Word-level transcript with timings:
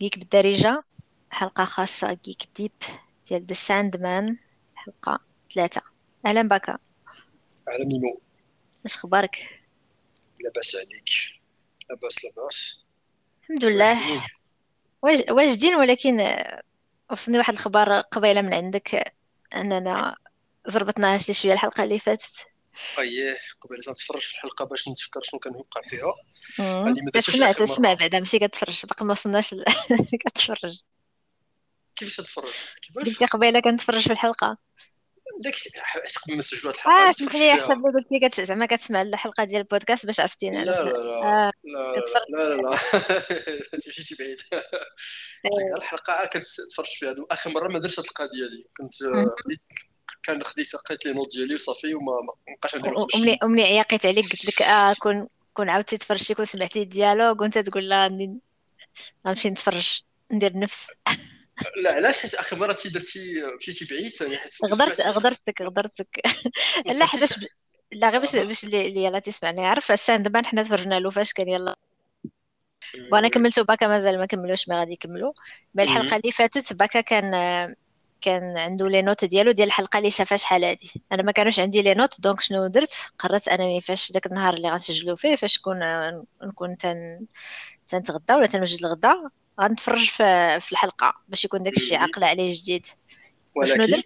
Geek 0.00 0.18
بالدارجة 0.18 0.84
حلقة 1.30 1.64
خاصة 1.64 2.18
Geek 2.24 2.42
Deep 2.56 2.72
ديال 3.28 3.46
The 3.46 3.54
Sandman 3.54 4.36
حلقة 4.74 5.20
ثلاثة. 5.54 5.82
أهلا 6.26 6.42
بك 6.42 6.68
على 6.68 7.84
ميمو. 7.84 8.20
اش 8.86 8.94
أخبارك؟ 8.96 9.62
لاباس 10.40 10.76
عليك. 10.76 11.08
لاباس 11.90 12.24
لاباس 12.24 12.80
الحمد 13.42 13.64
لله. 13.64 13.94
واجدين 13.94 14.20
واج- 15.02 15.30
واجدين 15.30 15.74
ولكن 15.74 16.36
وصلني 17.10 17.38
واحد 17.38 17.52
الخبر 17.52 18.00
قبيلة 18.00 18.42
من 18.42 18.54
عندك 18.54 19.14
أننا 19.54 20.16
زربطناها 20.66 21.18
شي 21.18 21.34
شوية 21.34 21.52
الحلقة 21.52 21.84
اللي 21.84 21.98
فاتت. 21.98 22.46
اييه 22.98 23.36
قبيل 23.60 23.82
تنتفرج 23.84 24.20
في 24.20 24.32
الحلقة 24.34 24.64
باش 24.64 24.88
نتفكر 24.88 25.20
شنو 25.22 25.40
كان 25.40 25.52
وقع 25.56 25.82
فيها. 25.82 26.14
هذه 26.60 27.00
ما 27.02 27.10
تسمع 27.12 27.52
تسمع 27.52 27.94
بعدا 27.94 28.18
ماشي 28.18 28.38
كتفرج 28.38 28.86
باقي 28.86 29.04
ما 29.04 29.12
وصلناش 29.12 29.54
ل- 29.54 29.64
كتفرج. 30.26 30.80
كيفاش 31.96 32.16
تتفرج؟ 32.16 32.52
كيفاش؟ 32.82 33.04
قلتي 33.04 33.26
قبيلة 33.26 33.60
كنتفرج 33.60 34.00
في 34.02 34.12
الحلقة. 34.12 34.58
داك 35.40 35.54
حيت 35.76 36.18
قبل 36.18 36.32
ما 36.32 36.38
نسجلوا 36.38 36.72
الحلقة 36.72 37.02
آه 37.02 37.06
ما 37.06 37.12
سمح 37.12 37.34
لي 37.34 37.52
حسب 37.54 37.70
قلت 37.70 38.06
لي 38.12 38.28
كت... 38.28 38.40
زعما 38.40 38.66
كتسمع 38.66 39.02
الحلقة 39.02 39.44
ديال 39.44 39.60
البودكاست 39.60 40.06
باش 40.06 40.20
عرفتيني 40.20 40.64
لا 40.64 40.70
لا 40.70 40.82
لا 40.84 40.90
لا 40.90 41.48
آه 41.48 41.52
لا 42.32 42.48
لا 42.48 42.62
لا 42.62 42.70
انت 43.74 43.88
مشيتي 43.88 44.14
بعيد. 44.18 44.36
آه. 44.52 45.76
الحلقة 45.76 46.12
عاد 46.12 46.28
كنت 46.28 46.44
تفرجت 46.72 46.88
فيها. 46.90 47.14
آخر 47.30 47.50
مرة 47.50 47.68
ما 47.68 47.78
درتش 47.78 47.98
هذه 48.00 48.06
القضية 48.06 48.46
دي. 48.56 48.68
كنت 48.76 49.02
آه،. 49.02 49.26
خديت 49.44 49.60
كان 50.22 50.42
خديت 50.44 50.76
قريت 50.76 51.06
لي 51.06 51.12
notes 51.12 51.36
ديالي 51.36 51.54
وصافي 51.54 51.94
وما 51.94 52.12
ما 52.12 52.54
بقاش 52.56 52.74
عندي 52.74 52.88
الوقت 52.88 53.04
باش 53.04 53.14
وملي 53.14 53.38
وملي 53.44 53.62
عيقت 53.62 54.06
عليك 54.06 54.24
قلت 54.24 54.44
لك 54.46 54.62
آه 54.62 54.94
كون 55.02 55.28
كون 55.54 55.68
عاودتي 55.68 55.98
تفرجتي 55.98 56.34
كون 56.34 56.44
سمعتي 56.44 56.82
les 56.82 56.97
dialogues 56.97 57.42
وانت 57.42 57.58
تقول 57.58 57.88
لا 57.88 58.08
غنمشي 59.26 59.50
نتفرج 59.50 60.02
ندير 60.32 60.58
نفس. 60.58 60.86
لا 61.82 61.94
علاش؟ 61.94 62.18
حيت 62.18 62.34
اخر 62.34 62.56
مرة 62.58 62.72
تي 62.72 62.88
درتي 62.88 63.42
مشيتي 63.58 63.94
بعيد 63.94 64.16
ثاني 64.16 64.36
حيت 64.36 64.54
غدرت 64.64 65.00
غدرتك 65.00 65.62
غدرتك. 65.62 66.20
لا 66.98 67.06
حداش 67.06 67.34
لا 67.92 68.10
غير 68.10 68.20
باش 68.20 68.36
أها 68.36 68.44
باش 68.44 68.64
اللي 68.64 68.86
اللي 68.88 69.04
يلا 69.04 69.18
تسمعني. 69.18 69.66
عارف 69.66 69.92
The 69.92 70.28
Sandman 70.28 70.46
حنا 70.46 70.62
تفرجنا 70.62 71.00
له 71.00 71.10
فاش 71.10 71.32
كان 71.32 71.48
يلا 71.48 71.76
وأنا 73.12 73.26
أه، 73.26 73.30
كملته 73.30 73.62
باكا 73.64 73.86
مازال 73.88 74.18
ما 74.18 74.26
كملوش 74.26 74.68
ما 74.68 74.80
غادي 74.80 74.92
يكملوا. 74.92 75.32
mais. 75.74 75.84
الحلقة 75.84 76.16
اللي 76.16 76.32
فاتت 76.32 76.72
باكا 76.72 77.00
كان 77.00 77.34
كان 78.26 78.58
عنده 78.58 78.88
les 78.88 79.02
notes 79.02 79.24
ديالو 79.24 79.52
ديال 79.52 79.68
الحلقة 79.68 79.98
اللي 79.98 80.10
شافها 80.10 80.36
شحال 80.36 80.64
هادي. 80.64 81.02
أنا 81.12 81.22
ما 81.22 81.32
كانوش 81.32 81.60
عندي 81.60 81.82
les 81.82 81.94
notes 81.94 82.20
donc 82.20 82.40
شنو 82.40 82.66
درت؟ 82.66 83.12
قررت 83.18 83.48
أنني 83.48 83.80
فاش 83.80 84.12
داك 84.12 84.26
النهار 84.26 84.54
اللي 84.54 84.70
غنسجلوا 84.70 85.16
فيه 85.16 85.36
فاش 85.36 85.58
كون 85.58 85.78
نكون 86.42 86.76
تن 86.76 87.26
تنتغدى 87.86 88.34
ولا 88.34 88.46
تنوجد 88.46 88.84
الغدا 88.84 89.30
غنتفرج 89.60 90.06
في 90.08 90.60
في 90.60 90.72
الحلقة 90.72 91.14
باش 91.28 91.44
يكون 91.44 91.62
داك 91.62 91.76
الشيء 91.76 91.98
عليه 92.24 92.50
جديد. 92.54 92.86
ولكن 93.54 93.70
شنو 93.70 93.86
درت؟ 93.86 94.04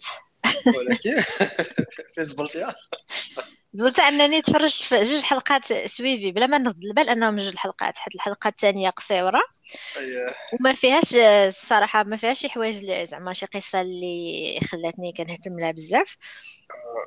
ولكن 0.66 1.20
فين 2.14 2.24
زبلتيها 2.24 2.74
زبلت 3.72 3.98
أنني 4.00 4.42
تفرجت 4.42 4.82
في 4.82 5.02
جوج 5.02 5.22
حلقات 5.22 5.72
suivis 5.86 6.32
بلا 6.32 6.46
ما 6.46 6.58
نرد 6.58 6.84
البال 6.84 7.08
أنهم 7.08 7.36
جوج 7.36 7.48
الحلقات 7.52 7.98
حيت 7.98 8.14
الحلقة 8.14 8.48
الثانية 8.48 8.90
قصيرة. 8.90 9.40
وما 10.52 10.72
فيهاش 10.72 11.14
الصراحة 11.14 12.02
ما 12.04 12.16
فيهاش 12.16 12.40
شي 12.40 12.48
حوايج 12.48 12.92
زعما 13.04 13.32
شي 13.32 13.46
قصة 13.46 13.80
اللي 13.80 14.60
خلاتني 14.70 15.12
كنهتم 15.12 15.60
لها 15.60 15.70
بزاف. 15.70 16.16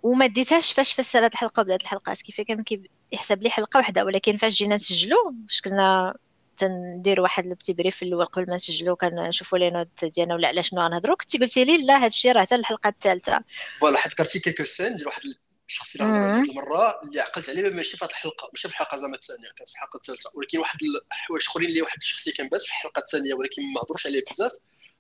وما 0.04 0.26
ديتهاش 0.28 0.74
فاش 0.74 0.94
فسرت 0.94 1.34
الحلقة 1.34 1.62
وبدأت 1.62 1.82
الحلقات 1.82 2.22
كيف 2.22 2.42
كان 2.42 2.64
كي 2.64 2.90
يحسب 3.12 3.44
لي 3.44 3.50
حلقة 3.50 3.78
واحدة 3.78 4.06
ولكن 4.06 4.38
فاش 4.38 4.54
جينا 4.54 4.76
نسجلوا 4.76 5.32
فاش 5.50 5.62
كنا 5.62 6.16
تندير 6.58 7.22
واحد 7.22 7.46
البتي 7.46 7.74
بريف 7.74 7.96
في 7.96 8.06
الأول 8.06 8.26
قبل 8.26 8.46
ما 8.48 8.56
نسجلوا 8.56 8.96
كنشوفوا 8.96 9.58
لي 9.58 9.70
نوت 9.70 10.06
ديالنا 10.06 10.36
ولا 10.36 10.48
على 10.48 10.64
شنو 10.64 10.82
غنهضروا 10.82 11.16
كنتي 11.16 11.38
قلتي 11.38 11.64
لي 11.64 11.86
لا 11.86 12.06
هادشي 12.06 12.32
راه 12.32 12.42
حتى 12.42 12.56
الحلقة 12.56 12.88
الثالثة. 12.88 13.40
فوالا 13.80 13.98
حيت 13.98 14.14
كرتي 14.14 14.40
كيلكو 14.40 14.64
سين 14.64 14.96
ديال 14.96 15.08
واحد 15.08 15.22
الشخص 15.70 15.96
اللي 15.96 16.08
هضر 16.08 16.24
عليه 16.24 16.42
ديك 16.42 16.52
المره 16.52 17.02
اللي 17.04 17.22
عقلت 17.22 17.50
عليه 17.50 17.70
ماشي 17.70 17.98
في 17.98 18.06
هذه 18.06 18.10
الحلقة 18.12 18.50
ماشي 18.54 18.68
في 18.68 18.74
الحلقة 18.74 18.98
زعما 18.98 19.16
الثانية 19.16 19.48
كانت 19.58 19.70
في 19.70 19.76
الحلقة 19.76 19.98
الثالثة. 19.98 20.32
ولكن 20.34 20.60
واحد 20.60 20.78
الحوايج 21.12 21.44
أخرين 21.48 21.70
اللي 21.70 21.82
واحد 21.82 21.98
الشخصيه 21.98 22.34
كان 22.34 22.50
بات 22.50 22.62
في 22.62 22.68
الحلقة 22.68 23.00
الثانية 23.00 23.34
ولكن 23.34 23.62
ما 23.76 23.82
هضروش 23.82 24.08
عليه 24.08 24.24
بزاف. 24.32 24.52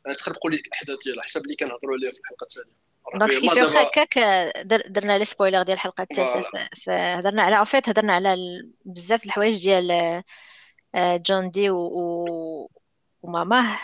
أنا 0.06 0.14
تخربقوا 0.14 0.52
لي 0.52 0.58
الأحداث 0.68 0.98
ديالها 1.06 1.24
حسب 1.24 1.42
اللي 1.44 1.56
كنهضروا 1.56 1.96
عليه 1.96 2.10
في 2.10 2.20
الحلقة 2.20 2.44
الثانية. 2.44 2.84
دونك 3.20 3.34
ربي 3.34 3.38
الله 3.38 3.54
كيف 3.54 3.64
واخا 3.64 3.74
دابا 3.74 3.84
هكاك 3.88 4.20
در- 4.66 4.88
درنا 4.88 5.18
لي 5.18 5.26
سبويلر 5.26 5.64
ديال 5.64 5.76
الحلقة 5.76 6.08
الثالثة 6.12 6.70
فهضرنا 6.86 7.44
على 7.44 7.58
اون 7.58 7.66
هضرنا 7.88 8.14
على 8.14 8.36
بزاف 8.86 9.26
الحوايج 9.26 9.64
ديال 9.64 10.24
جون 10.96 11.52
دي 11.52 11.70
و... 11.70 11.78
و... 11.78 12.70
وماماه 13.22 13.80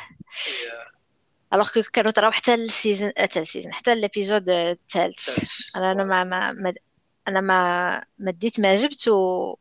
الوغ 1.53 1.69
كو 1.69 1.81
كانوا 1.81 2.11
طراو 2.11 2.31
حتى 2.31 2.53
السيزون 2.53 3.11
حتى 3.17 3.39
السيزون 3.39 3.73
حتى 3.73 3.93
الإبيزود 3.93 4.49
الثالث 4.49 5.29
الثالث 5.29 5.75
أنا 5.75 5.91
أنا 5.91 6.03
ما 6.03 6.23
ما 6.23 6.73
أنا 7.27 7.41
ما 7.41 8.03
ما 8.19 8.31
ديت 8.31 8.59
ما 8.59 8.75
جبت 8.75 9.07
و 9.07 9.55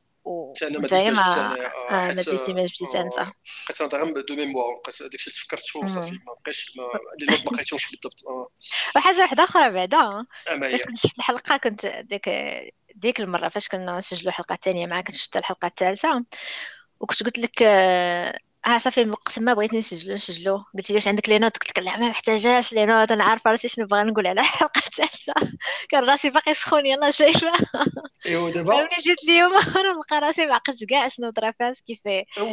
أنا 0.63 0.79
ما 0.79 0.89
ديتش 0.89 0.93
ما 0.95 1.11
أنا 1.11 1.67
آه، 1.91 2.11
آه 2.11 2.13
ديتي 2.13 2.53
ما 2.53 2.65
جبتي 2.65 3.01
انت 3.01 3.19
آه، 3.19 3.33
بقيت 3.69 3.95
أنا 3.95 4.05
غير 4.05 4.25
دو 4.25 4.37
ميموار 4.37 4.81
بقيت 4.85 5.03
داك 5.03 5.15
الشيء 5.15 5.33
تفكرت 5.33 5.77
وصافي 5.77 6.13
مم. 6.13 6.19
ما 6.27 6.35
بقيتش 6.43 6.77
ما 6.77 6.83
لي 7.21 7.27
نوت 7.27 7.45
ما 7.45 7.51
قريتهمش 7.51 7.91
بالضبط 7.91 8.25
وحاجه 8.97 9.21
واحدة 9.21 9.45
أخرى 9.45 9.73
بعدا 9.73 10.27
فاش 10.47 10.83
كنت 10.83 10.97
شفت 10.97 11.19
الحلقة 11.19 11.57
كنت 11.57 11.87
ديك 11.87 12.31
ديك 12.95 13.21
المرة 13.21 13.49
فاش 13.49 13.69
كنا 13.69 13.99
نسجلوا 13.99 14.29
الحلقة 14.29 14.53
الثانية 14.53 14.87
معاك 14.87 15.07
كنت 15.07 15.17
شفت 15.17 15.37
الحلقة 15.37 15.67
الثالثه 15.67 16.25
وكنت 17.01 17.23
قلت 17.23 17.39
لك 17.39 17.63
آه 17.63 18.39
آه، 18.67 18.79
صافي 18.79 19.03
الوقت 19.03 19.39
ما 19.39 19.55
بغيت 19.55 19.75
نسجلو 19.75 20.15
نسجلو. 20.15 20.65
قلت 20.79 20.91
لي 20.91 20.95
واش 20.97 21.09
عندك 21.09 21.29
les 21.29 21.39
notes 21.39 21.57
قلت 21.57 21.69
لك 21.71 21.79
لا 21.79 21.97
ما 21.97 22.09
محتاجاش 22.09 22.73
les 22.73 22.87
notes 22.87 23.11
أنا 23.13 23.25
عارفة 23.25 23.51
راسي 23.51 23.69
شنو 23.69 23.87
باغا 23.87 24.03
نقول 24.03 24.27
على 24.27 24.41
الحلقة 24.41 24.79
الثالثه 24.87 25.33
كان 25.91 26.05
راسي 26.05 26.31
باقي 26.31 26.55
سخون 26.55 26.87
يلا 26.87 27.11
شايفة. 27.11 27.53
إيوا 28.27 28.51
دابا؟ 28.51 28.75
ملي 28.81 28.89
جيت 29.07 29.19
اليوم 29.29 29.53
أنا 29.77 29.93
نلقى 29.93 30.19
راسي 30.21 30.47
ما 30.47 30.55
عقلتش 30.55 30.85
كاع 30.85 31.09
شنو 31.09 31.31
طرا 31.31 31.51
فيها 31.59 31.73
كيف 31.87 32.01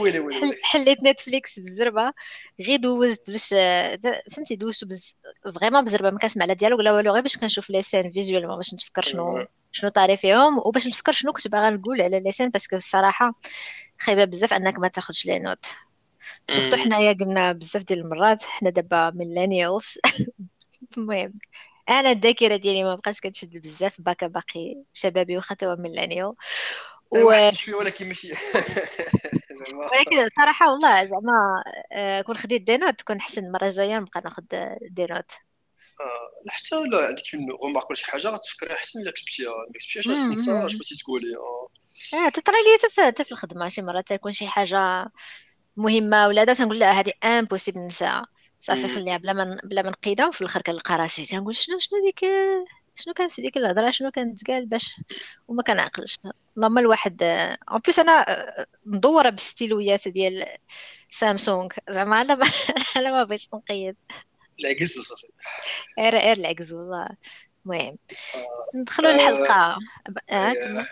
ويلي 0.01 0.19
ويلي 0.19 0.55
حليت 0.63 1.03
Netflix 1.03 1.59
بالزربه 1.59 2.11
غير 2.67 2.79
دوزت 2.79 3.31
باش 3.31 3.53
د- 3.95 4.21
فهمتي 4.35 4.55
دوزت 4.55 4.85
بز... 4.85 5.17
vraiment 5.59 5.83
بالزربه 5.83 6.09
ما 6.09 6.19
كنسمع 6.19 6.45
لا 6.45 6.53
dialogue 6.53 6.81
لا 6.81 6.91
والو 6.91 7.11
غير 7.13 7.21
باش 7.21 7.37
كنشوف 7.37 7.69
les 7.69 7.81
scènes 7.81 8.11
visuellement 8.11 8.55
باش 8.55 8.73
نتفكر 8.73 9.01
شنو 9.01 9.37
آه، 9.37 9.47
شنو 9.75 9.89
طاري 9.89 10.17
فيهم 10.17 10.57
وباش 10.57 10.87
نتفكر 10.87 11.11
شنو 11.11 11.33
كنت 11.33 11.47
باغا 11.47 11.69
نقول 11.69 12.01
على 12.01 12.19
les 12.19 12.31
scènes 12.31 12.49
parce 12.49 12.65
que 12.66 12.75
الصراحة 12.75 13.33
خايبة 13.99 14.25
بزاف 14.25 14.53
أنك 14.53 14.79
ما 14.79 14.87
تاخذش 14.87 15.25
les 15.25 15.39
notes. 15.39 15.65
surtout 16.49 16.75
أمم. 16.75 16.83
حنايا 16.83 17.13
قلنا 17.13 17.51
بزاف 17.51 17.83
ديال 17.83 17.99
المرات 17.99 18.43
حنا 18.43 18.69
دابا 18.69 19.11
millennials. 19.11 19.99
المهم 20.97 21.33
أنا 21.89 22.11
الذاكرة 22.11 22.55
ديالي 22.55 22.83
ما 22.83 22.95
بقاش 22.95 23.19
كتشد 23.19 23.57
بزاف 23.57 24.01
باكا 24.01 24.27
باقي 24.27 24.83
شبابي 24.93 25.37
واخا 25.37 25.55
توا 25.55 25.75
millennial. 25.75 26.35
ايوا 27.15 27.51
و... 27.51 27.51
شوية 27.51 27.75
ولكن 27.75 28.07
ماشي. 28.07 28.31
ولكن 29.91 30.29
صراحة 30.39 30.71
والله 30.71 31.05
زعما 31.05 31.63
آه، 31.91 32.21
كون 32.21 32.35
خديت 32.37 32.61
des 32.61 32.77
notes 32.77 32.99
تكون 32.99 33.21
حسن 33.21 33.45
المرة 33.45 33.65
الجاية 33.65 33.95
نبقى 33.99 34.21
ناخد 34.25 34.45
des 34.91 35.05
notes. 35.05 35.31
حتى 36.49 36.75
لا 36.91 37.07
عندك 37.07 37.23
غومارك 37.63 37.89
ولا 37.89 37.95
شي 37.99 38.05
حاجة 38.05 38.27
غتفكري 38.27 38.73
أحسن 38.73 38.99
الا 39.01 39.11
كتبتيها 39.11 39.49
ما 39.49 39.79
كتبتيهاش 39.79 40.07
غتنسى 40.07 40.51
اش 40.65 40.73
بغيتي 40.75 40.95
تقولي 40.95 41.35
آه. 41.37 41.67
آه 42.13 42.29
تطرى 42.29 42.55
لي 42.55 43.05
حتى 43.05 43.23
في 43.23 43.31
الخدمة 43.31 43.69
شي 43.69 43.81
مرات 43.81 44.07
تكون 44.07 44.31
شي 44.31 44.47
حاجة 44.47 45.11
مهمة 45.77 46.27
ولا 46.27 46.43
دابا 46.43 46.57
تنقول 46.59 46.79
لا 46.79 46.91
هذه 46.91 47.13
impossible 47.23 47.79
ننساها 47.79 48.25
صافي. 48.61 48.87
خليها 48.87 49.17
بلا 49.17 49.33
ما 49.33 49.59
بلا 49.63 49.81
ما 49.81 49.89
نقيدها 49.89 50.27
وفي 50.27 50.41
الآخر 50.41 50.61
كنلقى 50.61 50.95
راسي. 50.97 51.25
تنقول 51.25 51.55
شنو 51.55 51.79
شنو 51.79 52.01
ديك 52.01 52.19
شنو 52.95 53.13
كانت 53.13 53.31
في 53.31 53.41
ديك 53.41 53.57
الهضرة؟ 53.57 53.91
شنو 53.91 54.11
كانت 54.11 54.41
تقال؟ 54.43 54.65
باش 54.65 54.95
وما 55.47 55.63
كنعقلش. 55.63 56.19
اللهم 56.57 56.77
الواحد 56.77 57.23
اون 57.71 57.79
بليس 57.79 57.99
أنا 57.99 58.11
آه، 58.61 58.65
مدورة 58.85 59.29
بالستيلويات 59.29 60.07
ديال 60.07 60.45
سامسونج 61.11 61.73
زعما 61.89 62.21
أنا 62.21 62.35
ما 62.35 62.45
أنا 62.97 63.11
ما 63.11 63.23
بغيتش 63.23 63.49
نقيد. 63.53 63.95
العكس 64.59 64.97
وصافي. 64.97 65.27
غير 65.99 66.17
غير 66.17 66.37
العكز 66.37 66.73
والله. 66.73 67.09
المهم 67.65 67.97
آه، 68.35 68.77
ندخلوا 68.77 69.11
آه، 69.11 69.15
الحلقة 69.15 69.77
آه 70.29 70.33
آه، 70.33 70.53
كمل 70.53 70.87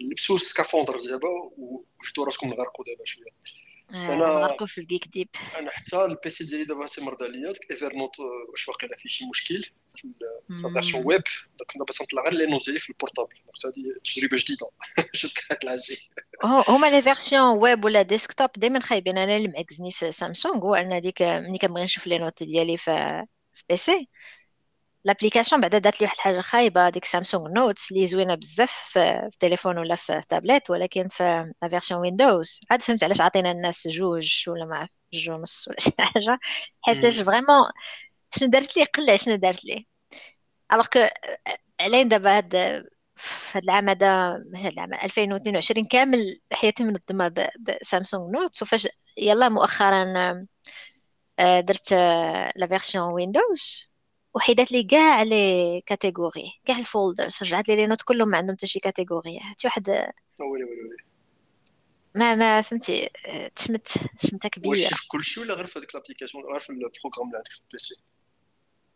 لبسوا 0.00 0.36
السكافوندر 0.36 0.96
دابا 0.96 1.28
وجدوا 1.58 2.26
راسكم 2.26 2.48
نغرقوا 2.48 2.84
دابا 2.84 3.04
شوية. 3.04 3.24
آه 3.26 3.69
أنا 3.94 4.14
نغرقوا 4.16 4.66
في 4.66 4.78
الجيك 4.78 5.08
ديب. 5.08 5.28
أنا 5.58 5.70
حتى 5.70 6.04
البيسي 6.04 6.44
ديالي 6.44 6.64
دابا 6.64 6.86
تيمرض 6.86 7.22
عليا. 7.22 7.52
داك 7.52 7.70
ايفر 7.70 7.96
نوت 7.96 8.20
آه، 8.20 8.50
واش 8.50 8.68
واقيلا 8.68 8.96
فيه 8.96 9.08
شي 9.08 9.24
مشكل 9.30 9.62
في 9.94 10.04
ال- 10.04 10.14
في 10.52 10.66
الفيرسيون. 10.66 11.02
ويب 11.06 11.22
donc 11.58 11.72
دابا 11.78 11.92
تنطلع 11.92 12.22
غير 12.22 12.32
les 12.34 12.46
notes 12.46 12.64
ديالي 12.64 12.78
في 12.80 12.90
le 12.90 12.99
portable 12.99 13.34
donc 13.34 13.76
هذه 13.76 14.00
تجربة 14.04 14.36
جديدة. 14.36 14.66
شوف 15.14 15.32
شي 15.78 15.96
هو- 16.44 16.64
هما 16.68 16.90
les 16.90 17.02
versions 17.02 17.58
web 17.58 17.84
ولا 17.84 18.02
desktop 18.02 18.50
دائما 18.56 18.80
خايبين. 18.80 19.18
أنا 19.18 19.36
اللي 19.36 19.48
معكزني 19.48 19.90
في 19.92 20.12
سامسونج 20.12 20.62
هو 20.62 20.74
ان 20.74 21.00
ديك 21.00 21.22
ملي 21.22 21.58
كنبغي 21.58 21.84
نشوف 21.84 22.06
les 22.06 22.18
notes 22.18 22.42
ديالي 22.42 22.76
في 22.76 23.24
في 23.52 23.64
PC 23.68 24.08
l'application 25.04 25.60
بعدا 25.60 25.78
دارت 25.78 26.00
لي 26.00 26.04
واحد 26.04 26.16
الحاجة 26.16 26.40
خايبة. 26.40 26.88
ديك 26.90 27.04
Samsung 27.04 27.52
Notes 27.56 27.92
اللي 27.92 28.06
زوينة 28.06 28.34
بزاف 28.34 28.70
في 28.70 29.00
التليفون 29.26 29.78
ولا 29.78 29.94
في 29.94 30.16
التابلت 30.16 30.70
ولكن 30.70 31.08
في 31.08 31.52
la 31.62 31.68
version 31.68 32.00
Windows 32.00 32.60
عاد 32.70 32.82
فهمت 32.82 33.04
علاش 33.04 33.20
عطينا 33.20 33.50
الناس 33.50 33.88
جوج 33.88 34.44
ولا 34.48 34.64
ما 34.64 34.76
عرف 34.76 34.90
جوج 35.12 35.30
ونص 35.30 35.68
ولا 35.68 35.80
شي 35.80 35.90
حاجة. 35.98 36.38
حيت 36.82 37.06
vraiment 37.06 37.70
شنو 38.36 38.48
دارت 38.50 38.76
لي؟ 38.76 38.84
قلع 38.84 39.16
شنو 39.16 39.36
دارت 39.36 39.64
لي. 39.64 39.86
alors 40.72 40.86
que 40.86 41.00
علين 41.80 42.08
دابا 42.08 42.36
هاد 42.38 42.56
هاد 43.54 43.64
العام 43.64 43.88
هذا 43.88 44.08
هاد 44.56 44.72
العام 44.72 44.94
2022 44.94 45.86
كامل 45.86 46.40
حياتي 46.52 46.84
منظمة 46.84 47.48
ب 47.60 47.69
Samsung 47.69 48.34
Notes 48.36 48.62
وفاش 48.62 48.88
يلا 49.18 49.48
مؤخرا 49.48 50.04
آه، 51.38 51.60
درت 51.60 51.92
la 52.56 52.66
version 52.68 53.12
Windows 53.12 53.89
وحيدات 54.34 54.72
لي 54.72 54.82
كاع 54.82 55.22
les 55.22 55.82
catégories 55.86 56.52
كاع 56.66 56.78
ال 56.78 56.86
folders 56.86 57.42
رجعت 57.42 57.68
لي 57.68 57.76
les 57.76 57.86
notes 57.86 58.02
كلهم 58.02 58.28
ما 58.28 58.36
عندهم 58.36 58.56
حتى 58.56 58.66
شي 58.66 58.80
catégorie 58.80 59.40
حتى 59.40 59.66
واحد 59.66 59.88
ويلي 59.88 60.10
ويلي 60.40 60.64
ويلي 60.64 60.96
ما 62.14 62.34
ما 62.34 62.62
فهمتي 62.62 63.10
تشمت 63.56 63.88
شمتها 64.30 64.48
كبيرة. 64.48 64.70
واش 64.70 64.94
في 64.94 65.08
كلشي 65.08 65.40
ولا 65.40 65.54
غير 65.54 65.66
في 65.66 65.78
هذيك 65.78 65.94
l'application 65.94 66.44
غير 66.44 66.60
في 66.60 66.70
le 66.70 66.80
programme 66.80 67.26
اللي 67.26 67.36
عندك 67.36 67.50
في 67.52 67.60
ال 67.60 67.71
PC 67.71 67.94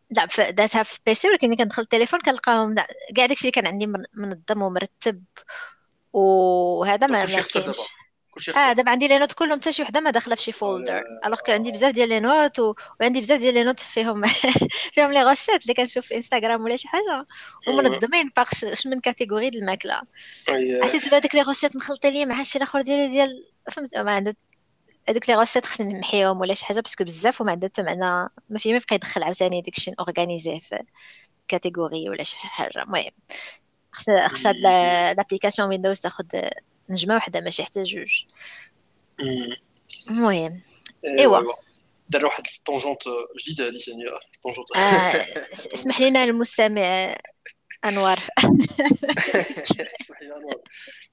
لا 0.09 0.51
داتها 0.51 0.83
في 0.83 0.99
PC 1.05 1.29
ولكن 1.29 1.47
ملي 1.47 1.57
كندخل 1.57 1.81
التليفون 1.81 2.19
كنلقاهم 2.19 2.75
كاع 3.15 3.25
داكشي 3.25 3.41
اللي 3.41 3.51
كان 3.51 3.67
عندي 3.67 3.87
منظم 4.13 4.61
ومرتب. 4.61 5.23
وهذا 6.13 7.07
ما 7.07 7.25
خسر 7.25 7.59
دابا. 7.59 7.73
كلشي 8.35 8.51
آه 8.51 8.73
دابا 8.73 8.91
عندي 8.91 9.07
les 9.07 9.17
notes 9.17 9.33
كلهم 9.33 9.59
حتى 9.59 9.71
شي 9.71 9.81
وحدة 9.83 9.99
ما 9.99 10.11
داخلة 10.11 10.35
في 10.35 10.41
شي 10.41 10.51
folder 10.51 11.01
alors 11.25 11.39
que 11.39 11.51
عندي 11.51 11.71
بزاف 11.71 11.93
ديال 11.93 12.09
les 12.09 12.19
notes 12.19 12.59
و... 12.59 12.75
وعندي 13.01 13.21
بزاف 13.21 13.39
ديال 13.39 13.53
les 13.53 13.63
notes 13.63 13.79
فيهم 13.79 14.25
فيهم 14.93 15.11
les 15.11 15.23
recettes 15.23 15.61
اللي 15.61 15.73
كنشوف 15.73 16.05
في 16.05 16.15
انستغرام 16.15 16.63
ولا 16.63 16.75
شي 16.75 16.87
حاجة. 16.87 17.25
ومنظمين 17.67 18.31
par 18.37 18.47
من 18.85 18.99
catégorie 18.99 19.49
د 19.49 19.55
الماكلة. 19.55 20.01
عرفتي 20.49 20.97
دابا 20.99 21.19
داك 21.19 21.35
les 21.35 21.41
recettes 21.41 21.75
مخلطين 21.75 22.13
لي 22.13 22.25
مع 22.25 22.43
شي 22.43 22.57
الآخر 22.57 22.81
ديال 22.81 23.11
ديال 23.11 23.45
فهمت؟ 23.71 23.97
ما 23.97 24.11
عندك 24.11 24.37
هذوك 25.09 25.29
les 25.29 25.35
recettes 25.35 25.65
خصني 25.65 25.93
نمحيهم 25.93 26.39
ولا 26.39 26.53
شي 26.53 26.65
حاجة 26.65 26.79
parce 26.79 26.94
que 26.94 27.03
بزاف 27.03 27.41
وما 27.41 27.51
عندها 27.51 27.69
حتى 27.69 27.83
معنى 27.83 28.29
ما 28.49 28.59
فيه 28.59 28.71
ما 28.71 28.77
يبقى 28.77 28.95
يدخل 28.95 29.23
عاوتاني 29.23 29.61
داكشي 29.61 29.91
organiser 29.99 30.59
في 30.59 30.83
catégories 31.47 32.09
ولا 32.09 32.23
شي 32.23 32.37
حاجة. 32.37 32.83
المهم 32.83 33.11
خص 33.91 34.05
خص 34.27 34.47
هاد 34.47 34.55
l'application 35.17 35.69
Windows 35.69 35.99
تاخذ 35.99 36.25
نجمة 36.89 37.15
وحدة 37.15 37.41
ماشي 37.41 37.63
حتى 37.63 37.83
جوج. 37.83 38.23
المهم 40.09 40.61
إيوا. 41.05 41.53
دار 42.09 42.25
واحد 42.25 42.43
la 42.57 42.66
tangente 42.66 43.03
جديدة 43.39 43.67
هذه 43.67 43.77
ثاني 43.77 44.05
tangentes 44.43 44.75
آه 44.75 45.25
اسمح 45.73 46.01
لنا 46.01 46.23
المستمع 46.29 47.17
أنوار. 47.85 48.19
اسمح 50.01 50.21
لي 50.21 50.37
أنوار. 50.37 50.61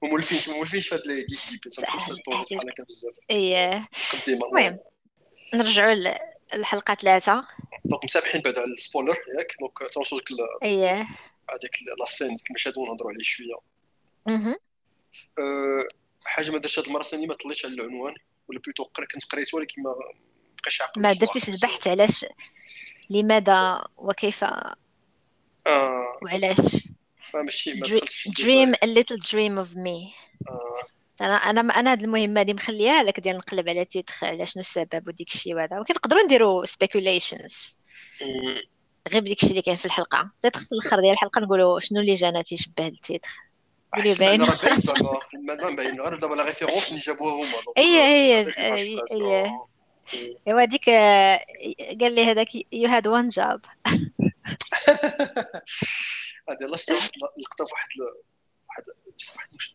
ما 0.01 0.09
مولفينش 0.09 0.49
ما 0.49 0.55
مولفينش 0.55 0.87
في 0.87 0.95
هاد 0.95 1.07
لي 1.07 1.25
Geek 1.25 1.39
Deep 1.49 1.59
ال 1.65 1.74
tangentes 1.74 2.53
بحال 2.53 2.69
هكا 2.69 2.83
بزاف. 2.83 3.15
إيه. 3.29 3.89
المهم 4.27 4.79
نرجعوا 5.53 6.15
للحلقه 6.53 6.95
ثلاثة. 6.95 7.45
donc 7.85 8.03
مسامحين 8.03 8.41
بعد 8.41 8.57
على 8.57 8.73
ال 8.73 8.78
spoilers 8.78 9.17
ياك. 9.37 9.53
donc 9.59 9.77
تنوصل 9.93 10.17
ديك 10.17 10.27
إيه. 10.63 11.07
هذيك 11.49 11.79
la 11.99 12.05
scène 12.05 12.27
ديك 12.27 12.47
المشهد 12.49 12.77
ونهضروا 12.77 13.11
عليه 13.11 13.23
شوية. 13.23 13.55
أها 15.39 15.87
حاجة 16.25 16.51
ما 16.51 16.57
درتش 16.57 16.79
هاد 16.79 16.85
المرة 16.85 17.03
ثاني 17.03 17.27
ما 17.27 17.33
طليتش 17.33 17.65
على 17.65 17.73
العنوان 17.73 18.13
ولا 18.47 18.59
plutôt 18.59 18.85
كنت 18.85 19.25
قريت 19.25 19.53
ولكن 19.53 19.81
ما 19.81 19.95
بقاش 20.61 20.81
عاقل 20.81 21.01
ما 21.01 21.13
درتيش 21.13 21.49
البحث 21.49 21.87
علاش 21.87 22.25
لماذا 23.09 23.83
وكيف؟ 23.97 24.43
آه. 24.43 24.75
وعلاش؟ 26.21 26.59
ما 27.33 27.41
ماشي 27.41 27.73
ما 27.73 27.87
دخلتش 27.87 28.27
dream 28.27 28.73
a 28.73 28.87
little 28.87 29.17
dream 29.17 29.65
of 29.65 29.75
me. 29.75 30.13
آه. 30.49 30.83
أنا 31.21 31.35
أنا 31.35 31.61
أنا 31.61 31.91
هاد 31.91 32.03
المهمة 32.03 32.41
اللي 32.41 32.53
مخليها 32.53 33.03
لك 33.03 33.19
ديال 33.19 33.37
نقلب 33.37 33.69
على 33.69 33.85
titre 33.85 34.23
على 34.23 34.45
شنو 34.45 34.61
السبب 34.61 35.07
وديك 35.07 35.33
الشيء 35.33 35.55
وهذا. 35.55 35.77
ولكن 35.77 35.93
نقدروا 35.93 36.23
نديروا 36.23 36.65
speculations 36.65 37.75
غير 39.11 39.21
بديك 39.21 39.37
الشيء 39.37 39.51
اللي 39.51 39.61
كاين 39.61 39.77
في 39.77 39.85
الحلقة. 39.85 40.31
titre 40.41 40.59
في 40.59 40.71
الأخر 40.71 41.01
ديال 41.01 41.13
الحلقة 41.13 41.41
نقولوا 41.41 41.79
شنو 41.79 41.99
اللي 41.99 42.13
جانا 42.13 42.41
تيشبه 42.41 42.87
ال 42.87 42.95
titre 42.95 43.35
باين 43.93 44.41
راه 44.41 45.75
باين 45.75 46.01
غير 46.01 46.19
دابا 46.19 46.35
لا 46.35 46.43
ريفيرونس 46.43 46.89
اللي 46.89 46.99
جابوها 46.99 47.33
هما 47.33 47.57
هي 47.77 48.01
هي 48.01 48.45
هي 48.57 49.45
ايوا 50.47 50.61
هذيك 50.61 50.89
قال 52.01 52.15
لي 52.15 52.25
هذاك 52.25 52.55
يو 52.55 52.89
هاد 52.89 53.07
وان 53.07 53.29
جوب 53.29 53.61
هذه 56.49 56.65
الله 56.65 56.77
شتا 56.77 56.93
واحد 56.93 57.09
لقطه 57.37 57.65
في 57.65 57.73
واحد 57.73 57.89
واحد 58.69 58.83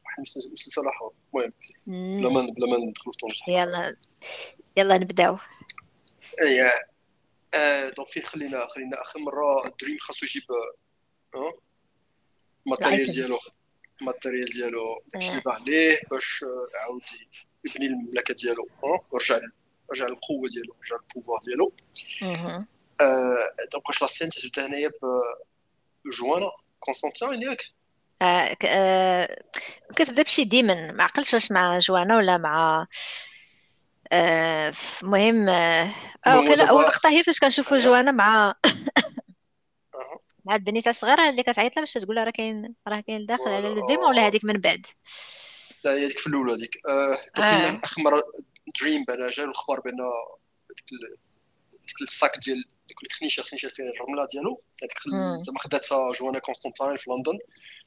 واحد 0.05 0.21
مسلسل 0.21 0.83
آخر. 0.89 1.11
المهم 1.35 1.53
بلا 2.21 2.29
ما 2.29 2.41
بلا 2.41 2.67
ما 2.67 2.77
ندخلوا 2.87 3.13
في 3.13 3.19
طونج 3.19 3.41
يلا. 3.49 3.97
يلا 4.77 4.99
نبداو. 4.99 5.39
اي 6.43 6.71
دونك 7.97 8.09
فين 8.09 8.23
خلينا 8.23 8.67
خلينا 8.67 9.03
آخر 9.03 9.21
مرة 9.21 9.73
دريم 9.83 9.99
خاصو 10.01 10.27
يجيب 10.27 10.43
آه 11.35 11.59
ال 12.67 12.71
matériel 12.71 13.11
ديالو. 13.11 13.39
ال 14.01 14.05
matériel 14.05 14.45
ديالو 14.45 15.03
داكشي 15.13 15.31
اللي 15.31 15.41
ضاع 15.41 15.59
ليه 15.67 16.01
باش 16.11 16.45
يعاود 16.75 17.03
يبني 17.65 17.87
المملكة 17.87 18.35
ديالو 18.35 18.69
ورجع 19.11 19.39
رجع 19.93 20.07
القوه 20.07 20.49
ديالو 20.49 20.75
رجع 20.85 20.97
ال 20.97 21.02
pouvoir 21.02 21.41
ديالو. 21.47 21.73
donc 23.73 23.89
واش 23.89 24.03
la 24.03 24.09
scène 24.09 24.29
تزوت 24.29 24.59
هنايا 24.59 24.91
ب 26.05 26.10
Johanna 26.10 26.51
Constantine 26.81 27.43
ياك 27.43 27.63
كتبدا 29.97 30.23
بشي 30.23 30.45
demon 30.45 30.93
ما 30.93 31.05
عقلتش 31.05 31.35
واش 31.35 31.53
مع 31.53 31.79
Johanna 31.79 32.17
ولا 32.17 32.39
مع 32.39 32.87
المهم 34.13 35.49
آه 35.49 35.95
أول 36.27 36.59
لقطة 36.59 37.09
هي 37.09 37.25
فاش 37.25 37.39
كنشوفوا 37.39 37.79
Johanna 37.79 38.11
مع 38.11 38.55
مع 40.49 40.55
البنيته 40.55 40.89
الصغيره 40.89 41.31
اللي 41.31 41.43
كتعيط 41.43 41.77
لها 41.77 41.85
باش 41.85 41.93
تقول 41.93 42.17
لها 42.17 42.25
راه 42.25 42.31
كاين 42.31 42.75
راه 42.89 43.01
كاين 43.01 43.27
داخل 43.27 43.49
على 43.49 43.69
ال 43.69 43.75
démon 43.75 44.09
ولا 44.09 44.27
هذيك 44.27 44.45
من 44.45 44.61
بعد؟ 44.61 44.87
لا 45.85 45.93
هذيك 45.93 46.19
في 46.19 46.27
الاولى 46.27 46.53
هذيك 46.53 46.79
آه 46.89 47.19
آه. 47.43 47.81
اخر 47.85 48.03
مره 48.03 48.23
Dream 48.81 49.05
بان 49.05 49.29
جا 49.29 49.45
الخبر 49.45 49.81
بأن 49.81 49.97
ديك 51.73 52.03
ال 52.03 52.12
sac 52.12 52.39
ديال 52.39 52.65
ديك 52.89 52.97
الخنيشة 53.11 53.41
الخنيشة 53.41 53.69
فيها 53.69 53.91
الرملة 53.91 54.27
ديالو. 54.33 54.63
هذيك 54.83 54.99
زعما 55.41 55.59
خداتها 55.59 56.13
Johanna 56.13 56.39
Constantine 56.39 56.97
في 56.97 57.11
لندن. 57.11 57.39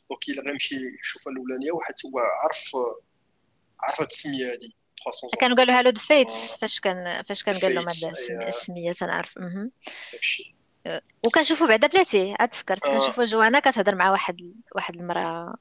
donc 0.09 0.29
إلا 0.29 0.41
غيمشي 0.41 0.75
يشوفها 0.99 1.33
الأولانية 1.33 1.71
واحد 1.71 1.93
هو 2.05 2.19
عرف 2.19 2.71
عرف 3.79 4.01
السمية 4.01 4.51
هادي 4.51 4.75
كانوا 5.39 5.57
قالوا 5.57 5.81
له 5.81 5.89
دفيت 5.89 6.31
فاش 6.31 6.79
كان 6.79 7.23
فاش 7.23 7.43
كان 7.43 7.59
قال 7.59 7.75
لهم 7.75 7.87
السمية 8.47 8.91
تنعرف. 8.91 9.39
داكشي. 10.13 10.60
وكنشوفوا 11.25 11.67
بعدا 11.67 11.87
بلاتي 11.87 12.35
عاد 12.39 12.49
تفكرت 12.49 12.85
آه. 12.85 12.99
كنشوفوا 12.99 13.25
Johanna 13.25 13.59
كتهضر 13.59 13.95
مع 13.95 14.11
واحد 14.11 14.53
واحد 14.75 14.95
المرأة 14.95 15.55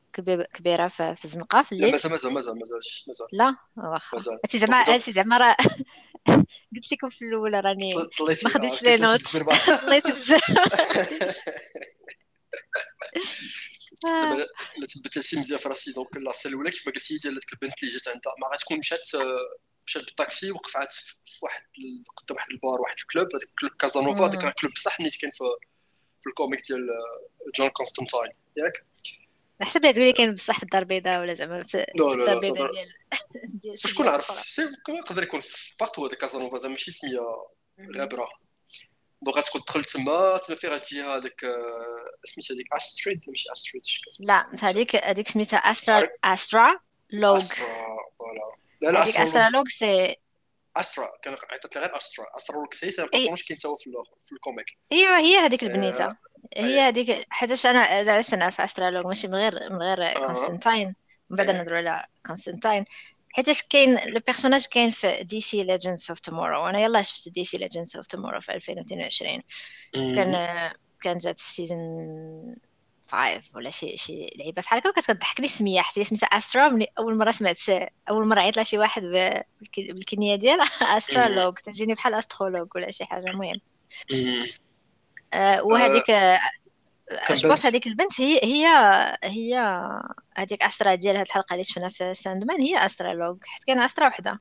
كبيرة 0.55 0.89
في, 0.89 1.15
في 1.15 1.25
الزنقة 1.25 1.63
في 1.63 1.73
الليل 1.73 1.91
مازال 1.91 2.11
مازال 2.13 2.33
مازال 2.33 2.59
مازالش 2.59 3.05
مازال. 3.09 3.27
لا 3.33 3.57
واخا. 3.77 4.19
هادشي 4.45 4.59
زعما 4.59 4.83
هادشي 4.89 5.13
زعما 5.13 5.39
راه 5.39 5.57
قلت 6.77 6.93
لكم 6.93 7.09
في 7.09 7.25
الأول 7.25 7.65
راني 7.65 7.95
ما 7.95 8.51
خديتش 8.51 8.83
les 8.83 8.97
notes 8.97 9.37
طليتي 9.87 10.13
بزاف 10.13 10.43
لا 14.79 14.87
تبت 14.89 15.19
مزيان 15.19 15.59
في 15.59 15.69
راسي 15.69 15.93
donc 15.93 16.17
لا 16.17 16.33
الاولى 16.47 16.71
كيف 16.71 16.87
ما 16.87 16.93
قلتي 16.93 17.19
ديال 17.19 17.41
البنت 17.53 17.83
اللي 17.83 17.95
جات 17.95 18.09
عندها. 18.09 18.33
ما 18.41 18.47
غتكون 18.55 18.79
مشات 18.79 19.11
مشات 19.91 20.05
بالطاكسي 20.05 20.51
وقفات 20.51 20.93
في 20.93 21.39
واحد 21.43 21.63
قدام 22.17 22.37
واحد 22.37 22.51
البار 22.51 22.81
واحد 22.81 22.97
ال 22.99 23.03
club. 23.03 23.27
هذاك 23.35 23.49
ال 23.49 23.53
club 23.53 23.73
كازانوفا 23.73 24.27
هذاك 24.27 24.45
راه 24.45 24.55
club 24.61 24.73
بصح 24.73 25.01
نيت 25.01 25.17
كاين 25.17 25.31
في 25.31 25.45
في 26.21 26.27
الكوميك 26.27 26.67
ديال 26.69 26.89
جون 27.57 27.69
كونستانتاين. 27.69 28.33
ياك؟ 28.57 28.85
نحسب 29.61 29.85
لي 29.85 29.93
تقولي 29.93 30.13
كاين 30.13 30.35
بصح 30.35 30.57
في 30.57 30.63
الدار 30.63 30.83
البيضاء 30.83 31.21
ولا 31.21 31.35
زعما 31.35 31.61
في 31.61 31.87
الدار 31.95 32.33
البيضاء 32.33 32.73
ديال 33.49 33.79
شكون 33.89 34.09
عارف 34.09 34.59
يقدر 34.89 35.23
يكون 35.23 35.41
في 35.41 35.75
بارتو 35.81 36.07
هذاك 36.07 36.19
كازانوفا 36.19 36.59
زعما 36.59 36.73
ماشي 36.73 36.91
سمية 36.91 37.21
غابرة. 37.97 38.29
دونك 39.23 39.37
غتكون 39.37 39.65
تدخل 39.65 39.85
تما 39.85 40.39
تما 40.39 40.57
فين 40.57 40.71
غتجي 40.71 41.03
هذاك 41.03 41.41
سميتها 42.25 42.55
هذيك 42.55 42.73
استريد 42.73 43.25
ماشي 43.29 43.53
استريد 43.53 43.83
لا 44.21 44.51
هذيك 44.63 44.97
هذيك 44.97 45.29
سميتها 45.29 45.59
استرا 45.59 46.09
استرا 46.25 46.81
لوغ 47.13 47.41
فوالا. 47.41 48.61
لا 48.81 48.91
لا 48.91 49.03
استرالوج 49.03 49.69
سي 49.69 50.17
أسترا 50.77 51.09
كان 51.23 51.37
عيطت 51.51 51.79
غير 51.79 51.99
c'est 52.73 52.91
c'est 52.91 53.07
personnage 53.07 53.43
كاين 53.49 53.59
toi 53.59 53.77
في 53.77 53.91
في 54.23 54.33
ال 54.33 54.38
comic. 54.38 54.67
ايوا 54.93 55.17
هي 55.17 55.37
هذيك 55.37 55.63
البنيتة. 55.63 56.17
هي 56.57 56.81
هذيك 56.81 57.27
حيتاش 57.31 57.67
أنا 57.67 57.81
علاش 57.81 58.35
نعرف 58.35 58.61
Astra 58.61 58.84
Logue 58.84 59.07
ماشي 59.07 59.29
من 59.29 59.35
غير 59.35 59.73
من 59.73 59.83
غير 59.83 60.15
كونستانتاين 60.15 60.95
من 61.31 61.37
بعد 61.37 61.51
نهضروا 61.51 61.79
على 61.79 62.07
كونستانتاين 62.27 62.85
حيتاش 63.29 63.63
كاين 63.63 63.99
le 64.07 64.21
personnage 64.27 64.65
كاين 64.65 64.91
في 64.91 65.23
DC 65.23 65.63
Legends 65.63 66.07
of 66.11 66.21
Tomorrow 66.21 66.65
وأنا 66.65 66.81
يلاه 66.81 67.03
شفت 67.03 67.29
DC 67.29 67.59
Legends 67.59 67.97
of 67.97 68.07
Tomorrow 68.07 68.41
في 68.41 68.53
2022 68.53 69.43
كان 69.93 70.73
كانت 71.03 71.23
جات 71.23 71.39
في 71.39 71.53
season 71.53 72.57
five 73.11 73.57
ولا 73.57 73.71
شي 73.71 73.97
شي 73.97 74.27
لعيبة 74.37 74.63
بحال 74.63 74.79
هكا 74.79 74.89
وكانت 74.89 75.11
كضحكني 75.11 75.49
سميه 75.49 75.81
حتى 75.81 76.05
سميتها 76.05 76.27
Astra 76.27 76.69
من 76.69 76.87
أول 76.99 77.17
مرة 77.17 77.31
سمعت 77.31 77.91
أول 78.11 78.27
مرة 78.27 78.41
عيط 78.41 78.57
لها 78.57 78.65
شي 78.65 78.79
واحد 78.79 79.03
بالكنيه 79.79 80.37
ديالها 80.37 80.67
استرالوج 80.99 81.55
تجيني 81.55 81.95
بحال 81.95 82.15
استرولوج 82.15 82.69
ولا 82.75 82.91
شي 82.91 83.05
حاجة. 83.05 83.31
المهم. 83.31 83.61
آه 85.33 85.63
وهذيك 85.63 86.11
آه 86.11 86.41
جوبونس 87.31 87.67
هذيك 87.67 87.87
البنت 87.87 88.21
هي 88.21 88.41
هي 88.43 88.67
هي 89.25 89.81
هذيك 90.37 90.63
استرا 90.63 90.95
ديال 90.95 91.17
هاد 91.17 91.27
الحلقة 91.27 91.53
اللي 91.53 91.65
شفنا 91.65 91.89
في 91.89 92.15
ساندمان. 92.15 92.61
هي 92.61 92.87
استرالوج 92.87 93.45
حيت 93.45 93.65
كاين 93.65 93.83
استرا 93.83 94.09
وحدة. 94.09 94.41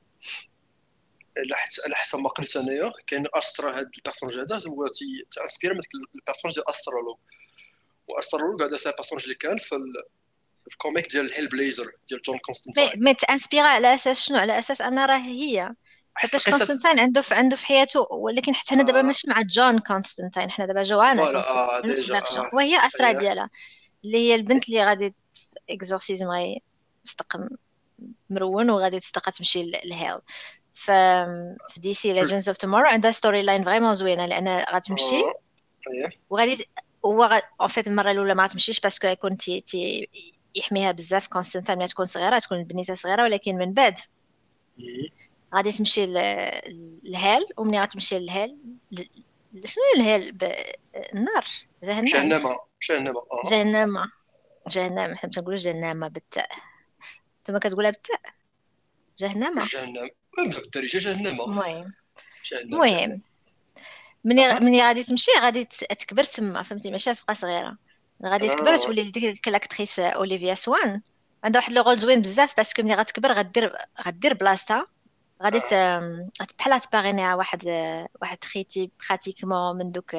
على 1.86 1.94
حسب 1.94 2.18
ما 2.18 2.28
قريت 2.28 2.56
أنايا 2.56 2.92
كاين 3.06 3.26
استرا 3.34 3.78
هاد 3.78 3.90
البيرسونج 3.96 4.38
هذا. 4.38 4.68
هو 4.68 4.88
تانسبير 5.30 5.74
من 5.74 5.80
البيرسونج 6.14 6.54
ديال 6.54 6.68
استرالوج 6.68 7.16
واسترالوج 8.16 8.62
هذا 8.62 8.76
سي 8.76 8.92
بيرسونج 8.98 9.22
اللي 9.22 9.34
كان 9.34 9.56
في 9.56 9.76
الكوميك 10.70 11.10
ديال 11.10 11.32
هيل 11.32 11.48
بليزر 11.48 11.92
ديال 12.08 12.20
جون 12.22 12.38
كونستانتين 12.38 13.04
مي 13.04 13.14
تانسبيرا 13.14 13.66
على 13.66 13.94
أساس 13.94 14.20
شنو؟ 14.20 14.38
على 14.38 14.58
أساس 14.58 14.82
أن 14.82 14.98
راه 14.98 15.18
هي. 15.18 15.74
حتى 16.14 16.50
كونستانتين 16.50 17.00
عنده 17.00 17.20
في 17.20 17.34
عنده 17.34 17.56
في 17.56 17.66
حياته 17.66 18.06
ولكن 18.10 18.54
حتى 18.54 18.74
هنا 18.74 18.82
دابا 18.82 18.98
آه. 18.98 19.02
ماشي 19.02 19.30
مع 19.30 19.42
جون 19.42 19.78
كونستانتين 19.78 20.50
حنا 20.50 20.66
دابا 20.66 20.82
جوانا 20.82 21.22
آه 21.22 21.78
آه. 21.78 22.50
وهي 22.54 22.86
اسرى 22.86 23.14
ديالها 23.14 23.50
اللي 24.04 24.18
هي 24.18 24.34
البنت 24.34 24.68
اللي 24.68 24.84
غادي 24.84 25.14
اكزورسيزم 25.70 26.30
غادي 26.30 26.62
تستقم 27.04 27.48
مرون 28.30 28.70
وغادي 28.70 29.00
تستقى 29.00 29.32
تمشي 29.32 29.70
لهيل. 29.84 30.18
ف 30.74 30.90
في 31.70 31.80
دي 31.80 31.94
سي 31.94 32.12
ليجندز 32.12 32.48
اوف 32.48 32.58
تومورو 32.58 32.86
عندها 32.86 33.10
ستوري 33.10 33.42
لاين 33.42 33.64
فريمون 33.64 33.94
زوينة 33.94 34.26
لأن 34.26 34.64
غتمشي. 34.72 35.22
وغادي 36.30 36.68
هو 37.04 37.42
en 37.60 37.68
fait 37.68 37.86
المرة 37.86 38.10
الأولى 38.10 38.34
ما 38.34 38.46
تمشيش 38.46 38.80
parce 38.80 38.96
que 38.96 39.06
يكون 39.06 39.36
تي 39.36 39.60
تي 39.60 40.08
يحميها 40.54 40.92
بزاف. 40.92 41.28
كونستانتا 41.28 41.74
ملي 41.74 41.86
تكون 41.86 42.04
صغيرة 42.04 42.38
تكون 42.38 42.58
البنيته 42.58 42.94
صغيرة 42.94 43.22
ولكن 43.22 43.56
من 43.56 43.72
بعد 43.72 43.98
غادي 45.54 45.72
تمشي 45.72 46.06
لل 46.06 46.53
hell 46.53 47.46
ومني 47.56 47.80
غتمشي 47.80 48.18
لل 48.18 48.31
hell 48.31 48.58
شنو 49.64 49.82
ال 49.96 50.04
hell 50.04 50.38
النار 51.14 51.44
جهنم. 51.82 52.04
جهنم 52.04 52.56
جهنم 52.88 53.14
جهنم 53.50 54.10
جهنم. 54.68 55.16
حنا 55.16 55.30
تنقولوا 55.30 55.58
جهنم 55.58 56.08
بالتاء. 56.08 56.48
انتما 57.38 57.58
كتقولها 57.58 57.90
بالتاء. 57.90 58.20
جهنم. 59.18 59.58
جهنم. 59.58 60.08
بالدارجه 60.36 60.98
جهنم. 60.98 61.40
المهم. 61.40 61.94
المهم. 62.62 63.22
مني 64.24 64.60
مني 64.60 64.82
غادي 64.82 65.02
تمشي 65.04 65.30
غادي 65.40 65.64
تكبر 65.64 66.24
تما 66.24 66.62
فهمتي؟ 66.62 66.90
ماشي 66.90 67.14
تبقى 67.14 67.34
صغيرة. 67.34 67.76
غادي 68.26 68.48
تكبر 68.48 68.76
تولي 68.76 69.10
ديك 69.10 69.48
l'actrice 69.48 70.00
Olivia 70.00 70.54
Swann. 70.54 71.02
عندها 71.44 71.60
واحد 71.60 71.72
le 71.72 71.82
rôle 71.82 71.98
زوين 71.98 72.20
بزاف 72.22 72.56
parce 72.56 72.72
que 72.72 72.82
ملي 72.82 72.94
غتكبر 72.94 73.32
غدير 73.32 73.76
غدير 74.06 74.34
بلاصتها. 74.34 74.86
غادي 75.42 75.58
بحال 76.58 76.80
تباغينيها 76.80 77.34
واحد 77.34 77.64
واحد 78.22 78.44
خيتي 78.44 78.90
pratiquement 79.08 79.76
من 79.76 79.92
donc 79.92 80.14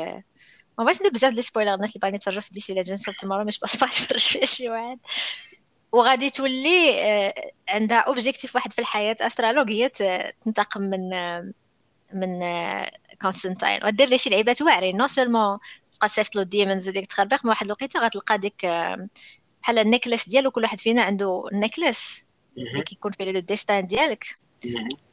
ما 0.78 0.84
بغيتش 0.86 1.00
ندير 1.02 1.12
بزاف 1.12 1.34
les 1.34 1.42
spoilers 1.42 1.74
الناس 1.74 1.90
اللي 1.90 2.00
باغيين 2.00 2.16
يتفرجوا 2.16 2.42
في 2.42 2.52
DC 2.54 2.74
Legends 2.74 3.10
of 3.10 3.18
Tomorrow 3.18 3.44
je 3.44 3.60
pense 3.60 3.76
يتفرج 3.82 4.20
فيها 4.20 4.46
شي 4.46 4.70
واحد. 4.70 5.00
وغادي 5.92 6.30
تولي 6.30 7.34
عندها 7.70 7.98
objectif 7.98 8.56
واحد 8.56 8.74
في 8.74 8.80
الحياة 8.80 9.18
استرالوج 9.22 9.72
هي 9.72 9.90
تنتقم 10.46 10.82
من 10.82 11.10
من 12.14 12.40
كونستانتين 13.22 13.86
ودير 13.86 14.08
لي 14.08 14.18
شي 14.18 14.30
لعيبات 14.30 14.62
واعرين. 14.62 14.98
non 14.98 15.08
seulement 15.08 15.60
تبقى 15.94 16.10
صيفط 16.10 16.36
له 16.36 16.44
demons 16.44 16.90
وديك 16.90 17.08
تخربيق 17.08 17.46
من 17.46 17.50
واحد 17.50 17.66
الوقيته 17.66 18.00
غتلقى 18.00 18.38
ديك 18.38 18.66
بحال 19.62 19.80
ال 19.80 19.85
necklace 19.85 20.30
ديالو 20.30 20.52
كل 20.52 20.64
واحد 20.64 20.80
فينا 20.80 21.02
عنده 21.02 21.46
ال 21.54 21.62
necklace 21.62 22.28
اللي 22.58 22.84
كيكون 22.84 23.12
فيه 23.12 23.24
le 23.24 23.40
destin 23.40 23.88
ديالك. 23.88 24.26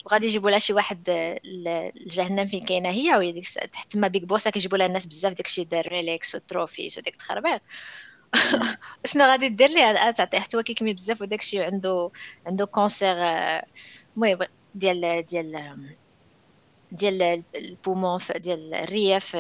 وغادي 0.06 0.26
يجيبوا 0.26 0.50
لها 0.50 0.58
شي 0.58 0.72
واحد 0.72 1.02
الجهنم 1.06 2.46
فين 2.46 2.64
كاينة 2.64 2.88
هي 2.88 3.16
وهي 3.16 3.32
ديك 3.32 3.48
تما 3.90 4.08
big 4.08 4.24
boss 4.24 4.50
كيجيبوا 4.50 4.78
لها 4.78 4.86
الناس 4.86 5.06
بزاف 5.06 5.32
داكشي 5.32 5.64
ديال 5.64 5.92
relics 5.92 6.34
وال 6.34 6.47
trophies 6.47 6.98
وديك 6.98 7.14
التخربيق 7.14 7.62
شنو 9.04 9.24
غادي 9.24 9.48
دير 9.48 9.68
ليه؟ 9.68 10.10
تعطيه 10.10 10.38
حتى 10.38 10.56
هو 10.56 10.62
كيكمي 10.62 10.92
بزاف 10.92 11.22
وداكشي 11.22 11.62
عنده 11.62 12.10
عنده 12.46 12.66
cancer 12.66 13.16
المهم 14.16 14.38
ديال 14.74 15.24
ديال 15.26 15.76
ديال 16.92 17.42
ال 17.54 17.64
poumon 17.64 18.20
ديال 18.36 18.74
الريف 18.74 19.36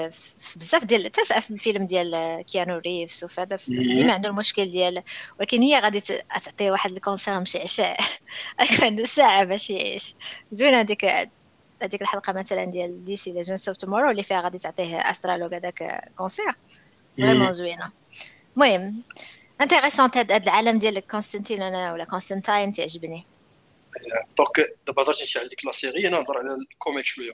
بزاف 0.56 0.84
ديال 0.84 1.04
حتى 1.06 1.40
في 1.40 1.50
الفيلم 1.50 1.86
ديال 1.86 2.42
كيانو 2.42 2.78
ريفز 2.78 3.24
وفهذا 3.24 3.58
ديما 3.68 4.12
عنده 4.12 4.28
المشكل 4.28 4.70
ديال 4.70 5.02
ولكن 5.40 5.62
هي 5.62 5.78
غادي 5.78 6.00
تعطيه 6.00 6.70
واحد 6.70 6.90
ال 6.90 6.97
cancer 6.97 7.40
مشعشع 7.40 7.96
عنده 8.82 9.04
ساعة 9.18 9.44
باش 9.44 9.70
يعيش. 9.70 10.14
زوينه 10.52 10.80
هذيك 10.80 11.04
هذيك 11.82 12.02
الحلقة 12.02 12.32
مثلا 12.32 12.64
ديال 12.64 13.04
DC 13.04 13.32
Legends 13.32 13.68
of 13.68 13.78
Tomorrow 13.78 14.10
اللي 14.10 14.22
فيها 14.22 14.40
غادي 14.40 14.58
تعطيه 14.58 14.96
استرالوج 14.98 15.54
هذاك 15.54 16.10
cancer 16.16 16.54
vraiment 17.18 17.52
زوينة. 17.52 17.92
المهم 18.56 19.04
intéressante 19.60 20.16
هذا 20.16 20.36
العالم 20.36 20.78
ديال 20.78 21.06
كونستانتين 21.06 21.62
أنا 21.62 21.92
ولا 21.92 22.04
كونستانتين 22.04 22.72
تعجبني. 22.72 23.26
donc 24.38 24.78
دابا 24.86 25.02
هضرتي 25.02 25.38
على 25.38 25.48
ديك 25.48 25.64
la 25.64 25.72
série 25.72 26.08
أنا 26.08 26.18
نهضر 26.18 26.38
على 26.38 26.54
ال 26.54 26.63
comic 26.63 27.04
شوية. 27.04 27.32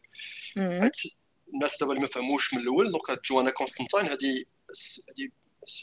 الناس 1.54 1.78
دابا 1.80 1.92
اللي 1.92 2.00
ما 2.00 2.06
فهموش 2.06 2.54
من 2.54 2.60
الأول 2.60 2.92
donc 2.92 3.24
جوانا 3.24 3.50
كونستانتين 3.50 4.00
هادي 4.00 4.48
هادي 5.08 5.32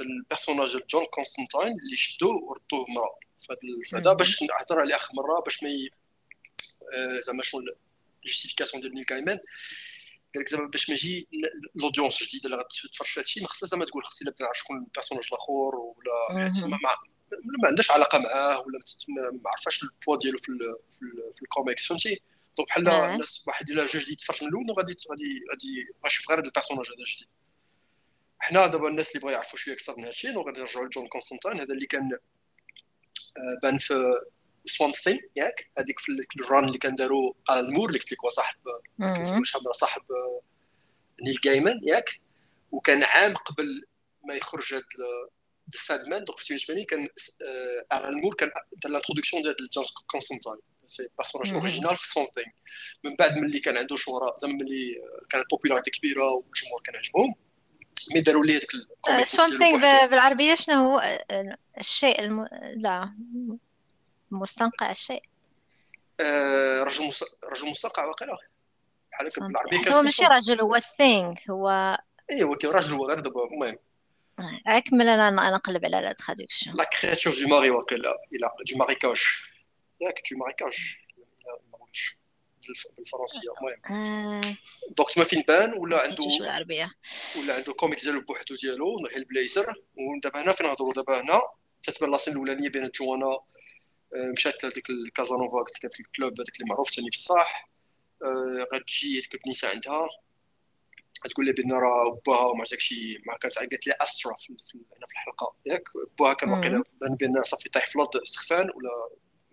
ال 0.01 0.08
personnage 0.08 0.71
ديال 0.71 0.87
جون 0.87 1.05
كونستانتين 1.05 1.79
اللي 1.83 1.95
شدوه 1.95 2.43
وردوه 2.43 2.85
مرا. 2.89 3.09
فهذا 3.91 4.13
باش 4.13 4.43
نهضر 4.43 4.79
عليه 4.79 4.95
آخر 4.95 5.13
مرة 5.13 5.41
باش 5.41 5.63
ما 5.63 5.69
آه، 6.93 7.19
زعما 7.19 7.43
شنو 7.43 7.61
ال 8.25 8.29
justification 8.29 8.81
ديال 8.81 8.93
نيل 8.93 9.03
جايمان 9.03 9.39
قال 10.35 10.43
لك 10.43 10.49
زعما 10.49 10.67
باش 10.67 10.89
ما 10.89 10.95
يجي 10.95 11.27
l'audience 11.75 12.23
جديده 12.23 12.45
اللي 12.45 12.57
غتتفرج 12.57 13.07
في 13.07 13.19
هادشي 13.19 13.41
ما 13.41 13.47
خصها 13.47 13.67
زعما 13.67 13.85
تقول 13.85 14.05
خصني 14.05 14.29
نبدا 14.29 14.43
نعرف 14.43 14.57
شكون 14.57 14.77
ال 14.77 14.81
personnage 14.81 15.23
الآخر 15.31 15.51
ولا 15.51 16.47
ما 16.67 16.89
عندهاش 17.67 17.91
علاقة 17.91 18.17
معاه 18.17 18.59
ولا 18.59 18.79
ما 19.15 19.49
عرفاش 19.49 19.83
ال 19.83 19.88
pouvoir 19.88 20.17
ديالو 20.17 20.37
في 20.37 20.51
في, 21.33 21.41
الكوميكس 21.41 21.85
فهمتي؟ 21.85 22.21
donc 22.57 22.69
بحال 22.69 22.87
الناس 22.87 23.43
واحد 23.47 23.69
إلا 23.69 23.85
جا 23.85 23.99
جديد 23.99 24.13
يتفرج 24.13 24.43
من 24.43 24.49
الأول 24.49 24.71
غادي 24.71 24.95
غادي 25.09 25.41
غادي 25.51 25.87
غيشوف 26.05 26.29
غير 26.29 26.39
هذا 26.39 26.47
ال 26.47 26.51
personnage 26.51 26.85
هذا 26.85 27.03
جديد. 27.15 27.27
حنا 28.39 28.67
دابا 28.67 28.87
الناس 28.87 29.09
اللي 29.09 29.19
بغا 29.19 29.31
يعرفوا 29.31 29.59
شوية 29.59 29.75
أكثر 29.75 29.97
من 29.97 30.03
هادشي 30.03 30.27
غادي 30.35 30.59
نرجعوا 30.59 30.85
لجون 30.85 31.07
كونستانتين 31.07 31.59
هذا 31.59 31.73
اللي 31.73 31.85
كان 31.85 32.11
آه، 33.37 33.59
بان 33.63 33.77
في 33.77 34.13
سوان 34.65 34.91
ثيم 34.91 35.19
ياك؟ 35.35 35.71
هذيك 35.77 35.99
في 35.99 36.11
ال 36.39 36.45
run 36.45 36.63
اللي 36.63 36.77
كان 36.77 36.95
داروا 36.95 37.33
ألان 37.51 37.69
مور 37.69 37.87
اللي 37.87 37.99
قلت 37.99 38.11
لك 38.11 38.23
هو 38.23 38.29
صاحب 38.29 38.55
شحال 39.43 39.75
صاحب 39.75 40.01
آه، 40.01 40.41
نيل 41.23 41.35
جايمان 41.43 41.79
ياك؟ 41.83 42.21
وكان 42.71 43.03
عام 43.03 43.33
قبل 43.33 43.85
ما 44.23 44.33
يخرج 44.33 44.73
هذا 44.73 44.83
Sandman 45.69 46.23
donc 46.23 46.39
في 46.39 46.57
88 46.57 46.85
كان 46.85 47.07
ألان 47.91 48.13
مور 48.13 48.35
كان 48.35 48.51
دار 48.83 48.91
l'introduction 48.91 49.43
ديال 49.43 49.55
جون 49.73 49.85
كونستانتين 50.11 50.53
c'est 50.85 51.07
personnage 51.17 51.53
original 51.53 51.97
في 51.97 52.07
Swamp 52.07 52.25
Thing 52.25 52.47
من 53.03 53.15
بعد 53.15 53.37
ملي 53.37 53.59
كان 53.59 53.77
عنده 53.77 53.95
شهره 53.95 54.35
زعما 54.37 54.53
ملي 54.53 55.01
كانت 55.29 55.45
popularité 55.51 55.91
كبيره 55.91 56.23
والجمهور 56.23 56.81
كان 56.85 56.95
عجبهم 56.95 57.35
mais 58.13 58.21
داروا 58.21 58.45
ليه 58.45 58.59
داك 58.59 58.73
ال 58.73 58.82
comic 58.82 59.25
Swamp 59.25 59.47
Thing 59.47 60.05
بالعربية 60.05 60.55
شنو 60.55 60.75
هو؟ 60.75 61.19
الشيء 61.79 62.19
الم... 62.19 62.47
لا 62.75 63.15
مستنقع 64.31 64.91
الشيء. 64.91 65.23
رجل 66.81 67.07
مس... 67.07 67.23
رجل 67.53 67.69
مستنقع 67.69 68.05
واقيلا 68.05 68.37
بحال 69.11 69.27
هكا 69.27 69.47
بالعربية 69.47 69.93
هو 69.93 70.01
ماشي 70.01 70.23
رجل 70.23 70.61
هو 70.61 70.75
ال 70.75 70.85
thing 70.85 71.35
هو 71.49 71.97
ايوا 72.31 72.55
كي 72.55 72.67
راجل 72.67 72.93
هو 72.93 73.07
غير 73.07 73.19
دابا 73.19 73.43
المهم. 73.43 73.77
أكمل 74.67 75.09
أنا 75.09 75.49
نقلب 75.51 75.85
على 75.85 76.01
la 76.01 76.13
traduction 76.13 76.75
la 76.75 76.83
créature 76.83 77.33
du 77.33 77.47
marais 77.47 77.69
واقيلا 77.69 78.17
إلى 78.33 78.49
du 78.71 78.77
marécage 78.77 79.21
ياك 80.01 80.21
du 80.31 80.37
marécage 80.37 80.97
بالفرنسية 82.97 83.49
المهم. 83.87 84.57
donc 84.97 85.11
تما 85.11 85.23
فين 85.23 85.43
بان 85.47 85.73
ولا 85.73 86.01
عنده 86.01 86.23
ولا 87.37 87.55
عنده 87.55 87.73
comic 87.73 88.03
ديالو 88.03 88.21
بوحدو 88.21 88.55
ديالو 88.55 88.97
Hellblazer 89.11 89.75
ودابا 90.15 90.41
هنا 90.41 90.51
فين 90.51 90.67
نهضروا 90.67 90.93
دابا 90.93 91.21
هنا 91.21 91.41
تتبان 91.83 92.11
la 92.11 92.18
scène 92.18 92.33
الأولانية 92.33 92.69
بين 92.69 92.91
جوانا 92.95 93.39
مشات 94.15 94.65
لديك 94.65 94.89
الكازانوفا 94.89 95.59
قلت 95.59 95.85
لك 95.85 95.99
ال 95.99 96.06
club 96.06 96.33
هذاك 96.33 96.55
اللي 96.55 96.69
معروف 96.69 96.89
ثاني 96.89 97.09
بصح. 97.09 97.69
غتجي 98.73 99.19
هذيك 99.19 99.35
البنيته 99.35 99.69
عندها. 99.69 100.09
تقول 101.29 101.45
لي 101.45 101.51
بان 101.51 101.71
راه 101.71 102.21
باها 102.27 102.45
وما 102.45 102.63
داكشي 102.71 103.21
ما 103.27 103.37
كانت 103.37 103.59
قالت 103.59 103.87
لي 103.87 103.93
استرا 104.01 104.33
في 104.33 104.53
هنا 104.75 105.05
في 105.05 105.11
الحلقة. 105.11 105.55
ياك 105.65 105.83
باها 106.19 106.33
كان 106.33 106.49
واقيلا 106.49 106.83
بان 107.01 107.15
بأن 107.15 107.43
صافي 107.43 107.69
طايح 107.69 107.87
في 107.87 107.95
الأرض 107.95 108.23
سخفان 108.23 108.69
ولا 108.75 108.91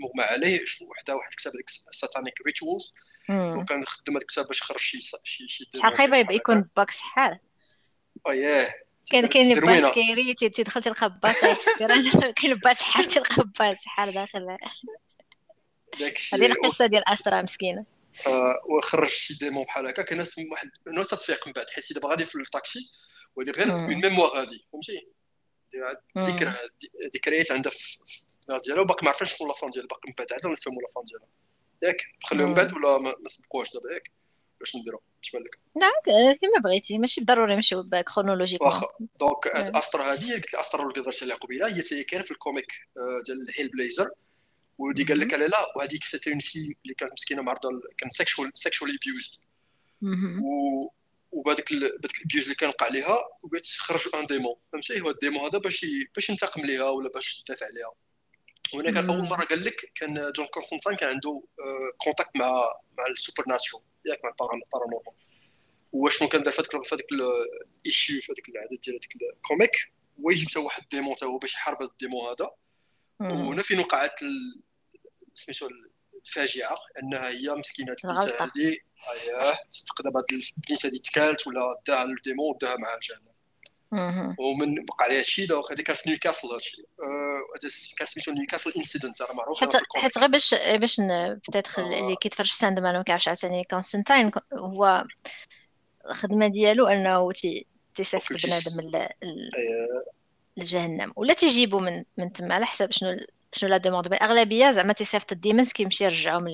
مغمى 0.00 0.24
عليه 0.24 0.60
وحده 0.90 1.16
واحد 1.16 1.30
كتاب 1.30 1.52
هذيك 1.52 1.68
satanic 1.92 2.34
rituals 2.46 2.94
دونك 3.28 3.70
خدم 3.70 4.12
هذاك 4.12 4.22
الكتاب 4.22 4.46
باش 4.46 4.60
يخرج 4.60 4.78
شي 4.78 5.00
شي 5.24 5.48
شي 5.48 5.64
شحال 5.76 5.98
خايبه 5.98 6.32
يكون 6.32 6.70
باك 6.76 6.90
شحال؟ 6.90 7.38
ياه. 8.28 8.74
كان 9.10 9.26
كاين 9.32 9.56
لباس 9.56 9.84
كيري 9.84 10.34
تيدخل 10.34 10.82
تلقى 10.82 11.18
باس 11.22 11.40
كاين 12.36 12.52
لباس 12.52 12.82
حار 12.82 13.04
تلقى 13.04 13.44
باس 13.58 13.86
حار 13.86 14.10
داخل. 14.10 14.56
هذه 16.32 16.46
القصة 16.46 16.86
ديال 16.86 17.08
استرا 17.08 17.42
مسكينة. 17.42 17.97
وخرج 18.68 19.08
شي 19.08 19.34
ديمون 19.34 19.64
بحال 19.64 19.86
هكا. 19.86 20.02
كان 20.02 20.18
ناس 20.18 20.38
واحد 20.52 20.70
نوع 20.88 21.04
تتفيق 21.04 21.46
من 21.46 21.52
بعد 21.52 21.70
حيت 21.70 21.92
دابا 21.92 22.08
غادي 22.08 22.24
في 22.24 22.34
الطاكسي 22.38 22.90
وهذه 23.36 23.50
غير 23.50 23.70
اون 23.70 24.00
ميموار 24.00 24.40
هادي 24.40 24.66
فهمتي؟ 24.72 25.08
ذكرى 26.18 26.52
ذكريات 27.14 27.52
عندها 27.52 27.72
في 27.72 27.98
الدماغ 28.42 28.60
ديالها 28.60 28.82
وباقي 28.82 29.04
ما 29.04 29.10
عرفناش 29.10 29.34
شكون 29.34 29.48
la 29.48 29.57
fin 29.57 29.70
ديالها 29.70 29.88
باقي 29.88 30.08
من 30.08 30.14
بعد 30.18 30.32
عاد 30.32 30.46
نفهموا 30.46 30.82
la 30.82 30.91
fin 30.91 31.04
ديالها. 31.04 31.28
ياك؟ 31.82 32.02
نخليو 32.24 32.46
من 32.46 32.54
بعد 32.54 32.72
ولا 32.72 32.98
ما 32.98 33.28
سبقوهاش 33.28 33.72
دابا 33.72 33.92
ياك؟ 33.92 34.10
باش 34.60 34.76
نديرو 34.76 35.00
اش 35.22 35.30
بان 35.30 35.42
لك. 35.42 35.58
لا 35.76 36.34
كيما 36.34 36.58
بغيتي 36.64 36.98
ماشي 36.98 37.20
ضروري 37.20 37.54
نمشيو 37.54 37.84
chronologique 38.14 38.62
واخا 38.62 38.86
donc 39.20 39.46
استر 39.46 40.02
هادي 40.02 40.34
قلت 40.34 40.54
لي 40.54 40.60
استر 40.60 40.82
اللي 40.82 41.00
هضرت 41.00 41.22
عليها 41.22 41.36
قبيله 41.36 41.66
هي 41.66 41.82
حتى 41.82 41.94
هي 41.94 42.04
كاينة 42.04 42.24
في 42.24 42.30
ال 42.30 42.37
comic 42.37 42.72
ديال 43.26 43.46
Hellblazer 43.56 44.10
واللي 44.78 45.04
قال 45.04 45.20
لك 45.20 45.34
لا 45.34 45.76
وهذيك 45.76 46.04
c'était 46.04 46.30
une 46.30 46.38
fille 46.38 46.58
اللي 46.58 46.94
كانت 46.94 47.12
مسكينه 47.12 47.42
معرضه 47.42 47.70
كانت 47.98 48.12
sexual 48.12 48.50
sexual 48.54 48.98
abused 49.02 49.40
و 50.42 50.88
وبهذاك 51.32 51.72
هذاك 51.72 52.16
ال 52.18 52.22
abuse 52.22 52.42
اللي 52.42 52.54
كان 52.54 52.68
وقع 52.68 52.86
عليها 52.86 53.16
وبغيت 53.44 53.66
خرج 53.66 54.08
un 54.14 54.26
démon 54.26 54.54
فهمتي 54.72 55.00
هو 55.00 55.10
ال 55.10 55.16
démon 55.16 55.44
هذا 55.44 55.58
باش 55.58 55.86
باش 56.14 56.30
ينتقم 56.30 56.62
ليها 56.62 56.90
ولا 56.90 57.10
باش 57.14 57.40
يدافع 57.40 57.66
عليها 57.66 57.92
وهنا 58.74 58.90
كان 58.90 59.10
اول 59.10 59.24
مره 59.24 59.44
قال 59.44 59.64
لك 59.64 59.92
كان 59.94 60.32
جون 60.36 60.46
كونستانتين 60.46 60.94
كان 60.94 61.08
عنده 61.08 61.42
contact 61.98 62.36
مع 62.36 62.46
مع 62.98 63.06
ال 63.10 63.44
supernatural 63.48 63.86
ياك 64.06 64.20
مع 64.24 64.30
ال 64.30 64.38
paranormal 64.38 65.14
وشنو 65.92 66.28
كان 66.28 66.42
دار 66.42 66.52
في 66.52 66.94
هذاك 66.94 67.06
ال 67.12 67.30
issue 67.30 68.20
في 68.20 68.32
هذاك 68.32 68.48
العدد 68.48 68.80
ديال 68.80 68.96
هذاك 68.96 69.36
ال 69.36 69.45
comic 69.45 69.92
هو 70.20 70.30
يجيب 70.30 70.48
حتى 70.48 70.58
واحد 70.58 70.82
ال 70.82 70.87
démon 70.87 71.14
حتى 71.14 71.24
هو 71.24 71.38
باش 71.38 71.54
يحارب 71.54 71.82
هذا 71.82 71.90
ال 71.90 71.95
démon 71.95 72.20
هذا 72.30 72.50
وهنا 73.20 73.62
فين 73.62 73.78
وقعت 73.78 74.20
سميتو 75.38 75.68
الفاجعة 76.24 76.76
أنها 77.02 77.28
هي 77.28 77.54
مسكينة 77.54 77.96
البنيته 78.04 78.44
هذه. 78.44 78.76
أييه 79.12 79.52
تقدر 79.86 80.10
هاد 80.16 80.24
البنيته 80.32 80.86
هذه 80.86 80.98
تكالت 81.04 81.46
ولا 81.46 81.80
داها 81.86 82.04
ال 82.04 82.12
démon 82.12 82.54
وداها 82.54 82.76
مع 82.76 82.94
الجنة. 82.94 83.38
ومن 84.38 84.84
بقى 84.84 84.96
عليها 85.00 85.22
شي 85.22 85.46
donc 85.46 85.72
هذه 85.72 85.80
كانت 85.82 85.98
في 85.98 86.10
نيوكاسل 86.10 86.48
هادشي. 86.48 86.82
هذا 87.02 87.68
كان 87.96 88.06
سميتو 88.06 88.32
نيوكاسل 88.32 88.72
incident 88.76 89.22
راه 89.22 89.34
معروف 89.34 89.60
حيت 89.60 89.76
حيت 89.96 90.18
غير 90.18 90.28
باش 90.28 90.54
باش 90.54 91.00
peut-être 91.48 91.82
اللي 91.82 92.16
كيتفرج 92.16 92.46
في 92.46 92.56
ساندمان 92.56 92.96
ما 92.96 93.02
كيعرفش 93.02 93.28
عاوتاني 93.28 93.64
كونستانتين 93.64 94.30
هو 94.52 95.04
الخدمة 96.10 96.48
ديالو 96.48 96.86
أنه 96.86 97.32
تيسافر 97.94 98.36
بنادم 98.44 99.08
لجهنم. 100.56 101.12
ولا 101.16 101.34
تيجيبو 101.34 101.78
من 101.78 102.04
من 102.16 102.32
تما 102.32 102.54
على 102.54 102.66
حسب 102.66 102.92
شنو 102.92 103.16
شنو 103.52 103.70
la 103.70 103.76
demande؟ 103.76 104.06
الاغلبيه 104.06 104.70
زعما 104.70 104.92
تيصيفط 104.92 105.32
ال 105.32 105.38
demons 105.38 105.72
كيمشي 105.72 106.04
يرجعهم 106.04 106.48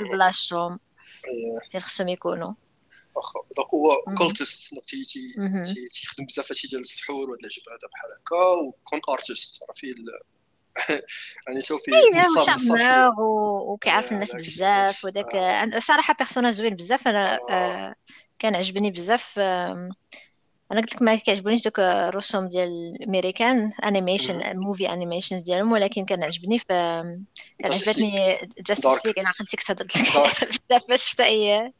لبلاصتهم. 0.00 0.80
اللي 1.68 1.80
خصهم 1.80 2.08
يكونوا. 2.08 2.52
واخا 3.14 3.40
donc 3.56 3.68
هو 3.74 4.14
occultist 4.18 4.74
تيخدم 5.92 6.26
بزاف 6.26 6.52
هادشي 6.52 6.68
ديال 6.68 6.80
السحور 6.80 7.30
وهاد 7.30 7.38
العجب 7.40 7.62
هذا 7.68 7.88
بحال 7.92 8.10
هكا 8.20 8.68
و 8.68 8.76
con 8.76 9.00
artist. 9.08 9.64
راه 9.68 9.74
فيه 9.74 9.94
يعني 11.48 11.60
so 11.60 11.78
فيه 11.78 11.92
نصاب 12.54 13.18
وكيعرف 13.18 14.12
الناس 14.12 14.34
بزاف 14.34 15.04
وداك. 15.04 15.26
صراحة 15.78 16.14
persona 16.18 16.50
زوين 16.50 16.76
بزاف. 16.76 17.08
أنا 17.08 17.34
آه. 17.34 17.50
آه، 17.50 17.94
كان 18.38 18.54
عجبني 18.54 18.90
بزاف 18.90 19.38
أنا 20.72 20.80
قلت 20.80 20.94
لك 20.94 21.02
ما 21.02 21.16
كيعجبونيش 21.16 21.64
دوك 21.64 21.80
الرسوم 21.80 22.48
ديال 22.48 22.96
الامريكان 23.00 23.72
animation 23.84 24.56
movie 24.56 24.92
animations 24.92 25.42
ديالهم 25.42 25.72
ولكن 25.72 26.04
كان 26.04 26.22
عجبني 26.22 26.58
ف 26.58 26.66
كان 26.66 27.72
عجبتني 27.72 28.38
Justice 28.68 29.06
League 29.06 29.14
أنا 29.18 29.28
عقلت 29.28 29.54
لك. 29.54 29.62
تهضرت 29.62 29.96
لك 29.96 30.06
بزاف 30.70 30.88
باش 30.88 31.02
شفت 31.02 31.20
اي 31.20 31.72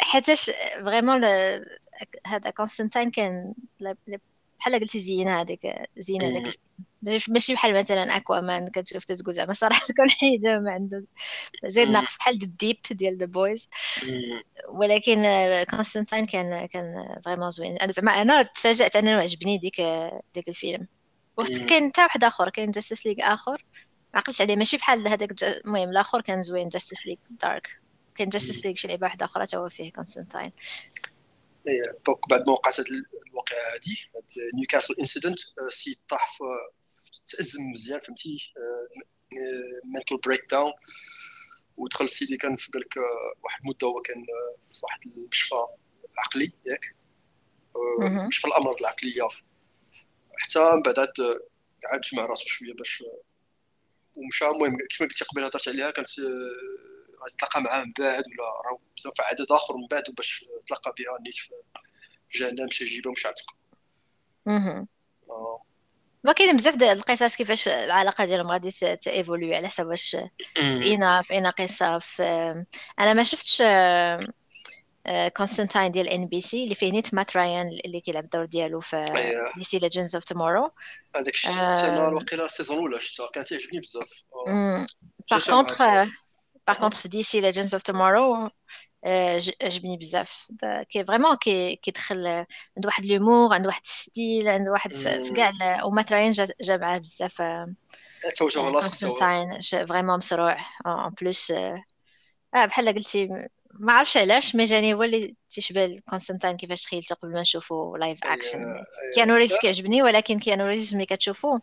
حيتاش 0.00 0.50
vraiment 0.84 1.24
هذا 2.26 2.50
كونستانتين 2.50 3.10
كان 3.10 3.54
بحال 4.58 4.74
قلتي 4.80 5.00
زينة 5.00 5.40
هذيك 5.40 5.60
زينة 5.98 6.26
هذاك 6.26 6.54
ماشي 7.28 7.54
بحال 7.54 7.74
مثلا 7.74 8.16
Aquaman 8.16 8.68
كتشوف 8.68 9.04
تتقول 9.04 9.34
زعما 9.34 9.52
صراحة 9.52 9.86
كون 9.96 10.10
حيدة 10.10 10.58
ما 10.60 10.72
عنده 10.72 11.04
زيد 11.66 11.88
ناقص 11.88 12.16
بحال 12.16 12.42
The 12.42 12.57
Deep 12.57 12.76
ديال 12.90 13.18
The 13.18 13.26
Boys 13.26 13.70
ولكن 14.68 15.24
كونستانتين 15.70 16.26
كان 16.26 16.66
كان 16.66 17.16
vraiment 17.24 17.50
زوين. 17.50 17.76
أنا 17.78 17.92
زعما 17.92 18.22
أنا 18.22 18.42
تفاجأت 18.42 18.96
أنا 18.96 19.16
عجبني 19.16 19.58
ديك 19.58 19.80
ديك 20.34 20.48
الفيلم. 20.48 20.88
كاين 21.68 21.88
حتى 21.88 22.02
واحد 22.02 22.24
آخر 22.24 22.50
كاين 22.50 22.70
Justice 22.70 23.06
League 23.06 23.16
آخر. 23.20 23.64
ما 24.14 24.20
عقلتش 24.20 24.42
عليه 24.42 24.56
ماشي 24.56 24.76
بحال 24.76 25.08
هذاك 25.08 25.42
المهم 25.42 25.88
الآخر 25.90 26.20
كان 26.20 26.42
زوين 26.42 26.68
Justice 26.68 27.06
League 27.06 27.16
Dark 27.30 27.68
كاين 28.14 28.28
Justice 28.28 28.66
League 28.66 28.74
شي 28.74 28.88
لعبة 28.88 29.04
واحدة 29.04 29.26
آخرى 29.26 29.46
تا 29.46 29.58
هو 29.58 29.68
فيه 29.68 29.92
كونستانتين 29.92 30.52
donc 32.06 32.28
بعد 32.28 32.46
ما 32.46 32.52
وقعت 32.52 32.80
الواقعه 32.80 33.74
هذه 33.74 33.96
Newcastle 34.54 34.94
incident 35.00 35.38
سي 35.70 35.98
طاح 36.08 36.38
تازم 37.26 37.62
مزيان 37.72 38.00
فهمتي 38.00 38.52
mental 39.84 40.16
breakdown 40.24 40.72
ودخل 41.76 42.08
سيدي 42.08 42.36
كان 42.36 42.56
في 42.56 42.70
قالك 42.70 42.96
واحد 43.44 43.60
المده 43.60 43.86
هو 43.86 44.00
كان 44.02 44.26
في 44.70 44.80
واحد 44.82 45.00
المشفى 45.06 45.66
عقلي 46.18 46.52
ياك 46.66 46.96
مشفى 48.26 48.48
الامراض 48.48 48.80
العقليه 48.80 49.28
حتى 50.36 50.74
من 50.74 50.82
بعد 50.82 50.98
عاد 51.84 52.00
جمع 52.00 52.26
راسو 52.26 52.46
شوية 52.46 52.74
باش 52.74 53.04
ومشى 54.18 54.48
المهم 54.48 54.76
كيف 54.90 55.02
ما 55.02 55.08
قلتي 55.08 55.24
قبل 55.24 55.44
هضرت 55.44 55.68
عليها 55.68 55.90
كانت 55.90 56.08
غتلاقى 57.26 57.62
معاه 57.62 57.82
من 57.82 57.92
بعد 57.98 58.24
ولا 58.26 58.48
راه 58.66 58.78
بزاف 58.96 59.20
عدد 59.20 59.52
آخر 59.52 59.76
من 59.76 59.86
بعد 59.90 60.02
باش 60.16 60.44
تلاقى 60.66 60.94
بها 60.98 61.18
نيت 61.20 61.34
في 62.28 62.38
جهنم 62.38 62.66
مشى 62.66 62.84
يجيبها 62.84 63.08
ومشى 63.08 63.28
عتق. 63.28 63.56
ما 66.24 66.32
كاين 66.32 66.56
بزاف 66.56 66.76
ديال 66.76 66.98
القصص 66.98 67.36
كيفاش 67.36 67.68
العلاقة 67.68 68.24
ديالهم 68.24 68.50
غادي 68.50 68.70
ت 68.96 69.03
évoluer 69.03 69.54
على 69.54 69.68
حسب 69.68 69.86
واش 69.86 70.16
فينا 70.54 71.22
في 71.22 71.32
اين 71.32 71.46
قصة 71.46 71.98
في 71.98 72.22
أنا 72.98 73.12
ما 73.12 73.22
شفتش 73.22 73.62
كونستانتين 75.36 75.90
ديال 75.90 76.08
NBC 76.08 76.64
اللي 76.64 76.74
فيه 76.74 76.92
نيت 76.92 77.14
مات 77.14 77.36
رايان 77.36 77.68
اللي 77.84 78.00
كيلعب 78.00 78.24
الدور 78.24 78.44
ديالو 78.44 78.80
في 78.80 79.04
DC 79.56 79.78
Legends 79.78 80.16
of 80.16 80.24
Tomorrow 80.24 80.70
هذاك 81.16 81.34
الشيء 81.34 81.52
أنا 81.52 82.08
الوقيله 82.08 82.44
ال 82.44 82.49
saison 82.49 82.76
الأولى 82.76 83.00
شفتها 83.00 83.30
كانت 83.30 83.48
تعجبني 83.48 83.80
بزاف. 83.80 84.22
par 85.30 85.46
contre 85.50 85.78
في 86.94 87.08
DC 87.08 87.40
Legends 87.40 87.74
of 87.74 87.82
Tomorrow 87.82 88.50
عجبني 89.62 89.96
بزاف 89.96 90.48
كي 90.90 91.04
vraiment 91.04 91.36
كي 91.36 91.76
كيدخل 91.76 92.26
عنده 92.76 92.86
واحد 92.86 93.06
l'humour 93.06 93.54
عنده 93.54 93.68
واحد 93.68 93.86
style 93.86 94.48
عنده 94.48 94.70
واحد 94.72 94.92
في 94.92 95.32
كاع 95.36 95.52
ومات 95.84 96.12
راين 96.12 96.30
جا 96.60 96.76
معاه 96.76 96.98
بزاف 96.98 97.42
كونستانتين 98.80 99.60
vraiment 99.86 100.16
مسروع 100.18 100.56
en 100.86 101.10
plus 101.20 101.50
آه 101.50 101.84
بحال 102.66 102.94
قلتي 102.94 103.28
ما 103.78 103.92
عرفش 103.92 104.16
علاش 104.16 104.56
ما 104.56 104.64
جاني 104.64 104.94
هو 104.94 105.02
اللي 105.02 105.34
تيشبه 105.50 106.00
كونستانتين 106.10 106.56
كيفاش 106.56 106.82
تخيلته 106.82 107.14
قبل 107.14 107.32
ما 107.32 107.40
نشوفو 107.40 107.96
live 107.96 108.24
action 108.24 108.58
كيانو 109.14 109.34
ريفز 109.34 109.58
كيعجبني 109.58 110.02
ولكن 110.02 110.38
كيانو 110.38 110.66
ريفز 110.66 110.94
ملي 110.94 111.06
كتشوفو 111.06 111.58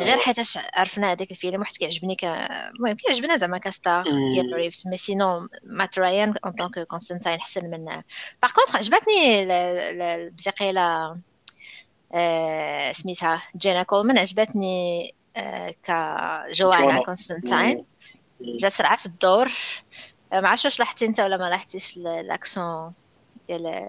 غير 0.00 0.18
حيت 0.18 0.36
عرفنا 0.56 1.12
هذاك 1.12 1.30
الفيلم 1.30 1.60
واحد 1.60 1.76
كيعجبني 1.76 2.16
ك 2.16 2.24
المهم 2.24 2.96
كيعجبنا 2.96 3.36
زعما 3.36 3.58
ك 3.58 3.67
star 3.67 4.02
كيانو 4.02 4.56
ريفز. 4.56 4.82
mais 4.86 4.96
sinon 4.96 5.48
مات 5.62 5.98
رايان 5.98 6.34
en 6.44 6.52
tant 6.52 6.67
que 6.67 6.78
كونستانتين 6.78 7.32
احسن 7.32 7.70
من 7.70 7.84
par 8.42 8.52
contre 8.52 8.76
عجبتني 8.76 9.42
بزاف 9.42 10.07
وقيله 10.07 11.16
سميتها 12.92 13.42
جينا 13.56 13.82
كولمان 13.82 14.18
عجبتني 14.18 15.14
ك 15.82 16.12
جوانا 16.12 17.02
كونستانتين 17.04 17.84
جا 18.40 18.68
سرعت 18.68 19.06
الدور. 19.06 19.52
ما 20.40 20.48
عرفتش 20.48 20.64
واش 20.64 20.78
لاحظتي 20.78 21.06
أنت 21.06 21.20
ولا 21.20 21.36
ما 21.36 21.50
لاحظتيش 21.50 21.96
ال 21.96 22.10
accent 22.10 22.92
ديال 23.48 23.88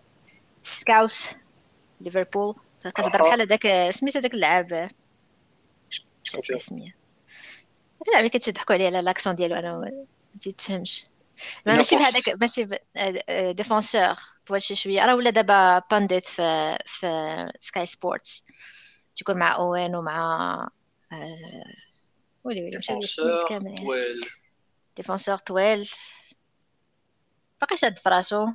Scouse 0.63 1.29
ليفربول. 2.01 2.55
كتهضر 2.81 3.23
بحال 3.23 3.41
هذاك 3.41 3.91
سميت 3.91 4.17
هذاك 4.17 4.33
اللعاب 4.33 4.89
سميه 6.57 6.95
داك 7.99 8.07
اللعاب 8.07 8.25
اللي 8.25 8.29
كتضحكوا 8.29 8.75
عليه 8.75 8.85
على 8.85 9.01
l'accent 9.01 9.35
ديالو 9.35 9.55
أنا 9.55 9.77
ما 9.77 10.51
تفهمش. 10.57 11.05
ماشي 11.65 11.95
بهذاك 11.95 12.29
ماشي 12.41 12.69
défenseur 13.53 14.15
طوال 14.45 14.61
شي 14.61 14.75
شوية. 14.75 15.05
راه 15.05 15.15
ولا 15.15 15.29
دابا 15.29 15.79
pundit 15.91 16.25
في 16.25 16.77
في 16.85 17.51
Sky 17.59 17.85
Sports 17.85 18.45
تيكون 19.15 19.37
مع 19.37 19.55
اوين 19.55 19.95
ومع 19.95 20.69
ولي 22.43 22.61
ولي 22.61 22.71
مشى 22.77 23.23
طويل. 23.75 24.21
défenseur 24.97 25.37
طويل. 25.37 25.89
باقي 27.65 27.77
شاد 27.77 27.99
فراسو 27.99 28.47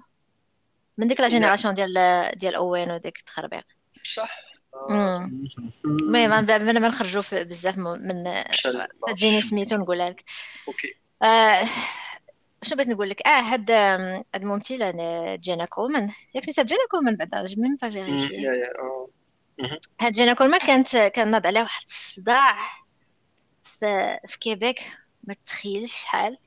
من 0.98 1.08
ديك 1.08 1.20
la 1.20 1.28
génération 1.28 1.74
ديال 1.74 1.94
ديال 2.38 2.54
اوين 2.54 2.90
وديك 2.90 3.18
التخربيق. 3.18 3.64
بصح 4.04 4.30
المهم 5.84 6.46
بلا 6.46 6.58
ما 6.58 6.88
نخرجوا 6.88 7.22
بزاف 7.32 7.78
من 7.78 8.24
تجيني 9.06 9.40
سميتو 9.40 9.76
نقولها 9.76 10.10
لك. 10.10 10.24
أوكي. 10.68 10.94
آه 11.22 11.68
شنو 12.62 12.76
بغيت 12.76 12.88
نقول 12.88 13.10
لك؟ 13.10 13.26
آه 13.26 13.40
هاد 13.40 13.70
هاد 13.70 14.24
الممثله 14.34 14.90
جينا 15.36 15.64
كولمان 15.64 16.12
ياك 16.34 16.44
سميتها 16.44 16.64
جينا 16.64 16.80
كولمان 16.90 17.16
بعدا 17.16 17.44
j'ai 17.44 17.62
même 17.62 17.76
pas 17.82 17.90
vérifié. 17.90 18.46
هاد 20.00 20.12
جينا 20.12 20.32
كولمان 20.32 20.60
كانت 20.60 20.96
كان 20.96 21.30
ناض 21.30 21.46
عليها 21.46 21.62
واحد 21.62 21.84
الصداع 21.86 22.58
في, 23.64 24.18
في 24.26 24.38
كيبيك. 24.38 24.80
ما 25.24 25.36
تخيلش 25.46 26.02
شحال. 26.02 26.38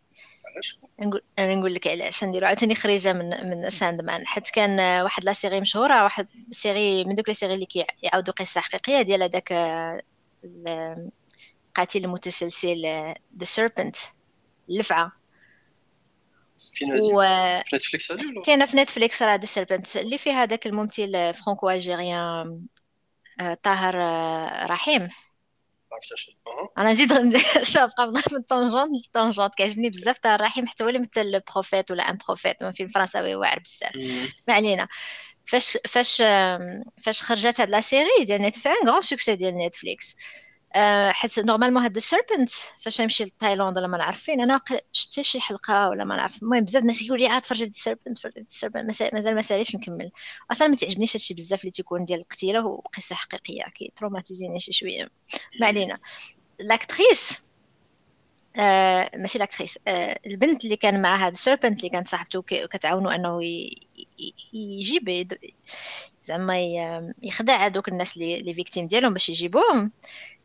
علاش؟ 0.53 0.79
نقول 0.99 1.21
أنا 1.39 1.55
نقول 1.55 1.73
لك 1.73 1.87
علاش. 1.87 2.23
نديرو 2.23 2.47
عاوتاني 2.47 2.75
خريجة 2.75 3.13
من 3.13 3.49
من 3.49 3.69
Sandman 3.69 4.27
حيت 4.27 4.51
كان 4.51 5.01
واحد 5.03 5.23
la 5.23 5.33
série 5.33 5.61
مشهورة 5.61 6.03
واحد 6.03 6.27
série 6.49 7.03
من 7.05 7.15
دوك 7.15 7.29
les 7.29 7.35
séries 7.35 7.53
اللي 7.53 7.65
كيعاودوا 7.65 8.33
قصة 8.33 8.61
حقيقية 8.61 9.01
ديال 9.01 9.23
هذاك 9.23 9.53
القاتل 10.45 12.05
المتسلسل 12.05 12.81
The 13.37 13.43
Serpent 13.45 13.95
اللفعه 14.69 15.11
و... 17.13 17.21
في 17.63 17.75
نتفليكس 17.75 18.11
كاينة 18.45 18.65
في 18.65 18.77
نتفليكس 18.77 19.23
راه 19.23 19.35
The 19.35 19.45
Serpent 19.45 19.97
اللي 19.97 20.17
فيها 20.17 20.43
هذاك 20.43 20.67
الممثل 20.67 21.33
franco-algérien 21.33 22.65
آه، 23.39 23.57
طاهر 23.63 24.01
آه، 24.01 24.65
رحيم 25.93 25.95
عرفتش 25.95 26.37
أنا 26.77 26.91
نزيد 26.91 27.13
قبل 27.99 28.13
من 28.33 28.41
طونجون 28.41 28.89
لطونجونت 28.97 29.55
كيعجبني 29.55 29.89
بزاف. 29.89 30.19
تاع 30.19 30.35
الرحيم 30.35 30.67
حتى 30.67 30.83
هو 30.83 30.87
اللي 30.89 30.99
مثل 30.99 31.21
البروفيت 31.21 31.91
ولا 31.91 32.09
ان 32.09 32.17
بروفيت 32.27 32.63
فيلم 32.71 32.89
فرنساوي 32.89 33.35
واعر 33.35 33.59
بزاف. 33.59 33.91
ما 34.47 34.53
علينا. 34.53 34.87
فاش 35.45 35.77
فاش 35.87 36.17
فاش 37.03 37.23
خرجت 37.23 37.61
هاد 37.61 37.69
لا 37.69 37.81
سيري 37.81 38.09
ديال 38.25 38.41
نتفليكس 38.41 38.67
ان 38.81 38.89
غران 38.89 39.01
سوكسي 39.01 39.35
ديال 39.35 39.57
نتفليكس 39.67 40.17
حيت 41.11 41.39
نورمالمون 41.39 41.83
هاد 41.83 41.95
السيربنت 41.95 42.49
فاش 42.83 43.01
نمشي 43.01 43.23
لتايلاند 43.23 43.77
ولا 43.77 43.87
ما 43.87 43.97
نعرف 43.97 44.23
فين 44.23 44.41
أنا 44.41 44.61
شفت 44.91 45.21
شي 45.21 45.39
حلقة 45.41 45.89
ولا 45.89 46.05
ما 46.05 46.15
نعرف. 46.15 46.43
المهم 46.43 46.63
بزاف 46.63 46.81
الناس 46.81 47.01
يقول 47.01 47.19
لي 47.19 47.27
عاد 47.27 47.41
تفرج 47.41 47.57
في 47.57 47.63
السيربنت 47.63 48.19
في 48.19 48.27
السيربنت 48.37 48.85
مازال 49.13 49.35
ما 49.35 49.41
ساليش 49.41 49.75
نكمل. 49.75 50.11
أصلا 50.51 50.67
ما 50.67 50.75
تعجبنيش 50.75 51.15
هادشي 51.15 51.33
بزاف 51.33 51.61
اللي 51.61 51.71
تيكون 51.71 52.05
ديال 52.05 52.19
القتيلة 52.19 52.65
وقصة 52.65 53.15
حقيقية 53.15 53.63
كي 53.63 53.93
traumatise 53.95 54.49
ني 54.49 54.59
شي 54.59 54.73
شوية. 54.73 55.09
ما 55.61 55.67
علينا. 55.67 55.99
l'actrice 56.59 57.43
آه 58.57 59.11
ماشي 59.17 59.39
l'actrice 59.39 59.79
آه 59.87 60.19
البنت 60.25 60.65
اللي 60.65 60.75
كان 60.75 61.01
مع 61.01 61.25
هاد 61.25 61.31
ال 61.31 61.37
Serpent 61.37 61.79
اللي 61.79 61.89
كانت 61.89 62.07
صاحبته 62.07 62.41
كتعاونو 62.47 63.09
أنه 63.09 63.39
يجيب 64.53 65.27
زعما 66.23 66.57
يخدع 67.23 67.65
هذوك 67.65 67.89
الناس 67.89 68.17
اللي 68.17 68.41
les 68.41 68.53
victimes 68.53 68.87
ديالهم 68.87 69.13
باش 69.13 69.29
يجيبوهم. 69.29 69.91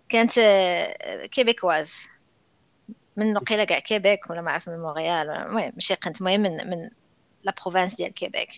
كانت 0.08 0.38
آه، 0.38 1.26
québécoise 1.26 2.08
من 3.16 3.32
نقيلة 3.32 3.64
كاع 3.64 3.78
كيبيك 3.78 4.30
ولا 4.30 4.40
ما 4.42 4.52
عرف 4.52 4.68
من 4.68 4.78
مونريال 4.78 5.30
المهم 5.30 5.72
ماشي 5.74 5.94
قنت 5.94 6.20
المهم 6.20 6.40
من 6.40 6.70
من 6.70 6.90
la 7.42 7.54
province 7.64 7.94
ديال 7.96 8.14
كيبيك. 8.14 8.48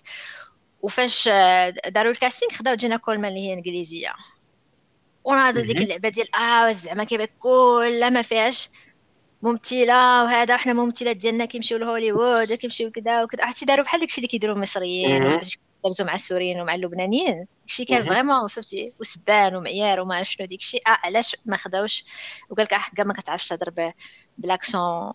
وفاش 0.82 1.28
آه، 1.28 1.70
داروا 1.70 2.12
ال 2.12 2.17
casting 2.17 2.52
خداو 2.52 2.74
جينا 2.74 2.96
كولمان 2.96 3.30
اللي 3.30 3.48
هي 3.48 3.52
انجليزيه 3.52 4.12
وناضوا 5.24 5.62
ديك 5.62 5.76
اللعبة 5.76 6.08
ديال 6.08 6.36
آه 6.36 6.70
زعما 6.72 7.04
كيبيك 7.04 7.32
كلها 7.38 8.08
ما 8.08 8.22
فيهاش 8.22 8.68
ممثلة 9.42 10.24
وهذا 10.24 10.56
حنا 10.56 10.72
ممثلات 10.72 11.16
ديالنا 11.16 11.44
كيمشيو 11.44 11.78
لهوليوود 11.78 12.52
كيمشيو 12.52 12.90
كذا 12.90 13.22
وكذا 13.22 13.44
عرفتي 13.44 13.64
داروا 13.64 13.84
بحال 13.84 14.00
داكشي 14.00 14.16
اللي 14.16 14.28
كيديروا 14.28 14.56
المصريين 14.56 15.40
دابزو 15.84 16.04
مع 16.04 16.14
السوريين 16.14 16.60
ومع 16.60 16.74
اللبنانيين. 16.74 17.46
داكشي 17.60 17.84
كان 17.84 18.02
vraiment 18.02 18.48
فهمتي؟ 18.48 18.92
وسبان 19.00 19.56
ومعيار 19.56 20.00
وما 20.00 20.22
شنو 20.22 20.46
داكشي 20.46 20.78
آه 20.86 20.98
علاش 21.04 21.36
ما 21.46 21.56
خداوش؟ 21.56 22.04
وقال 22.50 22.64
لك 22.64 22.72
آه 23.00 23.04
ما 23.04 23.14
كتعرفش 23.14 23.48
تهضر 23.48 23.92
ب 24.38 24.47
l'accent 24.47 25.12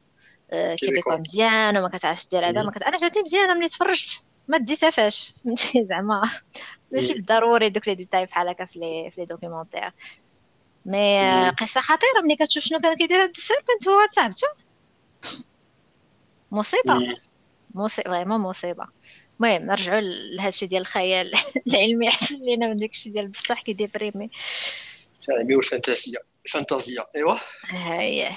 آه 0.51 0.75
québécois 0.75 1.15
مزيان 1.15 1.77
وما 1.77 1.89
كتعرفش 1.89 2.27
دير 2.27 2.49
هذا 2.49 2.63
ما 2.63 2.71
كت... 2.71 2.81
أنا 2.83 2.97
جاتني 2.97 3.21
مزيانة 3.21 3.53
ملي 3.53 3.67
تفرجت 3.67 4.23
ما 4.47 4.57
ديتها 4.57 4.89
فاش. 4.89 5.33
فهمتي؟ 5.45 5.85
زعما. 5.85 6.21
ماشي 6.91 7.13
بالضروري 7.13 7.69
دوك 7.69 7.87
les 7.87 7.95
détails 7.95 8.25
بحال 8.25 8.49
هكا 8.49 8.65
في 8.65 8.79
les 8.79 9.11
في 9.11 9.21
les 9.21 9.25
documentaires 9.25 9.91
mais 10.85 11.49
قصة 11.49 11.81
خطيرة 11.81 12.21
ملي 12.23 12.35
كتشوف 12.35 12.63
شنو 12.63 12.79
كان 12.79 12.95
كيدير 12.95 13.23
هاد 13.23 13.29
ال 13.29 13.37
Serpent 13.37 13.87
هو 13.87 14.07
صاحبته 14.09 14.47
مصيبة. 16.51 17.17
مصيبة 17.75 18.09
vraiment 18.09 18.39
مصيبة. 18.39 18.87
المهم 19.39 19.65
نرجعوا 19.65 20.01
لهذا 20.01 20.47
الشيء 20.47 20.69
ديال 20.69 20.81
الخيال 20.81 21.33
العلمي 21.67 22.07
أحسن 22.07 22.45
لينا 22.45 22.67
من 22.67 22.77
داك 22.77 22.89
الشيء 22.89 23.11
ديال 23.11 23.27
بصح 23.27 23.61
كي 23.61 23.76
déprime 23.76 24.29
العلمي 25.29 25.55
والفانتازيا 25.55 26.19
الفانتازيا 26.45 27.05
إيوا. 27.15 27.35
هاي. 27.69 28.29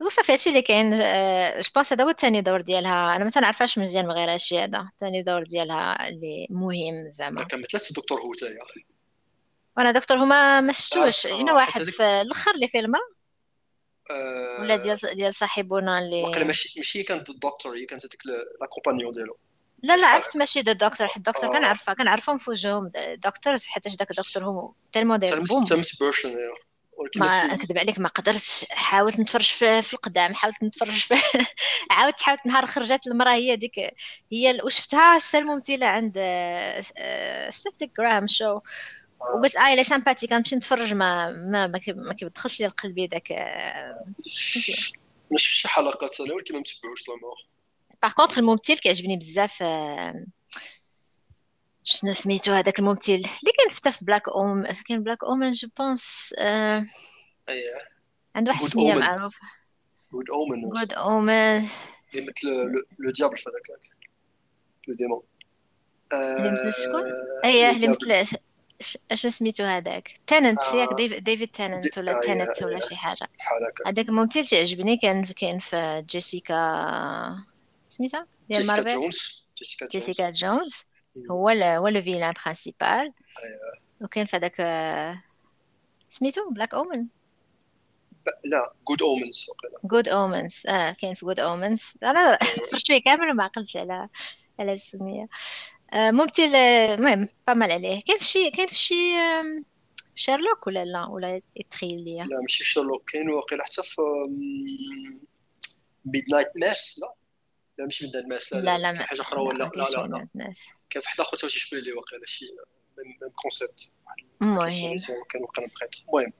وصافي 0.00 0.32
هادشي 0.32 0.50
اللي 0.50 0.62
كاين 0.62 0.90
je 0.90 0.96
آه، 1.02 1.62
pense 1.74 1.92
هذا 1.92 2.04
هو 2.04 2.08
الثاني 2.08 2.40
دور 2.40 2.60
ديالها. 2.60 3.16
أنا 3.16 3.24
ما 3.24 3.30
تنعرفاش 3.30 3.78
مزيان 3.78 4.04
من 4.04 4.12
غير 4.12 4.32
هادشي 4.32 4.58
هذا. 4.58 4.88
الثاني 4.92 5.22
دور 5.22 5.42
ديالها 5.42 6.08
اللي 6.08 6.46
مهم 6.50 7.10
زعما. 7.10 7.44
كملت 7.44 7.76
في 7.76 7.94
Doctor 7.94 8.20
Who 8.20 8.34
حتايا 8.34 8.58
وأنا 9.76 9.92
دكتور 9.92 10.16
هما 10.16 10.60
ما 10.60 10.72
شفتوش. 10.72 11.26
هنا 11.26 11.52
آه، 11.52 11.54
واحد 11.54 11.82
في 11.82 12.02
الأخر 12.02 12.50
اللي 12.54 12.68
فيلم 12.68 12.92
ولا 14.60 14.76
ديال 14.76 14.98
ديال 15.14 15.34
صاحبنا 15.34 15.98
اللي 15.98 16.22
واقيلا 16.22 16.44
ماشي 16.44 16.72
ماشي 16.76 17.02
كانت 17.02 17.30
الدكتور 17.30 17.76
هي 17.76 17.84
كانت 17.84 18.02
هذيك 18.06 18.26
la 18.60 18.66
compagnon 18.66 19.12
ديالو. 19.12 19.36
لا 19.82 19.96
لا 19.96 20.06
عرفت 20.06 20.36
ماشي 20.36 20.62
the 20.62 20.72
Doctor 20.72 21.06
حيت 21.06 21.16
الدكتور 21.16 21.44
آه. 21.44 21.58
كنعرفها 21.58 21.94
كنعرفهم 21.94 22.38
في 22.38 22.50
وجههم 22.50 22.90
Doctors 23.14 23.66
حيت 23.66 23.98
داك 23.98 24.10
ال 24.10 24.15
Doctor 24.15 24.44
Who 24.44 24.72
tellement 24.92 25.18
داير 25.18 25.40
boom 25.40 25.64
بيرشن 26.00 26.36
ما 27.16 27.46
نكذب 27.54 27.78
عليك 27.78 27.98
ما 27.98 28.08
قدرتش. 28.08 28.66
حاولت 28.70 29.20
نتفرج 29.20 29.44
في, 29.44 29.82
في 29.82 29.94
القدام 29.94 30.34
حاولت 30.34 30.62
نتفرج 30.62 30.98
في 30.98 31.14
عاودت 31.90 32.22
حاولت 32.22 32.46
نهار 32.46 32.66
خرجت 32.66 33.06
المرأة 33.06 33.32
هي 33.34 33.56
ديك 33.56 33.78
هي 34.32 34.60
وشفتها 34.64 35.18
شفتها 35.18 35.40
الممثلة 35.40 35.86
عند 35.86 36.14
آه، 36.18 37.50
شفت 37.50 37.78
ديك 37.78 37.92
جرام 37.98 38.26
شو 38.26 38.60
وقلت 39.34 39.56
آه 39.56 39.74
لا 39.74 39.82
سامباتيك 39.82 40.32
غنمشي 40.32 40.56
نتفرج 40.56 40.94
ما 40.94 41.30
ما 41.30 41.66
ما, 41.66 42.12
كيدخلش 42.12 42.60
لي 42.60 42.66
لقلبي 42.66 43.06
داك 43.06 43.32
آه، 43.32 44.04
ما 45.30 45.38
شفتش 45.38 45.66
حلقات 45.66 46.20
أنا 46.20 46.34
ولكن 46.34 46.54
ما 46.54 46.60
متبعوش 46.60 47.06
زعما 47.06 47.34
باغ 48.02 48.12
كونطخ 48.12 48.38
الممثل 48.38 48.78
كيعجبني 48.78 49.16
بزاف 49.16 49.64
شنو 51.84 52.12
سميتو 52.12 52.52
هذاك 52.52 52.78
الممثل 52.78 53.12
اللي 53.12 53.52
كان 53.58 53.70
فتا 53.70 53.90
في 53.90 54.04
Black 54.04 54.28
Omen 54.28 54.66
كان 54.88 55.02
Black 55.02 55.24
Omen 55.24 55.52
je 55.52 55.68
pense 55.78 56.34
اييه 56.38 56.84
عنده 58.34 58.52
واحد 58.52 58.64
السميه 58.64 58.94
معروفه 58.94 59.40
جود 60.12 60.30
اومن 60.30 60.68
جود 60.68 60.92
اومن 60.92 61.62
مثل 62.14 62.48
le 62.98 63.10
diable 63.10 63.36
في 63.36 63.44
هذاك 63.50 63.80
le 64.88 64.94
démon 64.94 65.22
اييه 67.44 67.70
اللي 67.70 67.88
مثل 67.88 68.38
اشنو 69.10 69.30
سميتو 69.30 69.64
هذاك؟ 69.64 70.20
تاننت 70.26 70.58
ياك 70.74 70.88
ديفيد 71.22 71.48
تاننت 71.48 71.98
ولا 71.98 72.20
تاننت 72.26 72.62
ولا 72.62 72.88
شي 72.88 72.96
حاجة. 72.96 73.28
هذاك 73.86 74.08
الممثل 74.08 74.46
تعجبني 74.46 74.96
كان 74.96 75.24
كاين 75.24 75.58
في 75.58 76.04
جيسيكا 76.10 76.56
سميتها؟ 77.88 78.26
ديال 78.48 78.66
مارفل؟ 78.66 79.10
جيسيكا 79.58 79.86
جونز. 79.86 79.96
جيسيكا 80.06 80.30
جونز. 80.30 80.84
هو 81.30 81.48
هو 81.48 81.88
le 81.88 82.02
vilain 82.02 82.34
principal 82.44 83.12
وكاين 84.00 84.26
في 84.26 84.36
هذاك 84.36 84.56
سميتو؟ 86.10 86.50
Black 86.50 86.74
Omen 86.74 87.06
لا 88.44 88.72
Good 88.88 89.02
Omens 89.02 89.46
جود 89.84 90.08
اومنز 90.08 90.62
آه 90.66 90.92
كاين 91.00 91.14
في 91.14 91.26
جود 91.26 91.40
اومنز 91.40 91.94
أنا 92.02 92.36
تفرجت 92.36 92.86
فيه 92.86 93.02
كامل 93.02 93.30
وما 93.30 93.44
عقلتش 93.44 93.76
على 93.76 94.08
على 94.60 94.72
السمية. 94.72 95.28
آه 95.92 96.10
ممثل 96.10 96.42
المهم 96.54 97.28
pas 97.46 97.59
mal 97.59 97.72
عليه. 97.72 98.02
كاين 98.02 98.18
في 98.18 98.24
شي 98.24 98.50
كاين 98.50 98.66
في 98.68 98.74
شي 98.74 98.94
شارلوك 100.14 100.66
ولا 100.66 100.84
لا؟ 100.84 101.06
ولا 101.06 101.40
يتخيل 101.56 102.04
ليا؟ 102.04 102.22
لا 102.24 102.40
ماشي 102.42 102.64
شارلوك. 102.64 103.10
كاين 103.10 103.30
واقيلا 103.30 103.64
حتى 103.64 103.82
في 103.82 104.02
ميد 106.04 106.24
نايت 106.32 106.48
ماس 106.56 106.98
لا؟ 107.02 107.14
لا 107.78 107.84
ماشي 107.84 108.06
من 108.06 108.16
الناس 108.16 108.52
لا 108.52 108.78
لا 108.78 108.92
لا 108.92 109.02
حاجة 109.02 109.20
أخرى 109.20 109.40
ولا 109.40 109.64
لا 109.64 109.84
لا 110.06 110.28
لا. 110.34 110.52
كان 110.90 111.02
في 111.02 111.08
حدا 111.08 111.22
آخر 111.22 111.36
تيشبه 111.36 111.78
لي 111.78 111.92
واقيلا 111.92 112.26
شي 112.26 112.44
ميم 112.98 113.30
كونسيبت 113.34 113.92
المهم 114.42 115.24
كان 115.28 115.42
وقيلا 115.42 115.68
بخيت 115.68 115.94
المهم 116.08 116.32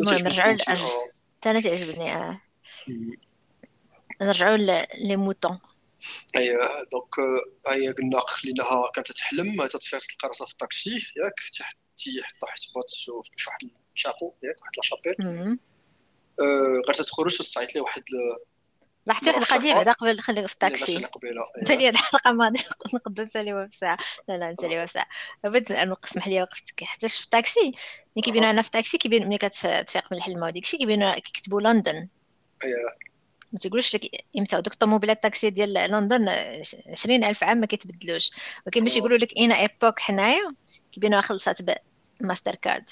المهم 0.00 0.24
نرجعوا 0.24 0.56
أنا 1.46 1.60
تعجبني 1.60 2.16
آه. 2.16 2.40
نرجعوا 4.22 4.56
لي 4.56 5.16
موتون 5.16 5.58
اييه 6.36 6.58
دونك 6.92 7.42
هي 7.68 7.92
قلنا 7.92 8.20
خليناها 8.20 8.90
كانت 8.94 9.12
تحلم 9.12 9.66
تطفير 9.66 10.00
تلقى 10.00 10.28
راسها 10.28 10.46
في 10.46 10.52
الطاكسي 10.52 10.90
ياك 10.90 11.34
تيحط 11.96 12.42
واحد 12.42 12.58
بوت 12.74 12.90
شي 12.90 13.10
واحد 13.10 13.70
الشابو 13.94 14.34
ياك 14.42 14.56
واحد 14.62 14.72
لاشابيل 14.76 15.58
غير 16.86 16.94
تخرج 16.94 17.40
وتصعيط 17.40 17.74
ليه 17.74 17.80
واحد 17.80 18.02
لاحظتي 19.06 19.30
واحد 19.30 19.42
القضية 19.42 19.74
بعدا 19.74 19.92
قبل 19.92 20.20
خليك 20.20 20.46
في 20.46 20.56
باش 20.62 20.82
الطاكسي. 20.82 20.96
أنا 20.98 21.08
بالي 21.62 21.88
هاد 21.88 21.92
الحلقة 21.92 22.32
ما 22.32 22.52
نقدر 22.94 23.22
نساليوها 23.22 23.66
في 23.66 23.76
ساعه 23.76 23.98
لا 24.28 24.38
لا 24.38 24.50
نساليوها 24.50 24.86
في 24.86 24.92
ساعه 24.92 25.06
بغيت 25.44 25.72
نقص 25.72 26.10
اسمح 26.10 26.28
لي 26.28 26.42
وقفتك 26.42 26.84
حتى 26.84 27.08
في 27.08 27.24
الطاكسي 27.24 27.72
ملي 28.16 28.22
كيبينوا 28.24 28.52
لنا 28.52 28.62
في 28.62 28.68
الطاكسي 28.68 28.98
كيبين 28.98 29.28
ملي 29.28 29.38
كتفيق 29.38 30.12
من 30.12 30.18
الحلمة. 30.18 30.46
وديك 30.46 30.64
الشيء 30.64 30.80
كيبينوا 30.80 31.14
كيكتبوا 31.14 31.60
لندن. 31.60 32.08
اييه 32.64 32.74
ما 33.52 33.58
تقولش 33.58 33.94
لك 33.94 34.24
إمتى 34.38 34.60
دوك 34.60 34.72
الطوموبيلات 34.72 35.16
الطاكسي 35.16 35.50
ديال 35.50 35.72
لندن 35.72 36.28
عشرين 36.86 37.24
ألف 37.24 37.44
عام 37.44 37.58
ما 37.58 37.66
كيتبدلوش. 37.66 38.30
ولكن 38.66 38.84
باش 38.84 38.94
آه. 38.94 38.98
يقولوا 38.98 39.18
لك 39.18 39.36
اين 39.36 39.52
époque 39.52 40.00
حنايا 40.00 40.54
كيبينوها 40.92 41.20
خلصات 41.20 41.58
بماستر 42.20 42.54
كارد. 42.54 42.84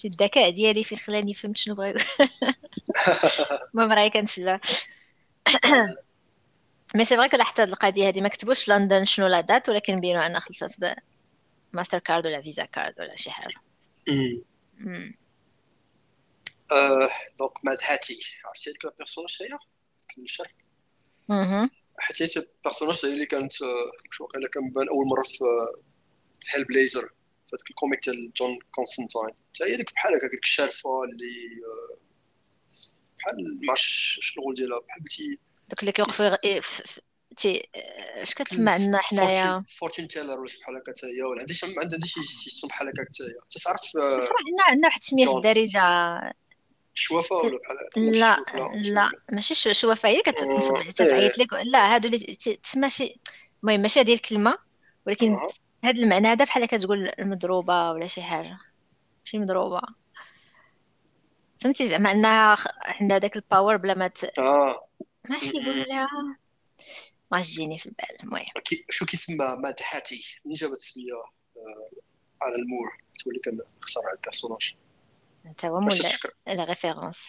شتي 0.00 0.08
الذكاء 0.08 0.50
ديالي 0.50 0.84
فين 0.84 0.98
خلاني 0.98 1.34
فهمت 1.34 1.56
شنو 1.56 1.74
بغا 1.74 1.94
المهم 3.74 3.92
راهي 3.92 4.10
كانت 4.10 4.30
في 4.30 4.58
mais 6.94 7.04
c'est 7.04 7.16
vrai 7.16 7.28
que 7.28 7.36
لاحظت 7.36 7.60
هاد 7.60 7.68
القضية 7.68 8.08
هادي 8.08 8.20
ما 8.20 8.28
كتبوش 8.28 8.68
لندن 8.68 9.04
شنو 9.04 9.26
la 9.26 9.40
date 9.40 9.68
ولكن 9.68 10.00
بينوا 10.00 10.26
ان 10.26 10.40
خلصت 10.40 10.76
بماستر 11.72 11.98
كارد 11.98 12.26
ولا 12.26 12.40
Visa 12.40 12.64
Card 12.64 12.94
ولا 13.00 13.16
شي 13.16 13.30
حاجة. 13.30 13.54
donc 17.38 17.64
Mad 17.64 17.78
Hettie 17.82 18.20
عرفتي 18.44 18.70
هذيك 18.70 18.84
ال 18.84 18.89
personnage 18.89 19.38
هي 19.40 19.58
الشارفة 20.18 20.54
مهم. 21.28 21.70
حيت 21.98 22.22
هي 22.22 22.42
البيرسوناج 22.42 23.00
هي 23.04 23.12
اللي 23.12 23.26
كانت 23.26 23.52
مش 24.10 24.20
واقيلا 24.20 24.48
كان 24.48 24.70
بان 24.70 24.88
اول 24.88 25.06
مره 25.06 25.22
في 25.22 25.44
هيل 26.54 26.64
بليزر 26.64 27.02
في 27.46 27.56
هذاك 27.56 27.70
الكوميك 27.70 28.04
ديال 28.04 28.32
جون 28.32 28.58
كونستانتاين 28.70 29.34
حتى 29.54 29.64
هي 29.64 29.76
ديك 29.76 29.92
بحال 29.92 30.14
هكا 30.14 30.28
ديك 30.28 30.42
الشارفه 30.42 31.04
اللي 31.04 31.62
بحال 33.18 33.66
ما 33.66 33.74
نقول 34.38 34.54
ديالها 34.54 34.78
بحال 34.78 35.02
بلتي 35.02 35.38
دوك 35.68 35.80
اللي 35.80 35.92
كيوقفوا 35.92 36.36
تي 37.36 37.68
اش 37.74 38.34
كتسمع 38.34 38.76
لنا 38.76 38.98
حنايا 38.98 39.64
فورتون 39.68 40.08
تيلر 40.08 40.40
ولا 40.40 40.50
بحال 40.60 40.76
هكا 40.76 40.92
حتى 40.92 41.06
هي 41.06 41.22
ولا 41.22 41.40
عندها 41.40 41.54
شي 41.54 41.66
عندها 41.78 41.98
شي 42.06 42.22
سيستم 42.22 42.68
بحال 42.68 42.88
هكا 42.88 43.02
حتى 43.02 43.22
هي 43.22 43.60
تعرف 43.64 43.96
آه، 43.96 44.14
عندنا 44.14 44.62
عندنا 44.68 44.88
واحد 44.88 45.00
السميه 45.00 45.26
في. 45.26 45.36
الدارجه 45.36 45.80
شوافه 46.94 47.36
ولا 47.36 47.58
بحال 47.58 48.06
ماشي 48.06 48.20
لا 48.20 48.44
لا 48.74 49.10
ماشي 49.32 49.54
شو 49.54 49.72
شوفه 49.72 50.08
هي 50.08 50.18
آه، 50.18 50.22
كتعيط 50.22 50.94
تعيط 50.94 51.38
لك 51.38 51.52
لا 51.52 51.94
هادو 51.94 52.08
اللي 52.08 52.18
تسمى 52.62 52.90
شي 52.90 53.20
المهم 53.62 53.80
ماشي 53.80 54.00
هذه 54.00 54.14
الكلمة 54.14 54.58
ولكن 55.06 55.32
آه. 55.32 55.50
هاد 55.84 55.98
المعنى 55.98 56.28
هذا 56.28 56.44
بحال 56.44 56.66
كتقول 56.66 57.12
المضروبة 57.18 57.90
ولا 57.90 58.06
شي 58.06 58.22
حاجة. 58.22 58.58
شي 59.24 59.38
مضروبة. 59.38 59.80
فهمتي؟ 61.60 61.88
زعما 61.88 62.10
أنها 62.10 62.56
عندها 62.82 63.18
داك 63.18 63.36
الباور 63.36 63.76
بلا 63.76 63.94
ما 63.94 64.08
ت... 64.08 64.38
آه. 64.38 64.88
ماشي 65.30 65.58
لها 65.58 66.08
ما 67.32 67.40
تجيني 67.40 67.78
في 67.78 67.86
البال. 67.86 68.22
المهم. 68.22 68.44
شو 68.90 69.06
كيسمى 69.06 69.56
ماد 69.58 69.80
هاتي 69.92 70.24
منين 70.44 70.56
جابت 70.56 70.76
السمية 70.76 71.12
آه، 71.12 71.90
على 72.42 72.54
المور 72.54 72.88
تولي 73.24 73.38
كان 73.38 73.60
اخترع 73.82 74.12
البيرسوناج. 74.16 74.76
انت 75.46 75.64
هو 75.64 75.80
مولا 75.80 75.94
la 76.46 76.64
référence. 76.64 77.28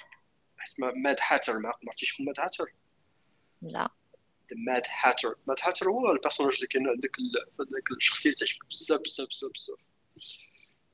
حيت 0.60 0.80
ما- 0.80 0.94
Mad 0.96 1.18
Hatter 1.28 1.54
ما 1.60 1.72
عرفتيش 1.88 2.12
شكون 2.12 2.26
Mad 2.26 2.40
Hatter؟ 2.40 2.66
لا. 3.62 3.90
Mad 4.68 4.84
Hatter 5.04 5.36
Mad 5.48 5.58
Hatter 5.64 5.90
هو 5.90 6.12
ال 6.12 6.15
personnage 6.15 6.54
اللي 6.56 6.68
كاين 6.68 6.88
عندك 6.90 7.18
هذاك 7.60 7.92
الشخصية 7.98 8.32
تعجبك 8.32 8.66
بزاف 8.70 9.02
بزاف 9.02 9.28
بزاف 9.28 9.52
بزاف. 9.52 9.80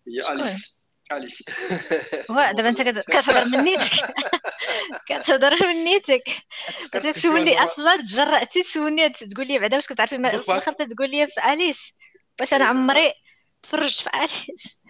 هي 0.07 0.33
اليس 0.33 0.77
اليس 1.11 1.43
هو 2.31 2.51
دابا 2.55 2.69
أنت 2.69 2.81
كت- 2.81 3.03
كتهضر 3.07 3.45
من 3.45 3.59
نيتك. 3.63 3.91
كتهضر 5.09 5.67
من 5.67 5.83
نيتك. 5.83 6.23
تسولني 6.93 7.63
أصلا 7.63 7.97
تجرأتي 7.97 8.63
تسولني 8.63 9.09
تقول 9.09 9.47
لي 9.47 9.59
بعدا 9.59 9.75
واش 9.75 9.87
كتعرفي 9.87 10.15
في 10.15 10.37
الآخر 10.51 10.73
تقول 10.73 11.09
لي 11.11 11.27
في 11.27 11.53
اليس 11.53 11.93
واش 12.39 12.53
أنا 12.53 12.65
عمري 12.65 13.13
تفرجت 13.67 13.99
في 13.99 14.09
آليس. 14.15 14.81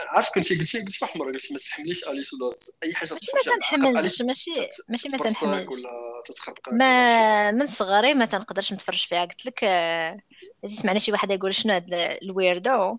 عارف 0.00 0.30
كنتي 0.34 0.58
قلتي 0.58 0.78
قلتي 0.78 0.98
واحد 1.02 1.14
المره 1.14 1.32
قلتي 1.32 1.52
ما 1.52 1.58
تحمليش 1.58 2.08
آليس 2.08 2.34
ولا 2.34 2.54
أي 2.82 2.94
حاجة 2.94 3.12
ماشي 3.12 3.50
ما 3.50 3.56
تنحملش 3.56 4.22
ماشي 4.22 4.50
ماشي 4.88 5.08
ما 5.08 5.18
تنحملش. 5.18 5.68
ولا 5.68 5.90
تتخربق 6.24 6.72
ما 6.72 7.50
من 7.50 7.66
صغري 7.66 8.14
ما 8.14 8.24
تنقدرش 8.24 8.72
نتفرج 8.72 9.06
فيها. 9.06 9.24
قلت 9.24 9.46
لك 9.46 9.64
آه، 9.64 10.18
سمعنا 10.66 10.98
شي 10.98 11.12
واحد 11.12 11.30
يقول 11.30 11.54
شنو 11.54 11.72
هاد 11.72 11.92
ال 12.22 12.28
weirdo. 12.28 12.70
آه، 12.70 12.98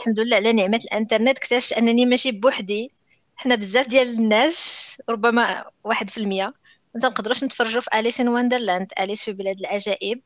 الحمد 0.00 0.20
لله 0.20 0.36
على 0.36 0.52
نعمة 0.52 0.80
الإنترنت 0.84 1.38
اكتشفت 1.38 1.72
أنني 1.72 2.06
ماشي 2.06 2.30
بوحدي. 2.30 2.92
حنا 3.36 3.54
بزاف 3.54 3.88
ديال 3.88 4.08
الناس 4.08 5.02
ربما 5.10 5.64
واحد 5.84 6.10
في 6.10 6.18
المية 6.18 6.54
ما 6.94 7.00
تنقدروش 7.00 7.44
نتفرجوا 7.44 7.80
في 7.80 7.90
Alice 7.94 8.20
in 8.20 8.28
Wonderland 8.28 8.92
أليس 9.00 9.24
في 9.24 9.32
بلاد 9.32 9.58
العجائب 9.58 10.20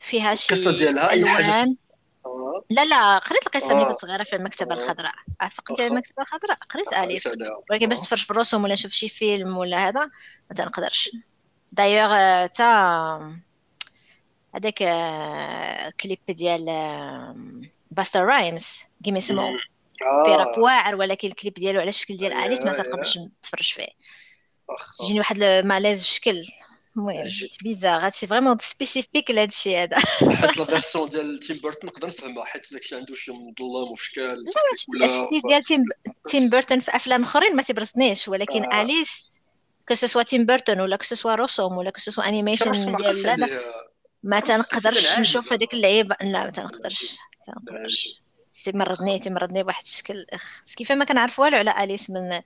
فيها 0.00 0.34
شي 0.34 0.54
القصة 0.54 0.78
ديالها 0.78 1.10
أي 1.10 1.26
حاجة 1.26 1.76
آه 2.26 2.64
لا 2.70 2.84
لا 2.84 3.18
قريت 3.18 3.46
القصة 3.46 3.74
ملي 3.74 3.84
آه. 3.84 3.88
كنت 3.88 3.98
صغيرة 3.98 4.22
في 4.22 4.36
المكتبة 4.36 4.74
آه. 4.74 4.78
الخضراء 4.78 5.14
أعتقد 5.42 5.72
واخا. 5.72 5.86
المكتبة 5.86 6.22
الخضراء 6.22 6.58
قريت 6.70 6.94
عليها. 6.94 7.20
ولكن 7.70 7.88
باش 7.88 7.98
آه. 7.98 8.00
نتفرج 8.00 8.24
في 8.24 8.30
الرسوم 8.30 8.64
ولا 8.64 8.74
نشوف 8.74 8.92
شي 8.92 9.08
فيلم 9.08 9.56
ولا 9.56 9.88
هذا 9.88 10.00
ما 10.50 10.56
تنقدرش 10.56 11.10
دايوغ 11.72 12.12
آه، 12.12 12.46
تا 12.46 12.64
هذاك 14.54 14.82
آه، 14.82 15.92
كليب 16.00 16.18
ديال 16.28 16.68
آه، 16.68 17.36
Busta 17.90 18.24
Rhymes 18.24 18.84
كيما 19.04 19.18
يسموه. 19.18 19.58
في 19.98 20.30
راب 20.30 20.58
واعر 20.58 20.94
ولكن 20.96 21.28
الكليب 21.28 21.54
ديالو 21.54 21.80
على 21.80 21.88
الشكل 21.88 22.16
ديال 22.16 22.32
اليس 22.32 22.60
ما. 22.60 22.72
تنقدرش 22.72 23.18
نتفرج 23.18 23.72
فيه. 23.72 23.88
تجيني 24.98 25.18
واحد 25.18 25.42
ال 25.42 25.50
malaise 25.50 26.04
في 26.04 26.10
شكل 26.10 26.42
المهم. 26.96 27.28
bizarre 27.62 28.06
هادشي 28.06 28.26
vraiment 28.26 28.58
spécifique 28.58 29.30
لهادشي 29.30 29.76
هذا 29.76 29.98
حيت 29.98 30.56
la 30.56 30.64
version 30.64 31.08
ديال 31.08 31.38
تيم 31.38 31.56
بيرتون 31.56 31.90
نقدر 31.90 32.06
نفهمها 32.08 32.44
حيت 32.44 32.72
داكشي 32.72 32.96
عنده 32.96 33.14
شي 33.14 33.32
مظلم 33.32 33.92
وفي 33.92 34.04
شكال 34.04 34.44
الشيء 35.02 35.48
ديال 35.48 35.62
تيم 35.62 35.84
تيم 36.28 36.50
بيرتون 36.50 36.80
في 36.80 36.96
أفلام 36.96 37.22
أخرين 37.22 37.56
ما 37.56 37.62
تيبرزنيش 37.62 38.28
ولكن 38.28 38.64
آه. 38.64 38.82
اليس 38.82 39.08
que 39.88 39.94
ce 39.94 40.03
soit 40.03 40.22
تيم 40.22 40.46
بيرتون 40.46 40.80
ولا 40.80 40.96
que 40.96 41.04
ce 41.04 41.14
soit 41.14 41.34
رسوم 41.34 41.76
ولا 41.76 41.90
que 41.90 41.98
ce 41.98 42.08
soit 42.08 42.28
animation 42.28 42.96
ديال 42.96 43.22
لا 43.22 43.36
لا 43.36 43.48
ما 44.22 44.40
تنقدرش 44.40 45.18
نشوف. 45.18 45.52
هذيك 45.52 45.74
اللعيبة 45.74 46.16
لا 46.20 46.44
ما 46.44 46.50
تنقدرش 46.50 47.18
تنقدرش 48.54 48.64
تيمرضني 48.64 49.18
تيمرضني 49.18 49.62
بواحد 49.62 49.82
الشكل. 49.82 50.26
أخ 50.30 50.62
كيف 50.76 50.92
ما 50.92 51.04
كنعرف 51.04 51.38
والو 51.38 51.56
على 51.56 51.84
أليس 51.84 52.10
من 52.10 52.40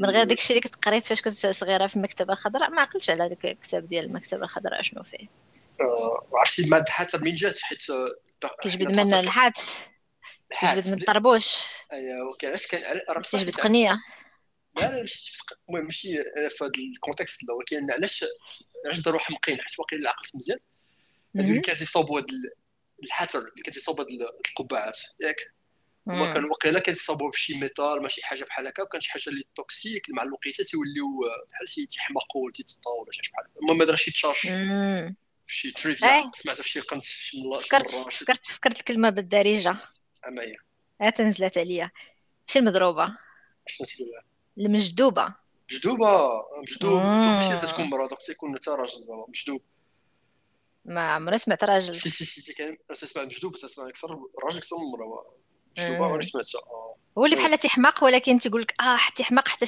من 0.00 0.10
غير 0.10 0.24
داكشي 0.24 0.50
اللي 0.50 0.60
كنت 0.60 0.76
قريت 0.76 1.06
فاش 1.06 1.22
كنت 1.22 1.34
صغيرة 1.34 1.86
في 1.86 1.96
المكتبة 1.96 2.32
الخضراء. 2.32 2.70
ما 2.70 2.82
عقلتش 2.82 3.10
على 3.10 3.28
داك 3.28 3.44
الكتاب 3.44 3.86
ديال 3.86 4.04
المكتبة 4.04 4.42
الخضراء 4.42 4.82
شنو 4.82 5.02
فيه؟ 5.02 5.28
عرفتي 6.34 6.66
mad 6.66 6.88
hatter 6.88 7.18
منين 7.18 7.34
جات 7.34 7.58
حيت 7.58 7.82
كيجبد 8.62 8.96
من 8.96 9.14
ال 9.14 9.23
hat 9.23 9.52
كيجبد 10.60 10.88
من 10.88 11.00
الطربوش. 11.00 11.58
ايوا 11.92 12.36
كيعلاش 12.38 12.66
كان 12.66 13.00
راه 13.08 13.20
كيجبد 13.20 13.54
قنية. 13.54 14.00
لا 14.76 14.90
لا 14.90 15.00
ماشي 15.00 15.32
المهم 15.68 15.84
ماشي 15.84 16.20
آه، 16.20 16.48
في 16.48 16.64
هذا 16.64 16.70
ال 16.94 16.99
contexte 16.99 17.40
ولكن 17.58 17.90
علاش 17.90 18.24
علاش 18.86 19.00
داروا 19.00 19.20
حمقين؟ 19.20 19.60
حيت 19.60 19.78
واقيلا 19.78 20.10
عقلت 20.10 20.36
مزيان. 20.36 20.58
هادو 21.36 21.52
اللي. 21.52 21.60
كانت 21.60 21.80
يصاوبوا 21.80 22.20
هاد 22.20 22.26
ال 23.04 23.09
hatter 23.09 23.38
اللي 23.38 23.62
كانت 23.64 23.76
يصاوبوا 23.76 24.04
هاد 24.04 24.10
ال- 24.10 24.28
القبعات 24.48 24.98
ياك؟ 25.20 25.36
هما. 26.06 26.30
كان 26.32 26.44
واقيلا 26.44 26.80
كيصاوبوا 26.80 27.30
بشي 27.30 27.54
métal 27.58 28.02
ماشي 28.02 28.22
حاجة 28.26 28.44
بحال 28.44 28.66
هكا 28.66 28.82
وكان 28.82 29.00
شي 29.00 29.10
حاجة 29.10 29.22
اللي 29.28 29.42
toxique 29.54 30.06
مع 30.10 30.22
الوقيتة 30.22 30.64
تيوليو 30.64 31.06
آه، 31.06 31.48
بحال 31.50 31.68
شي 31.68 31.86
تيحمقوا 31.86 32.44
ولا 32.44 32.52
تيتسطاو 32.52 33.02
ولا 33.02 33.12
شي 33.12 33.20
حاجة 33.34 33.44
بحال 33.46 33.62
المهم 33.62 33.82
هذا 33.82 33.96
شي 33.96 34.10
تشارج 34.10 34.36
شي 35.46 35.70
trivia 35.70 36.08
أي. 36.18 36.30
سمعتها 36.34 36.62
في 36.62 36.68
شي 36.68 36.80
قنت 36.80 37.02
شي 37.02 37.42
مرة 37.44 37.60
فكرت 38.08 38.40
فكرت 38.56 38.78
الكلمة 38.80 39.10
بالدارجة. 39.10 39.76
أما 40.28 40.42
هي. 40.42 40.52
ها 41.00 41.10
تنزلت 41.10 41.58
عليا. 41.58 41.90
ماشي 42.48 42.58
المضروبة. 42.58 43.16
شنو 43.66 43.86
تقول 43.86 44.08
المجدوبه 44.58 45.34
مجدوبه 45.72 46.42
مجدوب 46.62 47.02
ماشي 47.02 47.66
تكون 47.66 47.84
مرا 47.84 48.06
دوك 48.06 48.22
تيكون 48.22 48.54
حتى 48.56 48.70
راجل 48.70 49.00
زعما 49.00 49.26
مجدوب 49.28 49.62
ما 50.84 51.00
عمري 51.00 51.38
سمعت 51.38 51.64
راجل 51.64 51.94
si 51.94 52.08
si 52.10 52.24
si 52.24 52.52
كاين 52.52 52.76
تسمع 52.88 53.24
مجدوب 53.24 53.56
تسمع 53.56 53.88
أكثر 53.88 54.18
الراجل 54.38 54.58
أكثر 54.58 54.76
من 54.76 54.84
مجدوبه 55.78 56.08
مم. 56.08 56.16
ما 56.16 56.22
سمعتها. 56.22 56.58
آه. 56.58 56.96
هو 57.18 57.24
اللي. 57.24 57.36
بحال 57.36 57.58
تيحماق 57.58 58.04
ولكن 58.04 58.38
تيقول 58.38 58.62
لك 58.62 58.74
آه 58.80 58.96
حتى 58.96 59.22
يحماق 59.22 59.48
حتى 59.48 59.66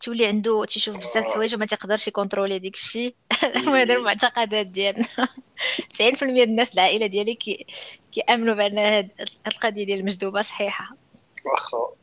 تولي 0.00 0.26
عنده 0.26 0.64
تيشوف 0.64 0.96
بزاف 0.96 1.16
آه. 1.16 1.28
الحوايج 1.28 1.54
وما 1.54 1.66
تيقدرش 1.66 2.08
يكونترولي 2.08 2.58
ديك 2.58 2.74
الشيء. 2.74 3.14
المهم 3.56 3.74
هذا 3.74 3.94
المعتقدات 3.94 4.66
ديالنا 4.66 5.06
90% 5.06 6.24
ديال 6.24 6.48
الناس 6.48 6.74
العائلة 6.74 7.06
ديالي 7.06 7.34
كي 7.34 7.66
كيأمنوا 8.12 8.54
بأن 8.54 8.78
هاد 8.78 9.30
القضية 9.46 9.84
ديال 9.84 9.98
المجدوبة 9.98 10.42
صحيحة. 10.42 10.96
واخا. 11.44 11.94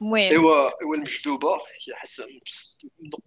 المهم. 0.00 0.16
إيوا 0.16 0.80
إيوا 0.80 0.94
المجدوبة 0.94 1.48
كيحس 1.84 2.22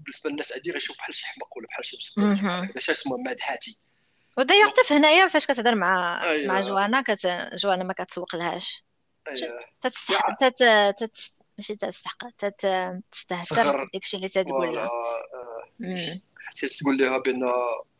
بالنسبة 0.04 0.30
للناس 0.30 0.52
عادي 0.54 0.72
غيشوف 0.72 0.98
بحال 0.98 1.16
شي 1.16 1.26
حمق 1.26 1.58
ولا 1.58 1.68
بحال 1.68 1.86
شي. 1.86 1.98
هذا 2.20 2.80
شي 2.80 2.92
اسمه 2.92 3.18
mad 3.18 3.40
ودايوغ 4.38 4.70
حتى 4.70 4.84
في 4.84 4.94
هنايا 4.94 5.28
فاش 5.28 5.46
كتهضر 5.48 5.76
مع 5.76 6.24
أيوة. 6.24 6.54
مع 6.54 6.62
جوانا 6.62 7.02
كت... 7.02 7.28
جوانا 7.56 7.84
ما 7.84 7.94
كتسوق 7.94 8.36
لهاش 8.36 8.86
أيوة. 9.28 9.60
تتستحق 9.84 10.38
تت... 10.40 10.64
تت... 11.00 11.18
ماشي 11.58 11.76
تستحق 11.76 12.30
تت... 12.38 12.68
تستهتر 13.12 13.56
صغر. 13.56 13.86
بداك 13.86 14.04
الشيء 14.04 14.18
اللي 14.18 14.30
تتقول. 14.30 14.68
فوالا. 14.68 14.72
لها 14.72 14.86
آه، 15.86 16.22
حتى 16.38 16.68
تقول 16.68 16.98
لها 16.98 17.18
بأن 17.18 17.44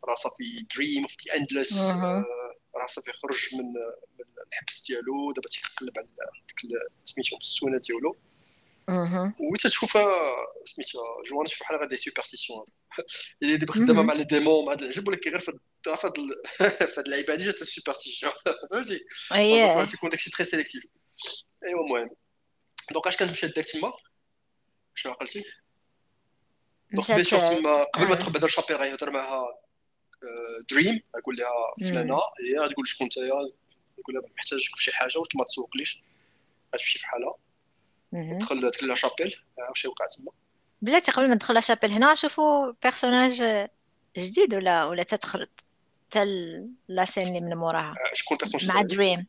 راه 0.08 0.14
صافي 0.22 0.66
دريم 0.76 1.02
اوف 1.02 1.16
ذا 1.28 1.36
اندلس 1.36 1.80
راه 2.76 2.86
صافي 2.88 3.12
خرج 3.12 3.48
من 3.52 3.64
من 4.18 4.24
الحبس 4.52 4.86
ديالو. 4.86 5.32
دابا 5.32 5.48
تيقلب 5.48 5.98
على 5.98 6.08
ديك 6.48 6.72
سميتو 7.04 7.36
السونة 7.36 7.78
ديالو. 7.78 8.16
وتتشوفها 9.52 10.06
سميتها 10.64 11.02
جوانا 11.30 11.44
تشوف 11.44 11.60
بحال 11.60 11.76
غير 11.76 11.88
دي 11.88 11.96
سوبرستيسيون 11.96 12.64
اللي 13.42 13.56
دابا 13.56 13.72
خدامه 13.72 14.02
مع 14.02 14.14
les 14.14 14.24
démons 14.24 14.64
مع 14.64 14.72
هذا 14.72 14.84
العجب 14.84 15.08
ولكن 15.08 15.30
غير 15.30 15.40
في 15.40 15.58
هاد 15.88 16.16
في 16.46 16.98
هاد 16.98 17.04
اللعيبه 17.06 17.32
هادي 17.32 17.44
جات 17.44 17.62
ال 17.62 17.67
superstition 17.67 18.32
فهمتي 18.70 19.00
تيكون 19.86 20.08
داكشي 20.08 20.30
très 20.30 20.44
sélectif 20.44 20.86
ايوا 21.66 21.84
المهم 21.84 22.08
donc 22.92 23.06
اش 23.06 23.16
كانت 23.16 23.30
مشات 23.30 23.56
داك 23.56 23.64
تما 23.64 23.92
شنو 24.94 25.12
عقلتي 25.12 25.44
donc 26.92 27.12
bien 27.12 27.24
sûr 27.24 27.40
تما 27.40 27.82
قبل 27.82 28.08
ما 28.08 28.14
تدخل 28.14 28.32
بعدا 28.32 28.46
la 28.46 28.52
chapelle 28.52 28.76
غيهضر 28.76 29.10
معاها 29.10 29.58
دريم 30.70 31.00
يقول 31.18 31.36
لها 31.36 31.90
فلانه 31.90 32.20
هي 32.44 32.58
غتقول 32.58 32.88
شكون 32.88 33.04
انت 33.04 33.16
يقول 33.16 34.14
لها 34.14 34.22
محتاجك 34.36 34.76
في 34.76 34.84
شي 34.84 34.92
حاجة 34.92 35.18
ولكن 35.18 35.38
ما 35.38 35.44
تسوقليش 35.44 36.02
غتمشي 36.74 36.98
في 36.98 37.06
حالها 37.06 37.34
دخل 38.12 38.70
دخل 38.70 38.86
la 38.86 38.94
chapelle 38.94 39.36
واش 39.68 39.84
وقع 39.84 40.06
تما 40.06 40.32
بلاتي 40.82 41.12
قبل 41.12 41.28
ما 41.28 41.34
ندخل 41.34 41.62
chapelle 41.62 41.92
هنا 41.92 42.12
نشوفوا 42.12 42.72
personnage 42.82 43.68
جديد 44.18 44.54
ولا 44.54 44.84
ولا 44.84 45.02
تدخل 45.02 45.48
حتى 46.10 46.24
la 46.88 47.04
scène 47.04 47.24
اللي 47.24 47.40
من 47.40 47.56
موراها. 47.56 47.94
شكون 48.12 48.36
personnage 48.36 48.68
مع 48.76 48.82
دريم 48.82 49.26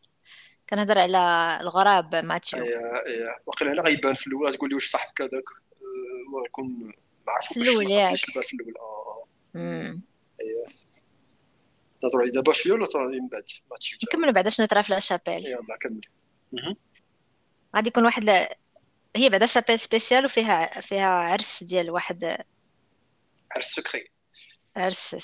كنهضر 0.69 0.99
على 0.99 1.57
الغراب 1.61 2.15
ماتيو. 2.15 2.63
إيه 2.63 2.69
إيه. 3.07 3.27
واقيلا 3.45 3.73
هنا 3.73 3.81
غيبان 3.81 4.13
في 4.13 4.27
الأول 4.27 4.53
تقول 4.53 4.69
لي 4.69 4.75
واش 4.75 4.88
صاحبك 4.88 5.21
هذاك؟ 5.21 5.43
ويكون 6.33 6.67
ما 7.27 7.33
عرفوش 7.33 7.57
باش 7.57 7.67
الأول 7.67 7.91
ياك. 7.91 8.15
في 8.15 8.53
الأول. 8.53 8.73
آه 9.55 9.99
إيه. 10.41 10.65
نهضروا 12.03 12.21
عليه 12.21 12.31
دابا 12.31 12.53
شوية 12.53 12.73
ولا 12.73 12.85
تهضروا 12.85 13.11
من 13.11 13.27
بعد؟ 13.27 13.43
نكملوا 14.03 14.31
بعدا 14.31 14.49
شنو 14.49 14.65
طرا 14.65 14.81
في 14.81 14.93
la 14.93 14.99
chapelle. 14.99 15.45
يلاه 15.45 15.77
كمل 15.81 16.01
غادي 17.75 17.88
يكون 17.88 18.05
واحد 18.05 18.23
ل... 18.23 18.47
هي 19.15 19.29
بعدا 19.29 19.45
chapelle 19.45 19.80
spéciale 19.80 20.25
وفيها 20.25 20.81
فيها 20.81 21.07
عرس 21.07 21.63
ديال 21.63 21.91
واحد 21.91 22.43
عرس 23.55 23.65
secret. 23.65 24.12
عرس 24.75 25.15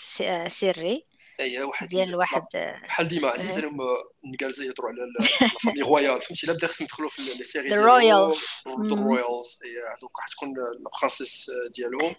سري. 0.47 1.05
أي 1.41 1.63
واحد 1.63 1.87
ديال 1.87 2.15
واحد 2.15 2.43
بحال 2.53 3.07
ديما 3.07 3.27
عزيز 3.27 3.57
عليهم 3.57 3.81
نجليز 4.25 4.59
يهضروا 4.59 4.89
على 4.89 5.03
la 5.41 5.50
famille 5.50 5.81
royale 5.81 6.21
فهمتي؟ 6.21 6.47
لا 6.47 6.53
بدا 6.53 6.67
خصهم 6.67 6.85
يدخلوا 6.85 7.09
في 7.09 7.21
les 7.21 7.43
séries 7.43 7.69
ديال 7.69 7.79
ال 7.79 7.89
royals 7.89 8.45
ال 8.67 8.79
royals. 8.79 9.59
أي 9.65 9.97
donc 10.01 10.19
راح 10.19 10.27
تكون 10.27 10.53
la 10.53 10.89
princesse 10.99 11.51
ديالهم. 11.75 12.15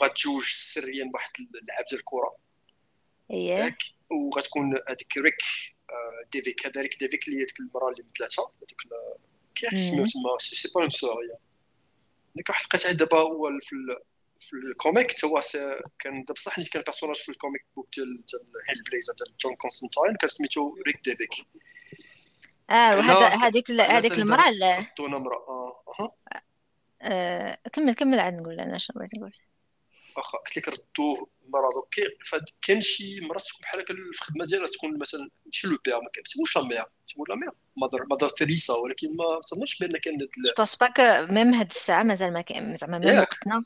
بغات 0.00 0.16
تجوج 0.16 0.44
سريا 0.44 1.04
بواحد 1.04 1.30
اللعاب 1.38 1.84
ديال 1.90 2.00
الكرة. 2.00 2.36
اييه 3.30 3.76
وغتكون 4.10 4.74
هذيك 4.88 5.16
Ric 5.18 5.42
the 6.32 6.47
Vic. 6.47 6.66
هذا 6.66 6.80
Ric 6.82 6.98
the 7.00 7.14
Vic 7.14 7.28
اللي 7.28 7.40
هي 7.40 7.44
ديك 7.44 7.60
المراه 7.60 7.90
اللي 7.90 8.04
مثلاتها 8.14 8.52
هذيك 8.56 8.82
كيف 9.54 9.80
سميو 9.80 10.06
تما. 10.06 10.38
c'est 10.38 10.68
pas 10.74 10.80
une 10.80 10.90
sœur 10.90 11.10
هي 11.10 11.38
ديك 12.34 12.48
واحد 12.48 12.64
لقيتها 12.64 12.92
دابا 12.92 13.18
هو 13.18 13.50
في 13.62 13.76
في 14.42 14.52
ال 14.56 14.65
comic 14.65 15.12
تا 15.12 15.26
هو 15.26 15.40
كان 15.98 16.24
بصح 16.34 16.58
نيت 16.58 16.68
كان 16.68 16.82
personnage 16.82 17.16
في 17.16 17.28
ال 17.28 17.34
comic 17.34 17.66
book 17.76 17.88
ديال 17.96 18.06
ديال 18.06 18.42
Hellblazer 18.68 19.14
ديال 19.14 19.36
جون 19.40 19.54
كونستانتاين 19.54 20.16
كان 20.16 20.28
سميتو 20.28 20.74
Ric 20.86 21.00
the 21.04 21.17
Vic 21.17 21.30
آه 22.70 22.98
وهذا 22.98 23.28
هذيك 23.28 23.70
هذيك 23.70 24.12
المرأة 24.12 24.80
حطونا 24.80 25.16
امراه 25.16 25.74
آه 27.02 27.58
كمل 27.72 27.94
كمل 27.94 28.20
عاد 28.20 28.34
نقول 28.34 28.60
أنا 28.60 28.78
شنو 28.78 28.94
بغيت 28.96 29.14
نقول؟ 29.18 29.32
واخا 30.16 30.38
قلت 30.38 30.56
لك 30.56 30.68
ردوه 30.68 31.28
مرض 31.48 31.82
كاين 32.62 32.80
شي 32.80 33.20
مرات 33.20 33.42
تكون 33.42 33.60
بحال 33.62 33.80
هكا 33.80 33.94
في 33.94 34.00
الخدمة 34.00 34.44
ديالها 34.44 34.66
تكون 34.66 34.98
مثلا 34.98 35.30
ماشي 35.46 35.66
لو 35.68 35.78
بير 35.84 35.94
ما 35.94 36.08
كتبوش 36.12 36.56
لا 36.56 36.62
مير 36.62 36.84
تقول 37.08 37.26
لا 37.28 37.36
مير. 37.36 37.50
مادر 37.76 38.06
مادر 38.10 38.28
تريسا 38.28 38.74
ولكن 38.74 39.16
ما 39.16 39.40
تظنش 39.42 39.78
بان 39.78 39.90
كان 39.90 40.18
جو 40.18 40.26
بونس 40.56 40.76
با 40.76 40.86
كو 40.86 41.32
ميم 41.32 41.54
هاد 41.54 41.70
الساعة 41.70 42.02
مازال 42.02 42.32
ما 42.32 42.40
كاين 42.40 42.76
زعما 42.76 42.98
ميم 42.98 43.18
وقتنا. 43.18 43.64